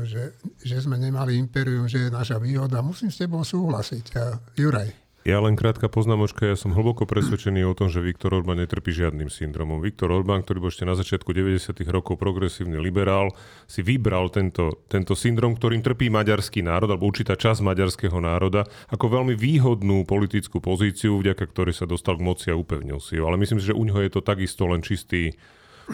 že, 0.05 0.37
že 0.61 0.77
sme 0.83 1.01
nemali 1.01 1.39
imperium, 1.39 1.89
že 1.89 2.05
je 2.05 2.09
naša 2.13 2.37
výhoda. 2.37 2.85
Musím 2.85 3.09
s 3.09 3.17
tebou 3.17 3.41
súhlasiť. 3.41 4.05
Juraj. 4.53 5.00
Ja 5.21 5.37
len 5.37 5.53
krátka 5.53 5.85
poznámočka, 5.85 6.49
ja 6.49 6.57
som 6.57 6.73
hlboko 6.73 7.05
presvedčený 7.05 7.61
o 7.69 7.77
tom, 7.77 7.93
že 7.93 8.01
Viktor 8.01 8.33
Orbán 8.33 8.57
netrpí 8.57 8.89
žiadnym 8.89 9.29
syndromom. 9.29 9.77
Viktor 9.77 10.09
Orbán, 10.09 10.41
ktorý 10.41 10.65
bol 10.65 10.73
ešte 10.73 10.81
na 10.81 10.97
začiatku 10.97 11.29
90. 11.29 11.77
rokov 11.93 12.17
progresívny 12.17 12.81
liberál, 12.81 13.29
si 13.69 13.85
vybral 13.85 14.33
tento, 14.33 14.81
tento 14.89 15.13
syndrom, 15.13 15.53
ktorým 15.53 15.85
trpí 15.85 16.09
maďarský 16.09 16.65
národ, 16.65 16.89
alebo 16.89 17.05
určitá 17.05 17.37
časť 17.37 17.61
maďarského 17.61 18.17
národa, 18.17 18.65
ako 18.89 19.21
veľmi 19.21 19.37
výhodnú 19.37 20.09
politickú 20.09 20.57
pozíciu, 20.57 21.21
vďaka 21.21 21.45
ktorej 21.53 21.77
sa 21.77 21.85
dostal 21.85 22.17
k 22.17 22.25
moci 22.25 22.49
a 22.49 22.57
upevnil 22.57 22.97
si 22.97 23.21
ho. 23.21 23.29
Ale 23.29 23.37
myslím 23.37 23.61
si, 23.61 23.69
že 23.69 23.77
u 23.77 23.85
neho 23.85 24.01
je 24.01 24.09
to 24.09 24.25
takisto 24.25 24.65
len 24.65 24.81
čistý, 24.81 25.37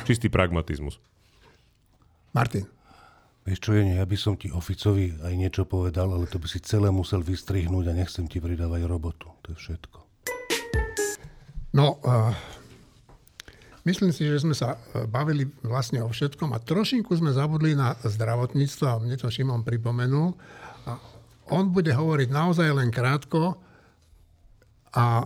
čistý 0.07 0.31
pragmatizmus. 0.31 1.03
Martin. 2.31 2.76
Vieš 3.47 3.63
čo, 3.63 3.71
je, 3.79 3.95
ja 3.95 4.03
by 4.03 4.17
som 4.19 4.35
ti 4.35 4.51
oficovi 4.51 5.15
aj 5.23 5.33
niečo 5.39 5.63
povedal, 5.63 6.11
ale 6.11 6.27
to 6.27 6.35
by 6.35 6.51
si 6.51 6.59
celé 6.59 6.91
musel 6.91 7.23
vystrihnúť 7.23 7.87
a 7.87 7.95
nechcem 7.95 8.27
ti 8.27 8.43
pridávať 8.43 8.83
robotu. 8.83 9.31
To 9.47 9.55
je 9.55 9.57
všetko. 9.57 9.97
No, 11.71 11.95
uh, 12.03 12.35
myslím 13.87 14.11
si, 14.11 14.27
že 14.27 14.43
sme 14.43 14.51
sa 14.51 14.75
eh, 14.75 15.07
bavili 15.07 15.47
vlastne 15.63 16.03
o 16.03 16.11
všetkom 16.11 16.51
a 16.51 16.59
trošinku 16.59 17.15
sme 17.15 17.31
zabudli 17.31 17.71
na 17.71 17.95
zdravotníctvo 18.03 18.83
a 18.83 18.99
mne 18.99 19.15
to 19.15 19.31
Šimon 19.31 19.63
pripomenul. 19.63 20.35
A 20.83 20.99
on 21.47 21.71
bude 21.71 21.95
hovoriť 21.95 22.27
naozaj 22.27 22.67
len 22.75 22.91
krátko 22.91 23.55
a 24.91 25.23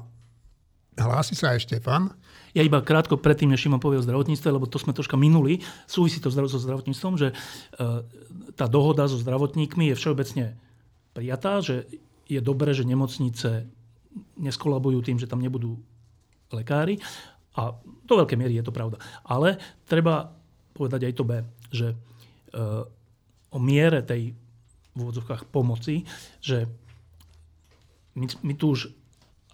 hlási 0.94 1.34
sa 1.34 1.58
aj 1.58 1.66
Štefan. 1.66 2.14
Ja 2.52 2.62
iba 2.62 2.84
krátko 2.84 3.16
predtým, 3.16 3.52
než 3.52 3.64
Šimon 3.64 3.80
povie 3.80 4.00
o 4.00 4.06
zdravotníctve, 4.06 4.50
lebo 4.52 4.68
to 4.68 4.76
sme 4.76 4.92
troška 4.92 5.16
minuli, 5.16 5.64
súvisí 5.88 6.20
to 6.20 6.28
so 6.32 6.60
zdravotníctvom, 6.60 7.14
že 7.16 7.32
e, 7.32 7.36
tá 8.56 8.66
dohoda 8.68 9.08
so 9.08 9.16
zdravotníkmi 9.16 9.92
je 9.92 9.96
všeobecne 9.96 10.46
prijatá, 11.16 11.64
že 11.64 11.88
je 12.28 12.40
dobré, 12.44 12.76
že 12.76 12.88
nemocnice 12.88 13.68
neskolabujú 14.36 15.00
tým, 15.04 15.18
že 15.20 15.28
tam 15.28 15.40
nebudú 15.40 15.80
lekári. 16.52 17.00
A 17.56 17.76
do 18.08 18.14
veľkej 18.16 18.40
miery 18.40 18.60
je 18.60 18.66
to 18.68 18.76
pravda. 18.76 19.00
Ale 19.28 19.60
treba 19.88 20.32
povedať 20.76 21.12
aj 21.12 21.14
to 21.16 21.24
B, 21.28 21.32
že 21.72 21.88
e, 21.92 21.96
o 23.52 23.60
miere 23.60 24.04
tej 24.04 24.36
v 24.92 24.98
úvodzovkách 25.00 25.48
pomoci, 25.48 26.04
že 26.44 26.68
my, 28.16 28.28
my 28.44 28.54
tu 28.60 28.76
už 28.76 28.92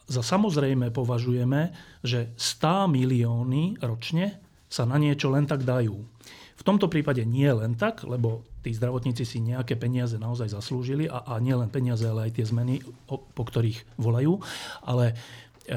za 0.07 0.23
samozrejme 0.23 0.89
považujeme, 0.95 1.75
že 1.99 2.31
100 2.39 2.87
milióny 2.87 3.83
ročne 3.83 4.39
sa 4.71 4.87
na 4.87 4.95
niečo 4.95 5.27
len 5.27 5.43
tak 5.43 5.67
dajú. 5.67 5.99
V 6.57 6.63
tomto 6.65 6.89
prípade 6.89 7.21
nie 7.27 7.47
len 7.47 7.77
tak, 7.77 8.01
lebo 8.07 8.41
tí 8.65 8.73
zdravotníci 8.73 9.23
si 9.27 9.37
nejaké 9.43 9.77
peniaze 9.77 10.17
naozaj 10.17 10.51
zaslúžili 10.51 11.05
a, 11.05 11.23
a 11.23 11.33
nie 11.37 11.53
len 11.53 11.69
peniaze, 11.69 12.07
ale 12.07 12.31
aj 12.31 12.41
tie 12.41 12.45
zmeny, 12.49 12.81
o, 13.07 13.21
po 13.21 13.43
ktorých 13.45 13.99
volajú. 14.01 14.41
Ale 14.81 15.13
e, 15.69 15.75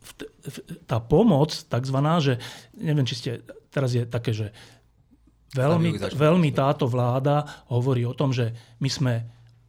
v, 0.00 0.10
v, 0.48 0.56
tá 0.88 0.98
pomoc, 1.02 1.52
takzvaná, 1.68 2.24
že 2.24 2.40
neviem, 2.78 3.04
či 3.04 3.14
ste, 3.18 3.30
teraz 3.68 3.92
je 3.92 4.08
také, 4.08 4.32
že 4.32 4.50
veľmi, 5.54 5.98
veľmi 6.14 6.50
táto 6.50 6.88
vláda 6.88 7.66
hovorí 7.70 8.02
o 8.08 8.16
tom, 8.16 8.32
že 8.32 8.50
my 8.80 8.90
sme 8.90 9.14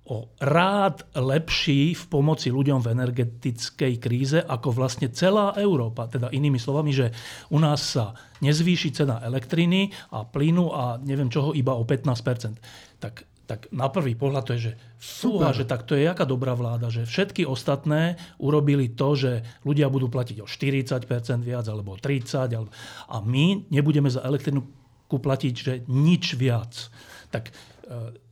o 0.06 0.30
rád 0.38 1.02
lepší 1.18 1.98
v 1.98 2.04
pomoci 2.06 2.54
ľuďom 2.54 2.82
v 2.82 2.92
energetickej 2.94 3.94
kríze 3.98 4.38
ako 4.38 4.70
vlastne 4.70 5.10
celá 5.10 5.58
Európa. 5.58 6.06
Teda 6.06 6.30
inými 6.30 6.62
slovami, 6.62 6.94
že 6.94 7.10
u 7.50 7.58
nás 7.58 7.82
sa 7.82 8.14
nezvýši 8.46 8.90
cena 8.94 9.18
elektriny 9.26 9.90
a 10.14 10.22
plynu 10.22 10.70
a 10.70 11.02
neviem 11.02 11.34
čoho 11.34 11.58
iba 11.58 11.74
o 11.74 11.82
15 11.82 13.02
Tak 13.02 13.36
tak 13.46 13.70
na 13.70 13.94
prvý 13.94 14.18
pohľad 14.18 14.42
to 14.42 14.58
je, 14.58 14.74
že 14.74 14.78
fúha, 14.98 15.54
že 15.54 15.70
tak 15.70 15.86
to 15.86 15.94
je 15.94 16.10
jaká 16.10 16.26
dobrá 16.26 16.58
vláda, 16.58 16.90
že 16.90 17.06
všetky 17.06 17.46
ostatné 17.46 18.18
urobili 18.42 18.90
to, 18.90 19.14
že 19.14 19.46
ľudia 19.62 19.86
budú 19.86 20.10
platiť 20.10 20.42
o 20.42 20.50
40% 20.50 21.06
viac 21.46 21.66
alebo 21.70 21.94
o 21.94 21.98
30%, 22.02 22.58
alebo, 22.58 22.74
a 23.06 23.22
my 23.22 23.70
nebudeme 23.70 24.10
za 24.10 24.26
elektrinu 24.26 24.66
platiť, 25.06 25.54
že 25.54 25.74
nič 25.88 26.34
viac. 26.36 26.90
Tak 27.30 27.48
e, 27.48 27.54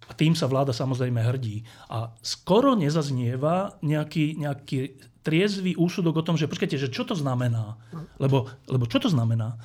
a 0.07 0.11
tým 0.11 0.35
sa 0.35 0.49
vláda 0.51 0.75
samozrejme 0.75 1.19
hrdí. 1.19 1.63
A 1.91 2.11
skoro 2.19 2.75
nezaznieva 2.75 3.79
nejaký, 3.79 4.35
nejaký 4.39 4.99
triezvý 5.23 5.79
úsudok 5.79 6.19
o 6.19 6.25
tom, 6.25 6.35
že 6.35 6.51
počkajte, 6.51 6.75
že 6.75 6.91
čo 6.91 7.07
to 7.07 7.15
znamená? 7.15 7.79
Lebo, 8.19 8.51
lebo 8.67 8.85
čo 8.85 8.99
to 8.99 9.07
znamená? 9.07 9.55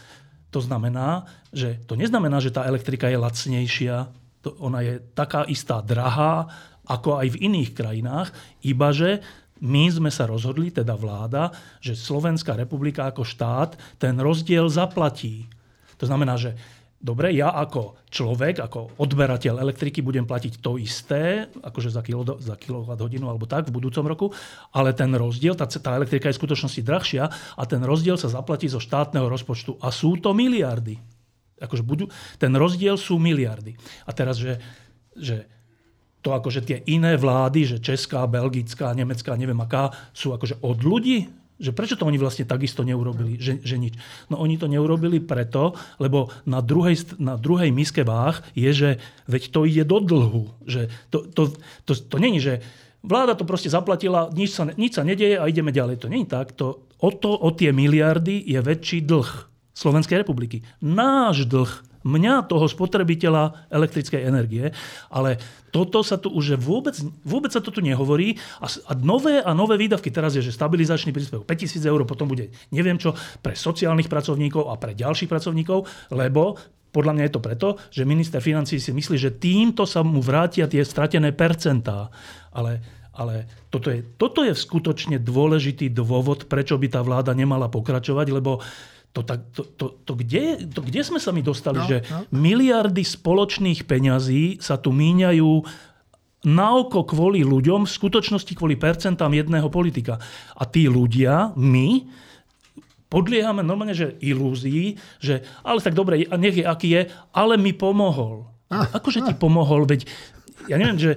To 0.54 0.62
znamená, 0.62 1.28
že 1.52 1.82
to 1.84 1.98
neznamená, 1.98 2.40
že 2.40 2.54
tá 2.54 2.64
elektrika 2.64 3.10
je 3.10 3.18
lacnejšia, 3.20 4.08
to, 4.40 4.54
ona 4.62 4.80
je 4.86 5.02
taká 5.12 5.44
istá 5.50 5.82
drahá, 5.82 6.46
ako 6.88 7.20
aj 7.20 7.36
v 7.36 7.40
iných 7.52 7.70
krajinách, 7.76 8.32
iba 8.64 8.88
že 8.94 9.20
my 9.58 9.90
sme 9.90 10.10
sa 10.14 10.24
rozhodli, 10.30 10.70
teda 10.70 10.94
vláda, 10.94 11.50
že 11.82 11.98
Slovenská 11.98 12.54
republika 12.54 13.10
ako 13.10 13.26
štát 13.26 13.74
ten 13.98 14.14
rozdiel 14.14 14.70
zaplatí. 14.70 15.50
To 15.98 16.06
znamená, 16.06 16.38
že 16.38 16.54
Dobre, 16.98 17.30
ja 17.30 17.54
ako 17.54 18.10
človek, 18.10 18.58
ako 18.58 18.98
odberateľ 18.98 19.62
elektriky 19.62 20.02
budem 20.02 20.26
platiť 20.26 20.58
to 20.58 20.82
isté, 20.82 21.46
akože 21.46 21.94
za, 21.94 22.02
kilo, 22.02 22.26
za 22.42 22.58
kilowatt 22.58 22.98
hodinu 22.98 23.30
alebo 23.30 23.46
tak 23.46 23.70
v 23.70 23.78
budúcom 23.78 24.02
roku, 24.02 24.26
ale 24.74 24.90
ten 24.98 25.14
rozdiel, 25.14 25.54
tá, 25.54 25.70
tá 25.70 25.94
elektrika 25.94 26.26
je 26.26 26.34
v 26.34 26.40
skutočnosti 26.42 26.82
drahšia 26.82 27.30
a 27.30 27.62
ten 27.70 27.86
rozdiel 27.86 28.18
sa 28.18 28.26
zaplatí 28.26 28.66
zo 28.66 28.82
štátneho 28.82 29.30
rozpočtu. 29.30 29.78
A 29.78 29.94
sú 29.94 30.18
to 30.18 30.34
miliardy. 30.34 30.98
Akože 31.62 31.86
budú, 31.86 32.10
ten 32.34 32.50
rozdiel 32.58 32.98
sú 32.98 33.22
miliardy. 33.22 33.78
A 34.02 34.10
teraz, 34.10 34.42
že, 34.42 34.58
že 35.14 35.46
to 36.18 36.34
akože 36.34 36.66
tie 36.66 36.78
iné 36.90 37.14
vlády, 37.14 37.78
že 37.78 37.78
Česká, 37.78 38.26
Belgická, 38.26 38.90
Nemecká, 38.90 39.38
neviem 39.38 39.58
aká, 39.62 39.94
sú 40.10 40.34
akože 40.34 40.58
od 40.66 40.82
ľudí, 40.82 41.30
že 41.58 41.74
prečo 41.74 41.98
to 41.98 42.06
oni 42.06 42.22
vlastne 42.22 42.46
takisto 42.46 42.86
neurobili, 42.86 43.34
že, 43.36 43.58
že 43.58 43.76
nič. 43.76 43.98
No 44.30 44.38
oni 44.38 44.54
to 44.56 44.70
neurobili 44.70 45.18
preto, 45.18 45.74
lebo 45.98 46.30
na 46.46 46.62
druhej, 46.62 47.18
na 47.18 47.34
druhej 47.34 47.74
miske 47.74 48.06
váh 48.06 48.38
je, 48.54 48.70
že 48.70 48.90
veď 49.26 49.42
to 49.50 49.66
ide 49.66 49.82
do 49.82 49.98
dlhu. 49.98 50.42
Že 50.62 50.86
to, 51.10 51.18
to, 51.34 51.42
to, 51.82 51.92
to 51.98 52.16
není, 52.22 52.38
že 52.38 52.62
vláda 53.02 53.34
to 53.34 53.42
proste 53.42 53.70
zaplatila, 53.74 54.30
nič 54.30 54.54
sa, 54.54 54.70
nič 54.70 54.94
sa 54.94 55.02
nedieje 55.02 55.38
a 55.38 55.50
ideme 55.50 55.74
ďalej. 55.74 56.06
To 56.06 56.08
není 56.08 56.30
tak. 56.30 56.54
To, 56.54 56.86
o, 57.02 57.10
to, 57.10 57.34
o 57.34 57.50
tie 57.50 57.74
miliardy 57.74 58.38
je 58.46 58.62
väčší 58.62 59.02
dlh 59.02 59.28
Slovenskej 59.74 60.22
republiky. 60.22 60.62
Náš 60.82 61.46
dlh 61.46 61.87
mňa, 62.04 62.46
toho 62.46 62.66
spotrebiteľa 62.68 63.70
elektrickej 63.72 64.22
energie, 64.22 64.70
ale 65.10 65.38
toto 65.68 66.00
sa 66.00 66.16
tu 66.16 66.32
už 66.32 66.56
vôbec, 66.56 66.96
vôbec 67.22 67.52
sa 67.52 67.60
to 67.60 67.68
tu 67.68 67.84
nehovorí 67.84 68.40
a, 68.62 68.66
a 68.66 68.92
nové 68.96 69.40
a 69.42 69.52
nové 69.52 69.76
výdavky, 69.76 70.08
teraz 70.08 70.34
je, 70.34 70.42
že 70.42 70.56
stabilizačný 70.56 71.12
príspevok 71.12 71.44
5000 71.44 71.84
eur, 71.84 72.00
potom 72.08 72.30
bude 72.30 72.50
neviem 72.72 72.96
čo 72.96 73.12
pre 73.44 73.52
sociálnych 73.52 74.08
pracovníkov 74.08 74.70
a 74.70 74.74
pre 74.80 74.96
ďalších 74.96 75.28
pracovníkov, 75.28 75.84
lebo 76.14 76.56
podľa 76.88 77.12
mňa 77.14 77.24
je 77.28 77.34
to 77.36 77.44
preto, 77.44 77.68
že 77.92 78.08
minister 78.08 78.40
financí 78.40 78.80
si 78.80 78.90
myslí, 78.96 79.16
že 79.20 79.36
týmto 79.36 79.84
sa 79.84 80.00
mu 80.00 80.24
vrátia 80.24 80.64
tie 80.64 80.80
stratené 80.80 81.36
percentá. 81.36 82.08
Ale, 82.48 82.80
ale 83.12 83.68
toto, 83.68 83.92
je, 83.92 84.00
toto 84.16 84.40
je 84.40 84.56
skutočne 84.56 85.20
dôležitý 85.20 85.92
dôvod, 85.92 86.48
prečo 86.48 86.80
by 86.80 86.88
tá 86.88 87.00
vláda 87.04 87.36
nemala 87.36 87.68
pokračovať, 87.68 88.26
lebo 88.32 88.64
to, 89.12 89.20
tak, 89.24 89.40
to, 89.50 89.62
to, 89.64 89.86
to, 90.04 90.12
kde, 90.14 90.68
to 90.68 90.80
kde 90.84 91.00
sme 91.02 91.18
sa 91.18 91.32
mi 91.34 91.42
dostali, 91.42 91.80
no, 91.80 91.88
že 91.88 92.04
no. 92.06 92.28
miliardy 92.30 93.02
spoločných 93.02 93.88
peňazí 93.88 94.60
sa 94.62 94.78
tu 94.78 94.94
míňajú 94.94 95.52
na 96.46 96.68
oko 96.78 97.02
kvôli 97.02 97.42
ľuďom, 97.42 97.82
v 97.88 97.96
skutočnosti 97.98 98.52
kvôli 98.54 98.78
percentám 98.78 99.34
jedného 99.34 99.66
politika. 99.72 100.22
A 100.54 100.62
tí 100.70 100.86
ľudia, 100.86 101.50
my, 101.58 102.06
podliehame 103.10 103.64
normálne, 103.64 103.96
že 103.96 104.14
ilúzii, 104.20 105.00
že 105.18 105.42
ale 105.66 105.82
tak 105.82 105.96
dobre, 105.96 106.28
nech 106.38 106.62
je 106.62 106.64
aký 106.64 106.88
je, 106.94 107.02
ale 107.34 107.58
mi 107.58 107.74
pomohol. 107.74 108.46
Ah, 108.68 108.86
Akože 109.00 109.24
ah. 109.24 109.26
ti 109.32 109.34
pomohol, 109.34 109.88
veď 109.88 110.04
ja 110.68 110.76
neviem, 110.76 111.00
že 111.00 111.16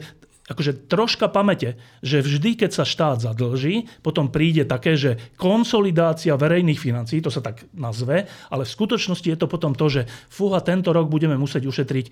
akože 0.51 0.91
troška 0.91 1.31
pamäte, 1.31 1.79
že 2.03 2.19
vždy, 2.19 2.59
keď 2.59 2.71
sa 2.75 2.83
štát 2.83 3.23
zadlží, 3.23 3.87
potom 4.03 4.27
príde 4.27 4.67
také, 4.67 4.99
že 4.99 5.15
konsolidácia 5.39 6.35
verejných 6.35 6.79
financií, 6.79 7.23
to 7.23 7.31
sa 7.31 7.39
tak 7.39 7.63
nazve, 7.71 8.27
ale 8.51 8.67
v 8.67 8.73
skutočnosti 8.75 9.27
je 9.31 9.39
to 9.39 9.47
potom 9.47 9.71
to, 9.71 9.87
že 9.87 10.01
fúha, 10.27 10.59
tento 10.59 10.91
rok 10.91 11.07
budeme 11.07 11.39
musieť 11.39 11.63
ušetriť 11.65 12.05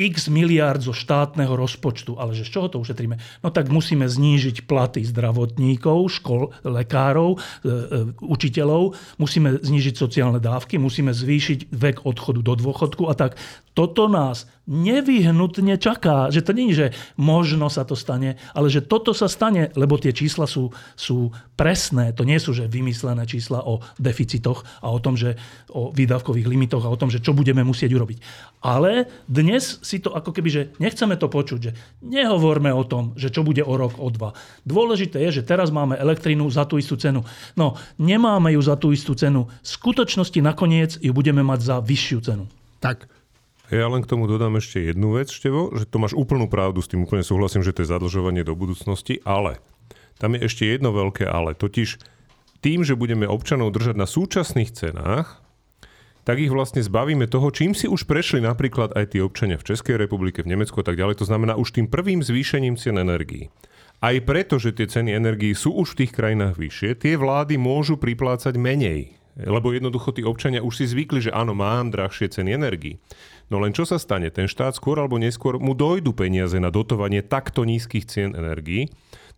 x 0.00 0.32
miliárd 0.32 0.80
zo 0.80 0.96
štátneho 0.96 1.52
rozpočtu. 1.52 2.16
Ale 2.16 2.32
že 2.32 2.48
z 2.48 2.56
čoho 2.56 2.72
to 2.72 2.80
ušetríme? 2.80 3.20
No 3.44 3.52
tak 3.52 3.68
musíme 3.68 4.08
znížiť 4.08 4.64
platy 4.64 5.04
zdravotníkov, 5.04 6.08
škol, 6.08 6.56
lekárov, 6.64 7.36
e, 7.36 7.38
e, 7.38 7.72
učiteľov, 8.24 8.96
musíme 9.20 9.60
znížiť 9.60 9.94
sociálne 10.00 10.40
dávky, 10.40 10.80
musíme 10.80 11.12
zvýšiť 11.12 11.68
vek 11.68 12.08
odchodu 12.08 12.40
do 12.40 12.56
dôchodku 12.56 13.12
a 13.12 13.14
tak. 13.14 13.36
Toto 13.70 14.10
nás 14.10 14.50
nevyhnutne 14.70 15.74
čaká. 15.78 16.30
Že 16.30 16.40
to 16.46 16.52
nie 16.54 16.66
je, 16.70 16.74
že 16.74 16.88
možno 17.18 17.66
sa 17.66 17.82
to 17.82 17.98
stane, 17.98 18.38
ale 18.54 18.70
že 18.70 18.86
toto 18.86 19.10
sa 19.10 19.26
stane, 19.26 19.74
lebo 19.74 19.98
tie 19.98 20.14
čísla 20.14 20.46
sú, 20.46 20.70
sú 20.94 21.34
presné. 21.58 22.14
To 22.14 22.22
nie 22.22 22.38
sú 22.38 22.54
že 22.54 22.70
vymyslené 22.70 23.26
čísla 23.26 23.66
o 23.66 23.82
deficitoch 23.98 24.62
a 24.82 24.94
o 24.94 25.02
tom, 25.02 25.18
že 25.18 25.34
o 25.74 25.90
výdavkových 25.90 26.46
limitoch 26.46 26.86
a 26.86 26.92
o 26.92 26.98
tom, 26.98 27.10
že 27.10 27.18
čo 27.18 27.34
budeme 27.34 27.66
musieť 27.66 27.90
urobiť. 27.94 28.18
Ale 28.62 29.10
dnes 29.26 29.82
si 29.82 29.98
to 29.98 30.14
ako 30.14 30.30
keby, 30.30 30.48
že 30.50 30.62
nechceme 30.78 31.18
to 31.18 31.26
počuť, 31.26 31.58
že 31.58 31.72
nehovorme 32.06 32.70
o 32.70 32.86
tom, 32.86 33.14
že 33.18 33.34
čo 33.34 33.42
bude 33.42 33.66
o 33.66 33.74
rok, 33.74 33.98
o 33.98 34.06
dva. 34.10 34.34
Dôležité 34.62 35.18
je, 35.30 35.42
že 35.42 35.46
teraz 35.46 35.74
máme 35.74 35.98
elektrínu 35.98 36.46
za 36.46 36.62
tú 36.66 36.78
istú 36.78 36.94
cenu. 36.94 37.26
No, 37.58 37.74
nemáme 37.98 38.54
ju 38.54 38.62
za 38.62 38.78
tú 38.78 38.94
istú 38.94 39.18
cenu. 39.18 39.50
V 39.50 39.66
skutočnosti 39.66 40.38
nakoniec 40.38 40.98
ju 41.02 41.10
budeme 41.10 41.42
mať 41.42 41.60
za 41.64 41.76
vyššiu 41.82 42.18
cenu. 42.22 42.44
Tak, 42.80 43.19
ja 43.70 43.86
len 43.86 44.02
k 44.02 44.10
tomu 44.10 44.26
dodám 44.26 44.58
ešte 44.58 44.82
jednu 44.82 45.14
vec, 45.14 45.30
Števo, 45.30 45.70
že 45.78 45.86
to 45.86 46.02
máš 46.02 46.18
úplnú 46.18 46.50
pravdu, 46.50 46.82
s 46.82 46.90
tým 46.90 47.06
úplne 47.06 47.22
súhlasím, 47.22 47.62
že 47.62 47.70
to 47.70 47.86
je 47.86 47.92
zadlžovanie 47.94 48.42
do 48.42 48.58
budúcnosti, 48.58 49.22
ale 49.22 49.62
tam 50.18 50.34
je 50.34 50.44
ešte 50.44 50.66
jedno 50.66 50.90
veľké 50.90 51.24
ale. 51.24 51.54
Totiž 51.54 52.02
tým, 52.60 52.84
že 52.84 52.98
budeme 52.98 53.24
občanov 53.24 53.72
držať 53.72 53.96
na 53.96 54.04
súčasných 54.04 54.70
cenách, 54.74 55.40
tak 56.28 56.36
ich 56.36 56.52
vlastne 56.52 56.84
zbavíme 56.84 57.24
toho, 57.26 57.48
čím 57.48 57.72
si 57.72 57.88
už 57.88 58.04
prešli 58.04 58.44
napríklad 58.44 58.92
aj 58.92 59.16
tí 59.16 59.18
občania 59.24 59.56
v 59.56 59.72
Českej 59.72 59.96
republike, 59.96 60.44
v 60.44 60.52
Nemecku 60.52 60.84
a 60.84 60.86
tak 60.86 61.00
ďalej. 61.00 61.24
To 61.24 61.28
znamená 61.28 61.56
už 61.56 61.72
tým 61.72 61.88
prvým 61.88 62.20
zvýšením 62.20 62.76
cien 62.76 63.00
energií. 63.00 63.48
Aj 64.00 64.16
preto, 64.20 64.60
že 64.60 64.72
tie 64.76 64.88
ceny 64.88 65.12
energií 65.16 65.52
sú 65.56 65.72
už 65.76 65.96
v 65.96 66.04
tých 66.04 66.12
krajinách 66.16 66.56
vyššie, 66.60 67.00
tie 67.00 67.14
vlády 67.16 67.56
môžu 67.56 67.96
priplácať 67.96 68.56
menej. 68.56 69.16
Lebo 69.40 69.72
jednoducho 69.72 70.12
tí 70.12 70.20
občania 70.20 70.60
už 70.60 70.84
si 70.84 70.84
zvykli, 70.88 71.24
že 71.24 71.32
áno, 71.32 71.56
mám 71.56 71.88
drahšie 71.88 72.28
ceny 72.28 72.52
energií. 72.52 73.00
No 73.50 73.58
len 73.58 73.74
čo 73.74 73.82
sa 73.82 73.98
stane? 73.98 74.30
Ten 74.30 74.46
štát 74.46 74.78
skôr 74.78 75.02
alebo 75.02 75.18
neskôr 75.18 75.58
mu 75.58 75.74
dojdu 75.74 76.14
peniaze 76.14 76.54
na 76.62 76.70
dotovanie 76.70 77.18
takto 77.20 77.66
nízkych 77.66 78.06
cien 78.06 78.30
energií. 78.38 78.86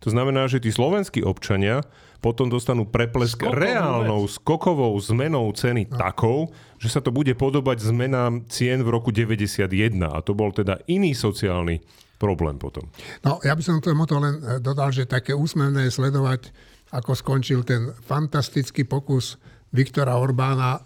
To 0.05 0.13
znamená, 0.13 0.45
že 0.45 0.61
tí 0.61 0.69
slovenskí 0.69 1.25
občania 1.25 1.81
potom 2.21 2.47
dostanú 2.47 2.87
preplesk 2.87 3.41
Skokovú 3.41 3.57
reálnou 3.57 4.21
vec. 4.23 4.37
skokovou 4.37 4.93
zmenou 5.01 5.49
ceny 5.51 5.89
no. 5.89 5.97
takou, 5.97 6.37
že 6.77 6.93
sa 6.93 7.01
to 7.01 7.09
bude 7.11 7.33
podobať 7.35 7.83
zmenám 7.83 8.47
cien 8.47 8.79
v 8.85 8.89
roku 8.93 9.09
91. 9.11 9.67
A 10.07 10.21
to 10.21 10.31
bol 10.31 10.53
teda 10.53 10.79
iný 10.87 11.11
sociálny 11.17 11.83
problém 12.21 12.55
potom. 12.55 12.87
No, 13.27 13.43
ja 13.43 13.51
by 13.51 13.63
som 13.65 13.83
tomu 13.83 14.07
to 14.07 14.21
len 14.21 14.39
eh, 14.39 14.61
dodal, 14.63 14.93
že 14.95 15.09
také 15.09 15.35
úsmevné 15.35 15.91
je 15.91 15.95
sledovať, 15.99 16.53
ako 16.93 17.11
skončil 17.17 17.65
ten 17.65 17.89
fantastický 18.05 18.85
pokus 18.85 19.41
Viktora 19.73 20.21
Orbána 20.21 20.77
e, 20.77 20.81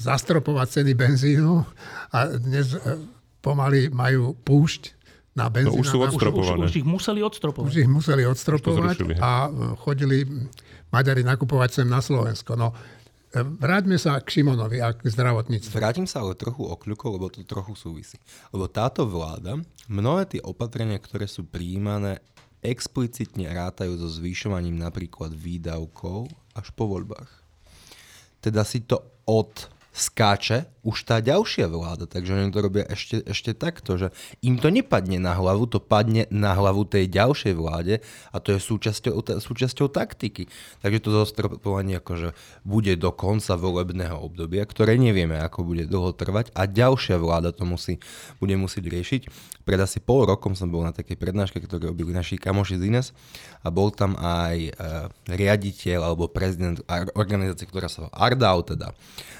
zastropovať 0.00 0.80
ceny 0.80 0.92
benzínu 0.96 1.60
a 2.16 2.18
dnes 2.40 2.72
e, 2.72 2.80
pomaly 3.44 3.92
majú 3.92 4.32
púšť 4.40 4.96
na 5.36 5.52
benzín. 5.52 5.76
No, 5.76 5.84
už 5.84 5.92
sú 5.92 6.00
odstropované. 6.00 6.64
Už, 6.64 6.72
už 6.72 6.76
ich 6.80 6.88
museli 6.88 7.20
odstropovať. 7.20 7.68
Už 7.68 7.76
ich 7.84 7.90
museli 7.92 8.24
odstropovať 8.24 9.20
a 9.20 9.30
e, 9.46 9.76
chodili 9.76 10.24
Maďari 10.88 11.20
nakupovať 11.28 11.84
sem 11.84 11.88
na 11.88 12.00
Slovensko. 12.00 12.56
No, 12.56 12.72
Vráťme 13.32 13.96
sa 13.96 14.20
k 14.20 14.28
Šimonovi 14.28 14.84
a 14.84 14.92
k 14.92 15.08
zdravotníctvu. 15.08 15.72
Vrátim 15.72 16.04
sa 16.04 16.20
ale 16.20 16.36
trochu 16.36 16.68
okľukov, 16.68 17.16
lebo 17.16 17.32
to 17.32 17.40
trochu 17.48 17.72
súvisí. 17.72 18.20
Lebo 18.52 18.68
táto 18.68 19.08
vláda, 19.08 19.56
mnohé 19.88 20.28
tie 20.28 20.40
opatrenia, 20.44 21.00
ktoré 21.00 21.24
sú 21.24 21.48
prijímané, 21.48 22.20
explicitne 22.60 23.48
rátajú 23.48 23.96
so 23.96 24.08
zvyšovaním 24.12 24.76
napríklad 24.76 25.32
výdavkov 25.32 26.28
až 26.52 26.68
po 26.76 26.92
voľbách 26.92 27.41
teda 28.42 28.64
si 28.64 28.80
to 28.80 28.98
od 29.24 29.70
skáče 29.92 30.64
už 30.82 31.06
tá 31.06 31.22
ďalšia 31.22 31.70
vláda. 31.70 32.10
Takže 32.10 32.34
oni 32.34 32.50
to 32.50 32.60
robia 32.60 32.84
ešte, 32.90 33.22
ešte 33.22 33.54
takto, 33.54 33.94
že 33.94 34.10
im 34.42 34.58
to 34.58 34.66
nepadne 34.68 35.22
na 35.22 35.38
hlavu, 35.38 35.70
to 35.70 35.78
padne 35.78 36.26
na 36.28 36.58
hlavu 36.58 36.82
tej 36.82 37.06
ďalšej 37.06 37.54
vláde 37.54 37.94
a 38.34 38.36
to 38.42 38.54
je 38.54 38.60
súčasťou, 38.60 39.22
súčasťou 39.38 39.86
taktiky. 39.86 40.50
Takže 40.82 40.98
to 40.98 41.10
zastropovanie 41.22 42.02
akože 42.02 42.34
bude 42.66 42.92
do 42.98 43.14
konca 43.14 43.54
volebného 43.54 44.18
obdobia, 44.18 44.66
ktoré 44.66 44.98
nevieme, 44.98 45.38
ako 45.38 45.62
bude 45.62 45.86
dlho 45.86 46.10
trvať 46.14 46.50
a 46.58 46.66
ďalšia 46.66 47.14
vláda 47.16 47.54
to 47.54 47.62
musí, 47.62 48.02
bude 48.42 48.58
musieť 48.58 48.90
riešiť. 48.90 49.22
Pred 49.62 49.78
asi 49.78 50.02
pol 50.02 50.26
rokom 50.26 50.58
som 50.58 50.66
bol 50.66 50.82
na 50.82 50.90
takej 50.90 51.14
prednáške, 51.14 51.62
ktorú 51.62 51.94
robili 51.94 52.10
naši 52.10 52.34
kamoši 52.34 52.82
z 52.82 52.90
Ines 52.90 53.08
a 53.62 53.70
bol 53.70 53.94
tam 53.94 54.18
aj 54.18 54.56
e, 54.58 54.70
riaditeľ 55.30 56.02
alebo 56.02 56.26
prezident 56.26 56.82
organizácie, 57.14 57.70
ktorá 57.70 57.86
sa 57.86 58.10
Ardau, 58.10 58.66
teda 58.66 58.90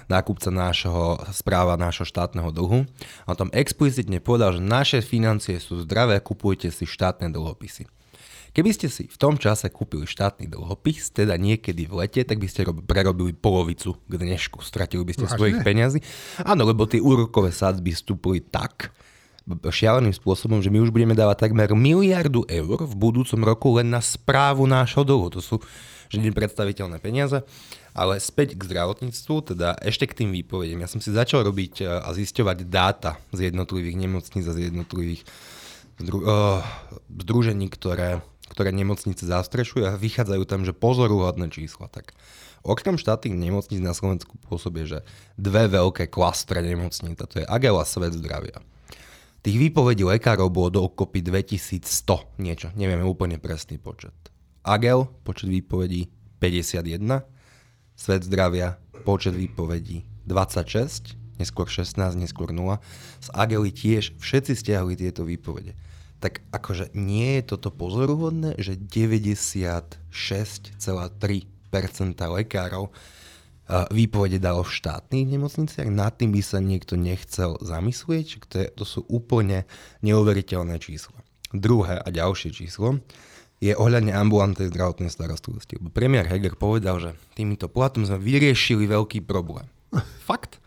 nákupca 0.06 0.54
nášho, 0.54 1.18
správa 1.32 1.80
nášho 1.80 2.06
štátneho 2.06 2.52
dlhu. 2.52 2.86
A 3.24 3.28
on 3.32 3.36
tam 3.36 3.50
explicitne 3.50 4.20
povedal, 4.20 4.56
že 4.56 4.62
naše 4.62 5.00
financie 5.00 5.58
sú 5.58 5.82
zdravé, 5.82 6.20
kupujte 6.20 6.68
si 6.68 6.86
štátne 6.86 7.32
dlhopisy. 7.32 7.88
Keby 8.52 8.68
ste 8.76 8.92
si 8.92 9.08
v 9.08 9.16
tom 9.16 9.40
čase 9.40 9.72
kúpili 9.72 10.04
štátny 10.04 10.44
dlhopis, 10.44 11.08
teda 11.08 11.40
niekedy 11.40 11.88
v 11.88 12.04
lete, 12.04 12.20
tak 12.20 12.36
by 12.36 12.44
ste 12.52 12.68
prerobili 12.84 13.32
polovicu 13.32 13.96
k 13.96 14.12
dnešku. 14.12 14.60
Stratili 14.60 15.08
by 15.08 15.12
ste 15.16 15.24
Vážne? 15.24 15.36
svojich 15.40 15.58
peňazí. 15.64 15.98
Áno, 16.44 16.68
lebo 16.68 16.84
tie 16.84 17.00
úrokové 17.00 17.48
sadzby 17.48 17.96
stúpli 17.96 18.44
tak, 18.44 18.92
šialeným 19.48 20.14
spôsobom, 20.14 20.62
že 20.62 20.70
my 20.70 20.84
už 20.84 20.94
budeme 20.94 21.18
dávať 21.18 21.48
takmer 21.48 21.72
miliardu 21.74 22.46
eur 22.46 22.86
v 22.86 22.94
budúcom 22.94 23.40
roku 23.42 23.74
len 23.74 23.90
na 23.90 23.98
správu 23.98 24.68
nášho 24.68 25.02
dlhu. 25.02 25.32
To 25.34 25.40
sú 25.42 25.56
že 26.12 26.20
nepredstaviteľné 26.20 27.00
peniaze. 27.00 27.40
Ale 27.96 28.20
späť 28.20 28.60
k 28.60 28.68
zdravotníctvu, 28.68 29.56
teda 29.56 29.80
ešte 29.80 30.04
k 30.04 30.24
tým 30.24 30.30
výpovedím. 30.36 30.84
Ja 30.84 30.88
som 30.92 31.00
si 31.00 31.08
začal 31.08 31.48
robiť 31.48 31.80
e, 31.80 31.84
a 31.88 32.08
zisťovať 32.12 32.68
dáta 32.68 33.16
z 33.32 33.48
jednotlivých 33.48 33.96
nemocníc 33.96 34.44
a 34.44 34.52
z 34.52 34.68
jednotlivých 34.68 35.24
zdru, 36.00 36.18
uh, 36.24 36.60
združení, 37.08 37.68
ktoré, 37.68 38.20
ktoré 38.48 38.74
nemocnice 38.74 39.24
zastrešujú 39.24 39.88
a 39.88 39.96
vychádzajú 39.96 40.42
tam, 40.48 40.64
že 40.64 40.76
pozoruhodné 40.76 41.52
čísla. 41.52 41.88
Tak 41.88 42.16
okrem 42.64 42.96
štátnych 42.96 43.36
nemocníc 43.36 43.80
na 43.80 43.92
Slovensku 43.92 44.36
pôsobie, 44.48 44.88
že 44.88 45.04
dve 45.36 45.68
veľké 45.68 46.08
klastre 46.08 46.64
nemocníc, 46.64 47.20
a 47.20 47.26
to 47.28 47.42
je 47.42 47.46
Agel 47.46 47.76
a 47.76 47.84
Svet 47.86 48.16
zdravia. 48.16 48.60
Tých 49.42 49.58
výpovedí 49.58 50.06
lekárov 50.06 50.54
bolo 50.54 50.70
dokopy 50.70 51.18
2100 51.18 52.38
niečo, 52.38 52.70
nevieme 52.78 53.02
úplne 53.02 53.42
presný 53.42 53.74
počet. 53.76 54.14
Agel, 54.62 55.10
počet 55.26 55.50
výpovedí 55.50 56.06
51, 56.38 57.26
Svet 57.98 58.22
zdravia, 58.22 58.78
počet 59.02 59.34
výpovedí 59.34 60.06
26, 60.26 61.14
neskôr 61.42 61.66
16, 61.66 62.14
neskôr 62.14 62.54
0. 62.54 62.78
Z 63.18 63.28
Agely 63.34 63.74
tiež 63.74 64.14
všetci 64.22 64.54
stiahli 64.54 64.94
tieto 64.94 65.26
výpovede. 65.26 65.74
Tak 66.22 66.46
akože 66.54 66.94
nie 66.94 67.42
je 67.42 67.50
toto 67.54 67.74
pozoruhodné, 67.74 68.54
že 68.62 68.78
96,3% 68.78 70.78
lekárov 72.14 72.94
výpovede 73.90 74.38
dalo 74.38 74.62
v 74.62 74.74
štátnych 74.74 75.26
nemocniciach, 75.26 75.90
nad 75.90 76.14
tým 76.14 76.30
by 76.34 76.42
sa 76.42 76.58
niekto 76.62 76.96
nechcel 76.98 77.58
zamyslieť, 77.58 78.46
to, 78.46 78.70
to 78.78 78.84
sú 78.86 79.02
úplne 79.10 79.66
neuveriteľné 80.06 80.78
čísla. 80.78 81.18
Druhé 81.50 81.98
a 81.98 82.08
ďalšie 82.10 82.50
číslo 82.54 83.02
je 83.62 83.78
ohľadne 83.78 84.10
ambulantnej 84.10 84.66
zdravotnej 84.74 85.06
starostlivosti. 85.06 85.78
Premiér 85.94 86.26
Heger 86.26 86.58
povedal, 86.58 86.98
že 86.98 87.10
týmito 87.38 87.70
platom 87.70 88.02
sme 88.02 88.18
vyriešili 88.18 88.90
veľký 88.90 89.22
problém. 89.22 89.70
Fakt. 90.28 90.58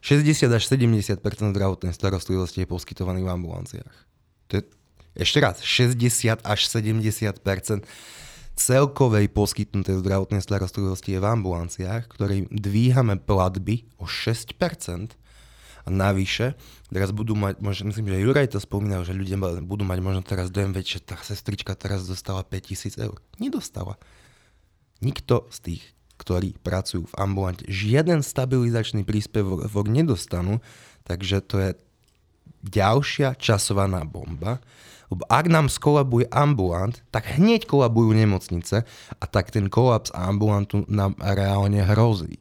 60 0.00 0.48
až 0.48 0.62
70 0.64 1.20
zdravotnej 1.20 1.92
starostlivosti 1.92 2.64
je 2.64 2.70
poskytovaný 2.70 3.26
v 3.26 3.30
ambulanciách. 3.36 3.94
To 4.48 4.52
je, 4.56 4.62
ešte 5.18 5.38
raz, 5.44 5.60
60 5.60 6.40
až 6.40 6.60
70% 6.64 7.84
celkovej 8.58 9.30
poskytnutej 9.30 10.02
zdravotnej 10.02 10.42
starostlivosti 10.42 11.14
je 11.14 11.22
v 11.22 11.28
ambulanciách, 11.30 12.10
ktorým 12.10 12.50
dvíhame 12.50 13.20
platby 13.22 13.86
o 14.00 14.08
6%. 14.08 15.14
A 15.88 15.90
navyše, 15.90 16.52
teraz 16.92 17.16
budú 17.16 17.32
mať, 17.32 17.64
možno, 17.64 17.88
myslím, 17.88 18.12
že 18.12 18.20
Juraj 18.20 18.52
to 18.52 18.60
spomínal, 18.60 19.08
že 19.08 19.16
ľudia 19.16 19.40
budú 19.64 19.88
mať 19.88 19.98
možno 20.04 20.20
teraz 20.20 20.52
dojem 20.52 20.76
že 20.84 21.00
tá 21.00 21.16
sestrička 21.16 21.72
teraz 21.72 22.04
dostala 22.04 22.44
5000 22.44 23.00
eur. 23.00 23.16
Nedostala. 23.40 23.96
Nikto 25.00 25.48
z 25.48 25.58
tých, 25.64 25.82
ktorí 26.20 26.60
pracujú 26.60 27.08
v 27.08 27.14
ambulante, 27.16 27.64
žiaden 27.72 28.20
stabilizačný 28.20 29.08
príspevok 29.08 29.88
nedostanú, 29.88 30.60
takže 31.08 31.40
to 31.40 31.56
je 31.56 31.70
ďalšia 32.68 33.40
časovaná 33.40 34.04
bomba, 34.04 34.60
lebo 35.08 35.24
ak 35.24 35.48
nám 35.48 35.72
skolabuje 35.72 36.28
ambulant, 36.28 37.00
tak 37.08 37.32
hneď 37.40 37.64
kolabujú 37.64 38.12
nemocnice 38.12 38.84
a 39.16 39.24
tak 39.24 39.48
ten 39.48 39.72
kolaps 39.72 40.12
ambulantu 40.12 40.84
nám 40.84 41.16
reálne 41.16 41.80
hrozí. 41.80 42.36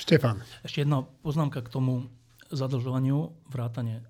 Štefan. 0.00 0.40
Ešte 0.64 0.88
jedna 0.88 1.04
poznámka 1.20 1.60
k 1.60 1.68
tomu 1.68 2.08
zadlžovaniu 2.50 3.30
vrátane 3.48 4.02
e, 4.02 4.04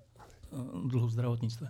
dlhu 0.89 1.07
v 1.07 1.15
zdravotníctve. 1.15 1.67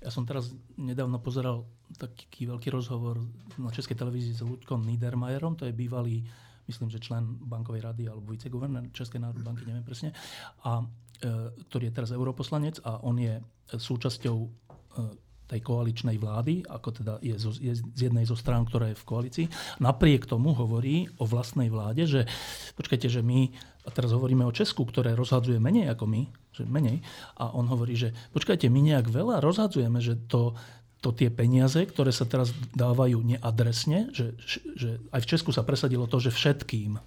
Ja 0.00 0.08
som 0.08 0.24
teraz 0.24 0.48
nedávno 0.80 1.20
pozeral 1.20 1.68
taký 2.00 2.48
veľký 2.48 2.72
rozhovor 2.72 3.20
na 3.60 3.68
Českej 3.68 4.00
televízii 4.00 4.32
s 4.32 4.40
Ľudkom 4.40 4.88
Niedermayerom, 4.88 5.60
to 5.60 5.68
je 5.68 5.76
bývalý, 5.76 6.24
myslím, 6.64 6.88
že 6.88 7.04
člen 7.04 7.36
bankovej 7.36 7.84
rady 7.84 8.08
alebo 8.08 8.32
viceguvernér 8.32 8.88
Českej 8.96 9.20
národnej 9.20 9.44
banky, 9.44 9.62
neviem 9.68 9.84
presne, 9.84 10.16
a, 10.64 10.80
e, 11.20 11.52
ktorý 11.68 11.92
je 11.92 11.96
teraz 12.00 12.10
europoslanec 12.16 12.80
a 12.80 13.04
on 13.04 13.20
je 13.20 13.36
súčasťou 13.76 14.36
e, 14.40 14.48
tej 15.50 15.60
koaličnej 15.66 16.14
vlády, 16.22 16.62
ako 16.70 16.88
teda 16.94 17.14
je, 17.18 17.34
zo, 17.34 17.50
je 17.58 17.74
z 17.74 17.82
jednej 17.98 18.22
zo 18.22 18.38
strán, 18.38 18.62
ktorá 18.62 18.94
je 18.94 19.00
v 19.02 19.08
koalícii, 19.08 19.46
napriek 19.82 20.30
tomu 20.30 20.54
hovorí 20.54 21.10
o 21.18 21.26
vlastnej 21.26 21.66
vláde, 21.66 22.06
že 22.06 22.30
počkajte, 22.78 23.10
že 23.10 23.26
my, 23.26 23.50
a 23.82 23.90
teraz 23.90 24.14
hovoríme 24.14 24.46
o 24.46 24.54
Česku, 24.54 24.86
ktoré 24.86 25.18
rozhadzuje 25.18 25.58
menej 25.58 25.90
ako 25.90 26.06
my, 26.06 26.22
že 26.54 26.62
menej, 26.70 27.02
a 27.34 27.50
on 27.50 27.66
hovorí, 27.66 27.98
že 27.98 28.14
počkajte, 28.30 28.70
my 28.70 28.80
nejak 28.94 29.10
veľa 29.10 29.42
rozhadzujeme, 29.42 29.98
že 29.98 30.14
to, 30.30 30.54
to 31.00 31.10
tie 31.16 31.32
peniaze, 31.32 31.80
ktoré 31.80 32.12
sa 32.12 32.28
teraz 32.28 32.52
dávajú 32.76 33.24
neadresne, 33.24 34.12
že, 34.12 34.36
že 34.76 35.00
aj 35.10 35.20
v 35.24 35.30
Česku 35.32 35.50
sa 35.50 35.64
presadilo 35.64 36.04
to, 36.04 36.20
že 36.20 36.30
všetkým. 36.30 37.00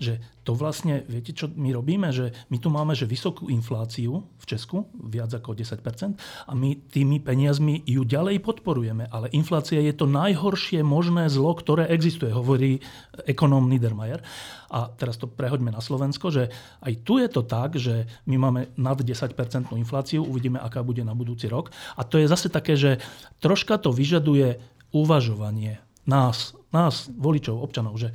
Že 0.00 0.18
to 0.44 0.52
vlastne, 0.52 1.02
viete, 1.08 1.32
čo 1.32 1.48
my 1.48 1.72
robíme? 1.72 2.12
Že 2.12 2.36
my 2.52 2.56
tu 2.60 2.68
máme 2.68 2.92
že 2.92 3.08
vysokú 3.08 3.48
infláciu 3.48 4.28
v 4.36 4.44
Česku, 4.44 4.84
viac 4.92 5.32
ako 5.32 5.56
10%, 5.56 6.20
a 6.20 6.52
my 6.52 6.84
tými 6.92 7.18
peniazmi 7.18 7.80
ju 7.88 8.04
ďalej 8.04 8.44
podporujeme. 8.44 9.08
Ale 9.08 9.32
inflácia 9.32 9.80
je 9.80 9.96
to 9.96 10.04
najhoršie 10.04 10.84
možné 10.84 11.32
zlo, 11.32 11.56
ktoré 11.56 11.88
existuje, 11.88 12.28
hovorí 12.28 12.84
ekonóm 13.24 13.72
Niedermayer. 13.72 14.20
A 14.68 14.92
teraz 14.92 15.16
to 15.16 15.24
prehoďme 15.24 15.72
na 15.72 15.80
Slovensko, 15.80 16.28
že 16.28 16.52
aj 16.84 16.92
tu 17.08 17.16
je 17.16 17.28
to 17.32 17.42
tak, 17.48 17.80
že 17.80 18.04
my 18.28 18.36
máme 18.36 18.60
nad 18.76 19.00
10% 19.00 19.32
infláciu, 19.72 20.20
uvidíme, 20.20 20.60
aká 20.60 20.84
bude 20.84 21.00
na 21.00 21.16
budúci 21.16 21.48
rok. 21.48 21.72
A 21.96 22.04
to 22.04 22.20
je 22.20 22.28
zase 22.28 22.52
také, 22.52 22.76
že 22.76 23.00
troška 23.40 23.80
to 23.80 23.96
vyžaduje 23.96 24.60
uvažovanie 24.92 25.80
nás, 26.04 26.52
nás 26.68 27.08
voličov, 27.16 27.64
občanov, 27.64 27.96
že, 27.96 28.12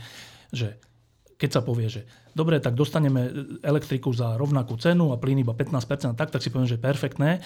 že 0.54 0.78
keď 1.40 1.50
sa 1.56 1.62
povie, 1.64 1.88
že 1.88 2.04
dobre, 2.36 2.60
tak 2.60 2.76
dostaneme 2.76 3.32
elektriku 3.64 4.12
za 4.12 4.36
rovnakú 4.36 4.76
cenu 4.76 5.16
a 5.16 5.18
plyn 5.18 5.40
iba 5.40 5.56
15%, 5.56 6.20
tak, 6.20 6.36
tak 6.36 6.44
si 6.44 6.52
poviem, 6.52 6.68
že 6.68 6.76
je 6.76 6.84
perfektné. 6.84 7.40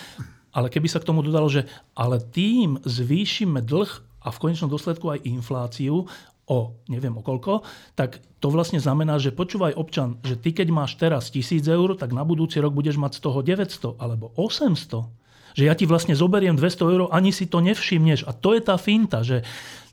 Ale 0.49 0.73
keby 0.73 0.89
sa 0.89 0.97
k 0.97 1.07
tomu 1.13 1.21
dodalo, 1.21 1.45
že 1.45 1.69
ale 1.93 2.17
tým 2.17 2.81
zvýšime 2.81 3.61
dlh 3.61 3.91
a 4.25 4.33
v 4.33 4.41
konečnom 4.41 4.69
dôsledku 4.73 5.13
aj 5.13 5.29
infláciu, 5.29 6.09
o 6.43 6.75
neviem 6.91 7.15
o 7.15 7.23
koľko, 7.23 7.63
tak 7.95 8.19
to 8.43 8.51
vlastne 8.51 8.81
znamená, 8.81 9.15
že 9.15 9.31
počúvaj 9.31 9.79
občan, 9.79 10.19
že 10.27 10.35
ty 10.35 10.51
keď 10.51 10.67
máš 10.73 10.99
teraz 10.99 11.31
1000 11.31 11.63
eur, 11.71 11.95
tak 11.95 12.11
na 12.11 12.27
budúci 12.27 12.59
rok 12.59 12.75
budeš 12.75 12.99
mať 12.99 13.15
z 13.15 13.21
toho 13.23 13.39
900 13.39 14.01
alebo 14.01 14.35
800. 14.35 15.23
Že 15.53 15.63
ja 15.69 15.77
ti 15.77 15.85
vlastne 15.85 16.17
zoberiem 16.17 16.57
200 16.57 16.93
eur, 16.97 17.01
ani 17.13 17.29
si 17.29 17.45
to 17.45 17.61
nevšimneš. 17.61 18.25
A 18.25 18.33
to 18.33 18.57
je 18.57 18.61
tá 18.65 18.75
finta, 18.75 19.21
že 19.21 19.45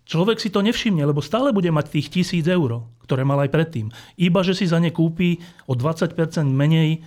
človek 0.07 0.39
si 0.39 0.49
to 0.53 0.65
nevšimne, 0.65 1.03
lebo 1.03 1.25
stále 1.25 1.51
bude 1.51 1.69
mať 1.69 1.93
tých 1.93 2.31
1000 2.41 2.47
eur, 2.51 2.85
ktoré 3.05 3.23
mal 3.27 3.41
aj 3.43 3.51
predtým. 3.51 3.93
Iba, 4.21 4.41
že 4.45 4.57
si 4.57 4.69
za 4.69 4.79
ne 4.79 4.95
kúpi 4.95 5.41
o 5.67 5.75
20% 5.75 6.15
menej 6.47 7.05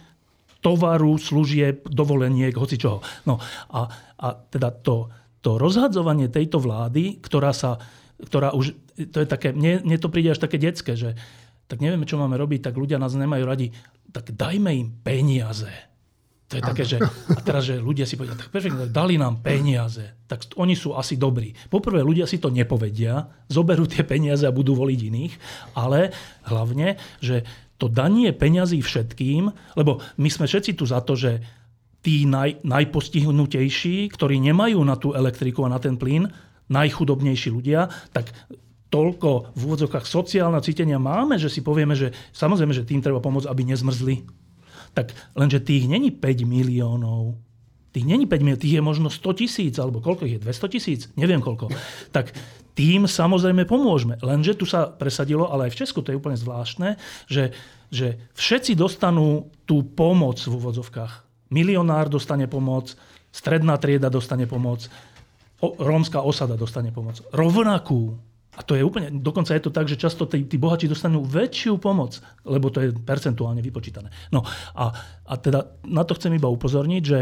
tovaru, 0.64 1.20
služieb, 1.20 1.84
dovoleniek, 1.92 2.56
hoci 2.56 2.80
čoho. 2.80 3.04
No 3.28 3.36
a, 3.76 3.82
a 4.20 4.28
teda 4.48 4.72
to, 4.72 5.12
to 5.44 5.60
rozhadzovanie 5.60 6.32
tejto 6.32 6.64
vlády, 6.64 7.20
ktorá 7.20 7.52
sa 7.52 7.76
ktorá 8.24 8.56
už, 8.56 8.72
to 9.12 9.18
je 9.20 9.28
také, 9.28 9.52
mne, 9.52 9.84
mne 9.84 9.98
to 10.00 10.08
príde 10.08 10.32
až 10.32 10.40
také 10.40 10.56
detské, 10.56 10.96
že 10.96 11.20
tak 11.68 11.84
nevieme, 11.84 12.08
čo 12.08 12.20
máme 12.20 12.40
robiť, 12.40 12.72
tak 12.72 12.80
ľudia 12.80 13.02
nás 13.02 13.16
nemajú 13.16 13.44
radi, 13.44 13.68
tak 14.14 14.32
dajme 14.36 14.72
im 14.72 14.90
peniaze. 15.04 15.72
To 16.54 16.62
je 16.62 16.70
také, 16.70 16.86
že, 16.86 17.02
a 17.34 17.42
teraz, 17.42 17.66
že 17.66 17.82
ľudia 17.82 18.06
si 18.06 18.14
povedia, 18.14 18.38
tak 18.38 18.54
perfektne, 18.54 18.86
dali 18.86 19.18
nám 19.18 19.42
peniaze, 19.42 20.06
tak 20.30 20.46
oni 20.54 20.78
sú 20.78 20.94
asi 20.94 21.18
dobrí. 21.18 21.50
Poprvé, 21.66 22.06
ľudia 22.06 22.30
si 22.30 22.38
to 22.38 22.54
nepovedia, 22.54 23.26
zoberú 23.50 23.90
tie 23.90 24.06
peniaze 24.06 24.46
a 24.46 24.54
budú 24.54 24.78
voliť 24.78 25.00
iných, 25.02 25.34
ale 25.74 26.14
hlavne, 26.46 27.02
že 27.18 27.42
to 27.82 27.90
danie 27.90 28.30
peňazí 28.30 28.86
všetkým, 28.86 29.50
lebo 29.74 29.98
my 30.22 30.30
sme 30.30 30.46
všetci 30.46 30.78
tu 30.78 30.86
za 30.86 31.02
to, 31.02 31.18
že 31.18 31.42
tí 32.06 32.30
naj, 32.30 32.62
najpostihnutejší, 32.62 34.14
ktorí 34.14 34.38
nemajú 34.38 34.78
na 34.86 34.94
tú 34.94 35.18
elektriku 35.18 35.66
a 35.66 35.74
na 35.74 35.82
ten 35.82 35.98
plyn, 35.98 36.30
najchudobnejší 36.70 37.50
ľudia, 37.50 37.90
tak 38.14 38.30
toľko 38.94 39.58
v 39.58 39.62
úvodzokách 39.66 40.06
sociálne 40.06 40.62
cítenia 40.62 41.02
máme, 41.02 41.42
že 41.42 41.50
si 41.50 41.66
povieme, 41.66 41.98
že 41.98 42.14
samozrejme, 42.30 42.78
že 42.78 42.86
tým 42.86 43.02
treba 43.02 43.18
pomôcť, 43.18 43.50
aby 43.50 43.74
nezmrzli. 43.74 44.43
Tak 44.94 45.14
lenže 45.34 45.60
tých 45.60 45.90
není 45.90 46.14
5 46.14 46.46
miliónov. 46.46 47.38
Tých 47.94 48.06
není 48.06 48.26
5 48.26 48.42
miliónov, 48.42 48.64
tých 48.66 48.78
je 48.78 48.84
možno 48.86 49.08
100 49.10 49.40
tisíc, 49.42 49.76
alebo 49.78 50.02
koľko 50.02 50.26
ich 50.26 50.38
je? 50.38 50.46
200 50.46 50.74
tisíc? 50.74 51.02
Neviem 51.18 51.42
koľko. 51.42 51.74
Tak 52.14 52.34
tým 52.74 53.06
samozrejme 53.06 53.70
pomôžeme. 53.70 54.18
Lenže 54.22 54.58
tu 54.58 54.66
sa 54.66 54.90
presadilo, 54.90 55.46
ale 55.50 55.70
aj 55.70 55.78
v 55.78 55.80
Česku 55.86 56.02
to 56.02 56.10
je 56.10 56.18
úplne 56.18 56.38
zvláštne, 56.38 56.98
že, 57.30 57.54
že 57.94 58.18
všetci 58.34 58.74
dostanú 58.74 59.54
tú 59.70 59.86
pomoc 59.86 60.42
v 60.42 60.58
úvodzovkách. 60.58 61.26
Milionár 61.54 62.10
dostane 62.10 62.50
pomoc, 62.50 62.98
stredná 63.30 63.78
trieda 63.78 64.10
dostane 64.10 64.50
pomoc, 64.50 64.90
rómska 65.62 66.26
osada 66.26 66.58
dostane 66.58 66.90
pomoc. 66.90 67.22
Rovnakú. 67.30 68.18
A 68.54 68.62
to 68.62 68.78
je 68.78 68.86
úplne, 68.86 69.10
dokonca 69.10 69.58
je 69.58 69.64
to 69.66 69.74
tak, 69.74 69.90
že 69.90 69.98
často 69.98 70.30
tí, 70.30 70.46
tí 70.46 70.62
bohači 70.62 70.86
dostanú 70.86 71.26
väčšiu 71.26 71.82
pomoc, 71.82 72.22
lebo 72.46 72.70
to 72.70 72.86
je 72.86 72.90
percentuálne 72.94 73.66
vypočítané. 73.66 74.14
No 74.30 74.46
a, 74.78 74.94
a 75.26 75.34
teda 75.42 75.82
na 75.90 76.06
to 76.06 76.14
chcem 76.14 76.38
iba 76.38 76.46
upozorniť, 76.52 77.04
že, 77.04 77.20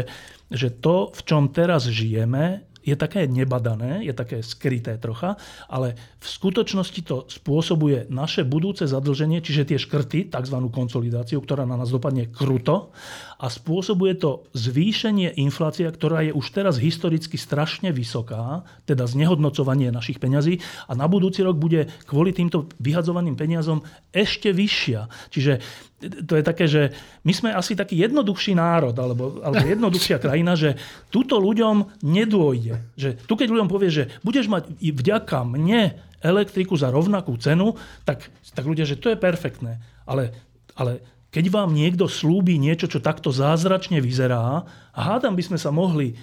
že 0.52 0.68
to, 0.76 1.08
v 1.08 1.20
čom 1.24 1.48
teraz 1.48 1.88
žijeme, 1.88 2.71
je 2.82 2.94
také 2.98 3.30
nebadané, 3.30 4.02
je 4.02 4.14
také 4.14 4.42
skryté 4.42 4.98
trocha, 4.98 5.38
ale 5.70 5.94
v 6.18 6.26
skutočnosti 6.26 7.00
to 7.06 7.16
spôsobuje 7.30 8.10
naše 8.10 8.42
budúce 8.42 8.84
zadlženie, 8.84 9.38
čiže 9.40 9.74
tie 9.74 9.78
škrty, 9.78 10.28
tzv. 10.28 10.56
konsolidáciu, 10.70 11.38
ktorá 11.38 11.62
na 11.62 11.78
nás 11.78 11.94
dopadne 11.94 12.26
kruto 12.28 12.90
a 13.38 13.46
spôsobuje 13.46 14.18
to 14.18 14.46
zvýšenie 14.54 15.38
inflácia, 15.38 15.90
ktorá 15.90 16.26
je 16.26 16.34
už 16.34 16.46
teraz 16.50 16.78
historicky 16.78 17.38
strašne 17.38 17.94
vysoká, 17.94 18.66
teda 18.86 19.06
znehodnocovanie 19.06 19.94
našich 19.94 20.18
peňazí 20.18 20.58
a 20.86 20.92
na 20.98 21.06
budúci 21.06 21.46
rok 21.46 21.58
bude 21.58 21.86
kvôli 22.06 22.34
týmto 22.34 22.66
vyhadzovaným 22.82 23.38
peniazom 23.38 23.82
ešte 24.10 24.50
vyššia. 24.50 25.06
Čiže 25.30 25.62
to 26.02 26.32
je 26.34 26.42
také, 26.42 26.66
že 26.66 26.90
my 27.22 27.32
sme 27.32 27.50
asi 27.54 27.78
taký 27.78 28.02
jednoduchší 28.02 28.58
národ, 28.58 28.94
alebo, 28.98 29.38
alebo 29.40 29.62
jednoduchšia 29.62 30.18
krajina, 30.18 30.58
že 30.58 30.74
túto 31.14 31.38
ľuďom 31.38 32.02
nedôjde. 32.02 32.74
Že 32.98 33.08
tu 33.24 33.34
keď 33.38 33.48
ľuďom 33.54 33.70
povie, 33.70 33.90
že 33.90 34.04
budeš 34.26 34.50
mať 34.50 34.74
vďaka 34.82 35.46
mne 35.46 35.94
elektriku 36.22 36.78
za 36.78 36.90
rovnakú 36.90 37.34
cenu, 37.38 37.74
tak, 38.06 38.30
tak 38.54 38.64
ľudia, 38.66 38.86
že 38.86 38.98
to 38.98 39.10
je 39.10 39.18
perfektné. 39.18 39.82
Ale, 40.06 40.34
ale 40.78 41.02
keď 41.34 41.50
vám 41.50 41.74
niekto 41.74 42.06
slúbi 42.06 42.58
niečo, 42.58 42.86
čo 42.86 43.02
takto 43.02 43.34
zázračne 43.34 43.98
vyzerá, 43.98 44.62
hádam 44.94 45.34
by 45.34 45.42
sme 45.42 45.58
sa 45.58 45.74
mohli 45.74 46.14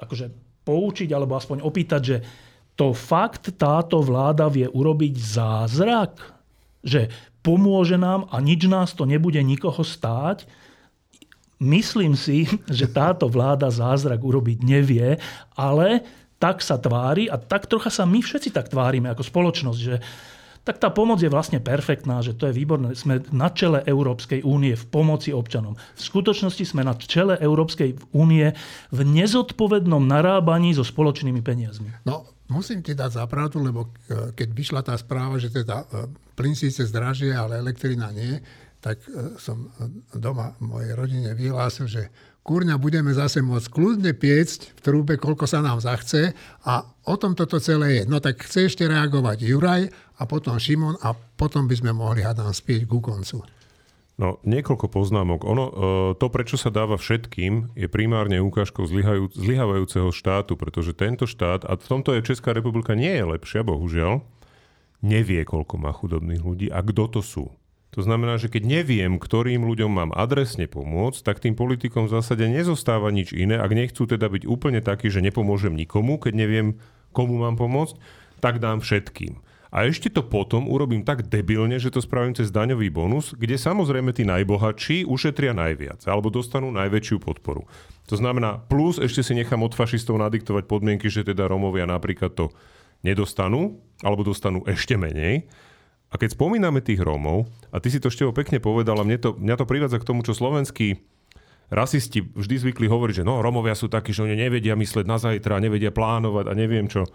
akože 0.00 0.32
poučiť, 0.64 1.08
alebo 1.12 1.36
aspoň 1.36 1.62
opýtať, 1.62 2.02
že 2.02 2.16
to 2.76 2.92
fakt 2.92 3.56
táto 3.56 4.04
vláda 4.04 4.52
vie 4.52 4.68
urobiť 4.68 5.14
zázrak, 5.16 6.12
že 6.84 7.08
pomôže 7.46 7.94
nám 7.94 8.26
a 8.34 8.42
nič 8.42 8.66
nás 8.66 8.90
to 8.90 9.06
nebude 9.06 9.38
nikoho 9.38 9.86
stáť. 9.86 10.42
Myslím 11.62 12.18
si, 12.18 12.50
že 12.66 12.90
táto 12.90 13.30
vláda 13.30 13.70
zázrak 13.70 14.18
urobiť 14.18 14.66
nevie, 14.66 15.22
ale 15.54 16.02
tak 16.42 16.60
sa 16.60 16.76
tvári 16.76 17.30
a 17.30 17.38
tak 17.38 17.70
trocha 17.70 17.88
sa 17.88 18.04
my 18.04 18.18
všetci 18.20 18.50
tak 18.50 18.68
tvárime 18.68 19.08
ako 19.14 19.22
spoločnosť, 19.22 19.80
že 19.80 20.02
tak 20.66 20.82
tá 20.82 20.90
pomoc 20.90 21.22
je 21.22 21.30
vlastne 21.30 21.62
perfektná, 21.62 22.18
že 22.26 22.34
to 22.34 22.50
je 22.50 22.58
výborné. 22.58 22.98
Sme 22.98 23.22
na 23.30 23.54
čele 23.54 23.86
Európskej 23.86 24.42
únie 24.42 24.74
v 24.74 24.84
pomoci 24.90 25.30
občanom. 25.30 25.78
V 25.78 26.02
skutočnosti 26.02 26.66
sme 26.66 26.82
na 26.82 26.98
čele 26.98 27.38
Európskej 27.38 27.94
únie 28.10 28.50
v 28.90 29.00
nezodpovednom 29.06 30.02
narábaní 30.02 30.74
so 30.74 30.82
spoločnými 30.82 31.38
peniazmi. 31.38 31.94
No, 32.02 32.26
musím 32.50 32.82
ti 32.82 32.98
dať 32.98 33.22
zapravdu, 33.22 33.62
lebo 33.62 33.94
e, 34.10 34.34
keď 34.34 34.48
vyšla 34.50 34.82
tá 34.82 34.98
správa, 34.98 35.38
že 35.38 35.54
teda 35.54 35.86
e, 35.86 36.25
plyn 36.36 36.54
síce 36.54 36.84
zdražie, 36.84 37.32
ale 37.32 37.58
elektrina 37.58 38.12
nie, 38.12 38.38
tak 38.84 39.00
e, 39.08 39.40
som 39.40 39.72
doma 40.12 40.54
mojej 40.62 40.92
rodine 40.94 41.32
vyhlásil, 41.32 41.88
že 41.88 42.12
kurňa 42.46 42.78
budeme 42.78 43.10
zase 43.10 43.42
môcť 43.42 43.66
kľudne 43.74 44.12
piecť 44.14 44.78
v 44.78 44.80
trúbe, 44.84 45.18
koľko 45.18 45.50
sa 45.50 45.58
nám 45.58 45.82
zachce 45.82 46.30
a 46.62 46.86
o 47.10 47.14
tom 47.18 47.34
toto 47.34 47.58
celé 47.58 47.98
je. 47.98 48.02
No 48.06 48.22
tak 48.22 48.46
chce 48.46 48.70
ešte 48.70 48.86
reagovať 48.86 49.42
Juraj 49.42 49.90
a 49.90 50.22
potom 50.30 50.54
Šimon 50.60 50.94
a 51.02 51.16
potom 51.16 51.66
by 51.66 51.74
sme 51.74 51.90
mohli, 51.90 52.22
hádam, 52.22 52.54
spieť 52.54 52.86
ku 52.86 53.02
koncu. 53.02 53.42
No, 54.16 54.40
niekoľko 54.48 54.88
poznámok. 54.88 55.44
Ono, 55.44 55.64
e, 55.68 55.72
to, 56.16 56.32
prečo 56.32 56.56
sa 56.56 56.72
dáva 56.72 56.96
všetkým, 56.96 57.76
je 57.76 57.84
primárne 57.84 58.40
ukážkou 58.40 58.88
zlyhávajúceho 59.36 60.08
štátu, 60.08 60.56
pretože 60.56 60.96
tento 60.96 61.28
štát, 61.28 61.68
a 61.68 61.76
v 61.76 61.84
tomto 61.84 62.16
je 62.16 62.24
Česká 62.24 62.56
republika 62.56 62.96
nie 62.96 63.12
je 63.12 63.28
lepšia, 63.28 63.60
bohužiaľ, 63.60 64.24
nevie, 65.02 65.42
koľko 65.44 65.74
má 65.80 65.90
chudobných 65.92 66.42
ľudí 66.42 66.66
a 66.72 66.80
kto 66.80 67.18
to 67.18 67.20
sú. 67.24 67.46
To 67.96 68.04
znamená, 68.04 68.36
že 68.36 68.52
keď 68.52 68.68
neviem, 68.68 69.16
ktorým 69.16 69.64
ľuďom 69.64 69.88
mám 69.88 70.10
adresne 70.12 70.68
pomôcť, 70.68 71.24
tak 71.24 71.40
tým 71.40 71.56
politikom 71.56 72.04
v 72.04 72.12
zásade 72.20 72.44
nezostáva 72.44 73.08
nič 73.08 73.32
iné. 73.32 73.56
Ak 73.56 73.72
nechcú 73.72 74.04
teda 74.04 74.28
byť 74.28 74.44
úplne 74.44 74.84
takí, 74.84 75.08
že 75.08 75.24
nepomôžem 75.24 75.72
nikomu, 75.72 76.20
keď 76.20 76.32
neviem, 76.36 76.76
komu 77.16 77.40
mám 77.40 77.56
pomôcť, 77.56 77.96
tak 78.44 78.60
dám 78.60 78.84
všetkým. 78.84 79.40
A 79.72 79.88
ešte 79.88 80.12
to 80.12 80.22
potom 80.22 80.68
urobím 80.68 81.02
tak 81.02 81.26
debilne, 81.26 81.76
že 81.80 81.90
to 81.90 82.04
spravím 82.04 82.36
cez 82.36 82.54
daňový 82.54 82.92
bonus, 82.92 83.32
kde 83.34 83.58
samozrejme 83.58 84.14
tí 84.14 84.22
najbohatší 84.28 85.08
ušetria 85.08 85.56
najviac 85.56 86.04
alebo 86.06 86.30
dostanú 86.30 86.70
najväčšiu 86.70 87.18
podporu. 87.18 87.66
To 88.06 88.14
znamená, 88.14 88.62
plus 88.70 89.02
ešte 89.02 89.24
si 89.26 89.32
nechám 89.34 89.60
od 89.66 89.74
fašistov 89.74 90.20
nadiktovať 90.22 90.70
podmienky, 90.70 91.10
že 91.10 91.26
teda 91.26 91.50
Romovia 91.50 91.84
napríklad 91.88 92.32
to 92.38 92.54
nedostanú, 93.04 93.80
alebo 94.00 94.24
dostanú 94.24 94.64
ešte 94.68 94.96
menej. 94.96 95.48
A 96.12 96.14
keď 96.16 96.38
spomíname 96.38 96.80
tých 96.80 97.02
Rómov, 97.02 97.50
a 97.74 97.76
ty 97.82 97.90
si 97.90 97.98
to 97.98 98.08
ešte 98.08 98.24
pekne 98.30 98.62
povedal, 98.62 98.96
a 99.00 99.04
mne 99.04 99.18
to, 99.18 99.34
mňa 99.34 99.56
to 99.58 99.68
privádza 99.68 99.98
k 99.98 100.08
tomu, 100.08 100.22
čo 100.22 100.36
slovenskí 100.36 101.02
rasisti 101.66 102.22
vždy 102.22 102.62
zvykli 102.62 102.86
hovoriť, 102.86 103.22
že 103.22 103.26
no, 103.26 103.42
Rómovia 103.42 103.74
sú 103.74 103.90
takí, 103.90 104.14
že 104.14 104.22
oni 104.22 104.38
nevedia 104.38 104.78
mysleť 104.78 105.06
na 105.06 105.18
zajtra, 105.18 105.58
nevedia 105.58 105.90
plánovať 105.90 106.46
a 106.46 106.52
neviem 106.54 106.86
čo. 106.86 107.06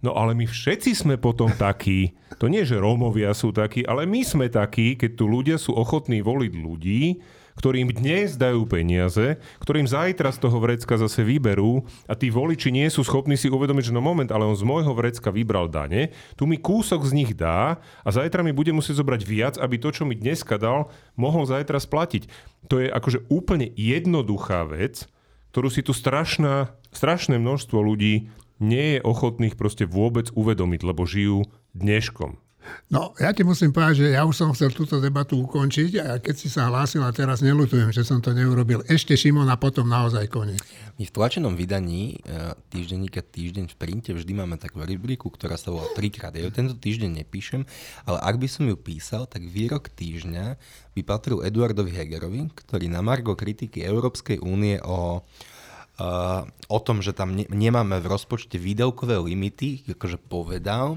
No 0.00 0.16
ale 0.16 0.32
my 0.32 0.48
všetci 0.48 0.96
sme 0.96 1.14
potom 1.20 1.52
takí. 1.52 2.16
To 2.40 2.48
nie, 2.48 2.64
že 2.64 2.80
Rómovia 2.80 3.36
sú 3.36 3.52
takí, 3.52 3.84
ale 3.84 4.08
my 4.08 4.24
sme 4.24 4.48
takí, 4.48 4.96
keď 4.96 5.10
tu 5.12 5.24
ľudia 5.28 5.56
sú 5.60 5.76
ochotní 5.76 6.24
voliť 6.24 6.52
ľudí, 6.56 7.02
ktorým 7.60 7.92
dnes 7.92 8.40
dajú 8.40 8.64
peniaze, 8.64 9.36
ktorým 9.60 9.84
zajtra 9.84 10.32
z 10.32 10.40
toho 10.40 10.56
vrecka 10.64 10.96
zase 10.96 11.20
vyberú 11.20 11.84
a 12.08 12.16
tí 12.16 12.32
voliči 12.32 12.72
nie 12.72 12.88
sú 12.88 13.04
schopní 13.04 13.36
si 13.36 13.52
uvedomiť, 13.52 13.92
že 13.92 13.96
no 13.96 14.00
moment, 14.00 14.32
ale 14.32 14.48
on 14.48 14.56
z 14.56 14.64
môjho 14.64 14.96
vrecka 14.96 15.28
vybral 15.28 15.68
dane, 15.68 16.16
tu 16.40 16.48
mi 16.48 16.56
kúsok 16.56 17.04
z 17.04 17.12
nich 17.12 17.36
dá 17.36 17.76
a 18.00 18.08
zajtra 18.08 18.40
mi 18.40 18.56
bude 18.56 18.72
musieť 18.72 19.04
zobrať 19.04 19.20
viac, 19.28 19.54
aby 19.60 19.76
to, 19.76 19.92
čo 19.92 20.08
mi 20.08 20.16
dneska 20.16 20.56
dal, 20.56 20.88
mohol 21.20 21.44
zajtra 21.44 21.76
splatiť. 21.76 22.32
To 22.72 22.80
je 22.80 22.88
akože 22.88 23.28
úplne 23.28 23.68
jednoduchá 23.76 24.64
vec, 24.64 25.04
ktorú 25.52 25.68
si 25.68 25.84
tu 25.84 25.92
strašná, 25.92 26.72
strašné 26.96 27.36
množstvo 27.36 27.76
ľudí 27.76 28.32
nie 28.56 28.96
je 28.96 29.04
ochotných 29.04 29.60
proste 29.60 29.84
vôbec 29.84 30.32
uvedomiť, 30.32 30.80
lebo 30.80 31.04
žijú 31.04 31.44
dneškom. 31.76 32.40
No, 32.90 33.14
ja 33.16 33.30
ti 33.30 33.46
musím 33.46 33.70
povedať, 33.70 34.04
že 34.04 34.06
ja 34.18 34.26
už 34.26 34.34
som 34.36 34.50
chcel 34.52 34.74
túto 34.74 34.98
debatu 34.98 35.38
ukončiť 35.38 35.90
a 36.02 36.06
keď 36.18 36.34
si 36.34 36.50
sa 36.50 36.68
hlásil 36.68 37.00
a 37.06 37.14
teraz 37.14 37.40
nelutujem, 37.40 37.94
že 37.94 38.02
som 38.02 38.18
to 38.18 38.34
neurobil. 38.34 38.82
Ešte 38.90 39.14
Šimon 39.14 39.48
a 39.48 39.56
potom 39.56 39.86
naozaj 39.86 40.26
koniec. 40.26 40.60
My 41.00 41.08
v 41.08 41.14
tlačenom 41.14 41.56
vydaní 41.56 42.20
e, 42.20 42.52
týždenníka 42.68 43.24
Týždeň 43.24 43.72
v 43.72 43.78
printe 43.78 44.10
vždy 44.12 44.32
máme 44.36 44.60
takú 44.60 44.84
rubriku, 44.84 45.32
ktorá 45.32 45.56
sa 45.56 45.72
volá 45.72 45.88
trikrát. 45.96 46.34
Ja 46.36 46.44
ju 46.44 46.52
tento 46.52 46.76
týždeň 46.76 47.24
nepíšem, 47.24 47.64
ale 48.04 48.18
ak 48.20 48.36
by 48.36 48.48
som 48.50 48.68
ju 48.68 48.76
písal, 48.76 49.24
tak 49.24 49.46
výrok 49.46 49.88
týždňa 49.94 50.60
by 50.92 51.00
patril 51.06 51.40
Eduardovi 51.40 51.94
Hegerovi, 51.94 52.52
ktorý 52.52 52.92
na 52.92 53.00
margo 53.00 53.32
kritiky 53.38 53.80
Európskej 53.86 54.42
únie 54.42 54.76
o 54.84 55.24
Uh, 56.00 56.48
o 56.72 56.80
tom, 56.80 57.04
že 57.04 57.12
tam 57.12 57.36
ne, 57.36 57.44
nemáme 57.52 58.00
v 58.00 58.08
rozpočte 58.08 58.56
výdavkové 58.56 59.20
limity, 59.20 59.84
akože 59.84 60.16
povedal, 60.16 60.96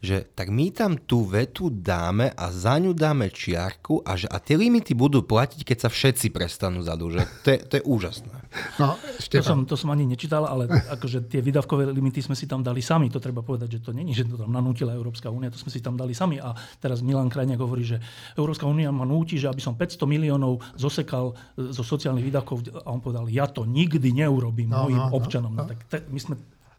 že 0.00 0.28
tak 0.36 0.52
my 0.52 0.70
tam 0.70 1.00
tú 1.00 1.24
vetu 1.24 1.72
dáme 1.72 2.30
a 2.36 2.52
za 2.52 2.76
ňu 2.76 2.92
dáme 2.92 3.32
čiarku 3.32 4.04
a, 4.04 4.14
že, 4.14 4.28
a 4.28 4.36
tie 4.38 4.54
limity 4.54 4.92
budú 4.92 5.24
platiť, 5.24 5.64
keď 5.64 5.78
sa 5.82 5.88
všetci 5.88 6.30
prestanú 6.30 6.84
zadlžať. 6.84 7.26
To 7.44 7.48
je, 7.48 7.58
to 7.64 7.74
je 7.80 7.82
úžasné. 7.84 8.36
No, 8.80 8.96
to, 9.20 9.42
som, 9.44 9.64
to 9.68 9.74
som 9.76 9.92
ani 9.92 10.08
nečítal, 10.08 10.44
ale 10.48 10.68
akože 10.68 11.28
tie 11.28 11.40
výdavkové 11.40 11.88
limity 11.92 12.24
sme 12.24 12.36
si 12.36 12.48
tam 12.48 12.60
dali 12.64 12.80
sami. 12.80 13.08
To 13.12 13.20
treba 13.20 13.40
povedať, 13.40 13.80
že 13.80 13.80
to 13.84 13.90
není, 13.92 14.12
že 14.12 14.24
to 14.24 14.36
tam 14.40 14.52
nanútila 14.52 14.96
Európska 14.96 15.28
únia, 15.28 15.52
to 15.52 15.60
sme 15.60 15.72
si 15.72 15.80
tam 15.80 15.96
dali 15.96 16.16
sami. 16.16 16.40
A 16.40 16.52
teraz 16.80 17.00
Milan 17.00 17.28
Krajniak 17.28 17.60
hovorí, 17.60 17.84
že 17.84 18.00
Európska 18.36 18.64
únia 18.64 18.88
ma 18.92 19.04
núti, 19.04 19.36
že 19.36 19.48
aby 19.48 19.60
som 19.60 19.76
500 19.76 20.06
miliónov 20.08 20.60
zosekal 20.76 21.36
zo 21.56 21.82
sociálnych 21.84 22.24
výdavkov 22.24 22.84
a 22.84 22.88
on 22.92 23.00
povedal, 23.02 23.28
ja 23.28 23.48
to 23.48 23.68
nikdy 23.68 24.12
neurobím 24.12 24.72
no, 24.72 24.88
mojim 24.88 25.00
no, 25.00 25.08
no 25.10 25.16
občanom. 25.16 25.52
No, 25.52 25.64
no. 25.64 25.68
Tak 25.68 25.78
te, 25.88 25.98
my 26.08 26.20
sme 26.20 26.34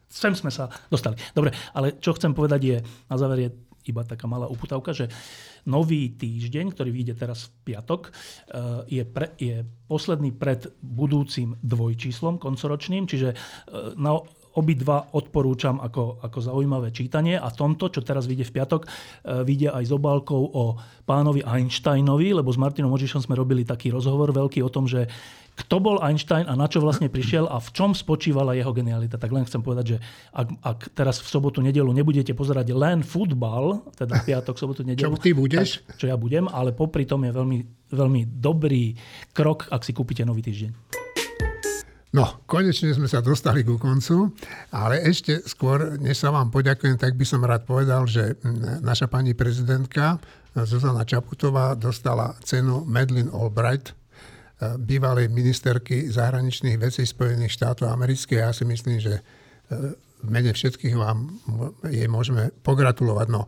sem 0.08 0.32
sme 0.32 0.48
sa 0.48 0.72
dostali. 0.88 1.20
Dobre, 1.36 1.52
ale 1.76 2.00
čo 2.00 2.16
chcem 2.16 2.32
povedať 2.32 2.60
je, 2.64 2.76
na 3.12 3.16
záver 3.20 3.38
je, 3.44 3.50
iba 3.88 4.04
taká 4.04 4.28
malá 4.28 4.48
uputavka, 4.48 4.92
že 4.92 5.08
nový 5.68 6.12
týždeň, 6.16 6.72
ktorý 6.72 6.90
vyjde 6.92 7.14
teraz 7.16 7.48
v 7.48 7.72
piatok, 7.72 8.12
je, 8.88 9.04
pre, 9.04 9.32
je 9.40 9.64
posledný 9.88 10.32
pred 10.36 10.64
budúcim 10.80 11.56
dvojčíslom 11.60 12.36
koncoročným, 12.36 13.08
čiže 13.08 13.32
na, 13.96 14.20
obidva 14.58 15.14
odporúčam 15.14 15.78
ako, 15.78 16.18
ako 16.18 16.38
zaujímavé 16.42 16.90
čítanie 16.90 17.38
a 17.38 17.46
tomto, 17.54 17.94
čo 17.94 18.02
teraz 18.02 18.26
vyjde 18.26 18.50
v 18.50 18.54
piatok, 18.58 18.82
e, 18.82 18.88
vyjde 19.46 19.70
aj 19.70 19.84
s 19.86 19.92
obálkou 19.94 20.42
o 20.50 20.74
pánovi 21.06 21.46
Einsteinovi, 21.46 22.34
lebo 22.34 22.50
s 22.50 22.58
Martinom 22.58 22.90
Ožišom 22.90 23.22
sme 23.22 23.38
robili 23.38 23.62
taký 23.62 23.94
rozhovor 23.94 24.34
veľký 24.34 24.58
o 24.66 24.72
tom, 24.72 24.90
že 24.90 25.06
kto 25.58 25.82
bol 25.82 25.96
Einstein 25.98 26.46
a 26.46 26.54
na 26.54 26.70
čo 26.70 26.78
vlastne 26.78 27.10
prišiel 27.10 27.50
a 27.50 27.58
v 27.58 27.68
čom 27.74 27.90
spočívala 27.90 28.54
jeho 28.54 28.70
genialita. 28.70 29.18
Tak 29.18 29.34
len 29.34 29.42
chcem 29.42 29.58
povedať, 29.58 29.84
že 29.94 29.96
ak, 30.30 30.48
ak 30.62 30.78
teraz 30.94 31.18
v 31.18 31.28
sobotu, 31.28 31.58
nedelu 31.58 31.90
nebudete 31.90 32.30
pozerať 32.38 32.70
len 32.70 33.02
futbal, 33.02 33.82
teda 33.98 34.22
piatok, 34.22 34.54
sobotu, 34.54 34.86
nedelu. 34.86 35.18
Čo 35.18 35.18
ty 35.18 35.34
budeš? 35.34 35.82
Tak, 35.82 35.98
čo 35.98 36.06
ja 36.06 36.14
budem, 36.14 36.46
ale 36.46 36.70
popri 36.70 37.02
tom 37.02 37.26
je 37.26 37.34
veľmi, 37.34 37.58
veľmi 37.90 38.20
dobrý 38.38 38.94
krok, 39.34 39.66
ak 39.74 39.82
si 39.82 39.90
kúpite 39.90 40.22
nový 40.22 40.46
týždeň. 40.46 40.70
No, 42.08 42.40
konečne 42.48 42.88
sme 42.96 43.04
sa 43.04 43.20
dostali 43.20 43.60
ku 43.60 43.76
koncu, 43.76 44.32
ale 44.72 45.04
ešte 45.04 45.44
skôr, 45.44 46.00
než 46.00 46.16
sa 46.16 46.32
vám 46.32 46.48
poďakujem, 46.48 46.96
tak 46.96 47.12
by 47.20 47.24
som 47.28 47.44
rád 47.44 47.68
povedal, 47.68 48.08
že 48.08 48.40
naša 48.80 49.12
pani 49.12 49.36
prezidentka 49.36 50.16
Zuzana 50.56 51.04
Čaputová 51.04 51.76
dostala 51.76 52.32
cenu 52.40 52.80
Madeleine 52.88 53.28
Albright, 53.28 53.92
bývalej 54.58 55.30
ministerky 55.30 56.10
zahraničných 56.10 56.82
vecí 56.82 57.06
Spojených 57.06 57.54
štátov 57.54 57.94
amerických. 57.94 58.42
Ja 58.42 58.50
si 58.50 58.66
myslím, 58.66 58.98
že 58.98 59.14
e, 59.18 59.22
v 60.18 60.28
mene 60.28 60.50
všetkých 60.50 60.98
vám 60.98 61.30
jej 61.86 62.10
môžeme 62.10 62.50
pogratulovať. 62.66 63.26
No, 63.30 63.46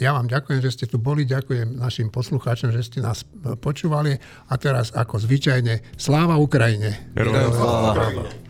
ja 0.00 0.16
vám 0.16 0.26
ďakujem, 0.26 0.64
že 0.64 0.74
ste 0.74 0.86
tu 0.90 0.98
boli, 0.98 1.22
ďakujem 1.28 1.78
našim 1.78 2.10
poslucháčom, 2.10 2.74
že 2.74 2.82
ste 2.82 2.98
nás 3.04 3.22
počúvali 3.62 4.18
a 4.50 4.54
teraz 4.58 4.90
ako 4.90 5.22
zvyčajne 5.22 5.94
sláva 5.94 6.40
Ukrajine. 6.40 7.12
Sláva. 7.14 8.49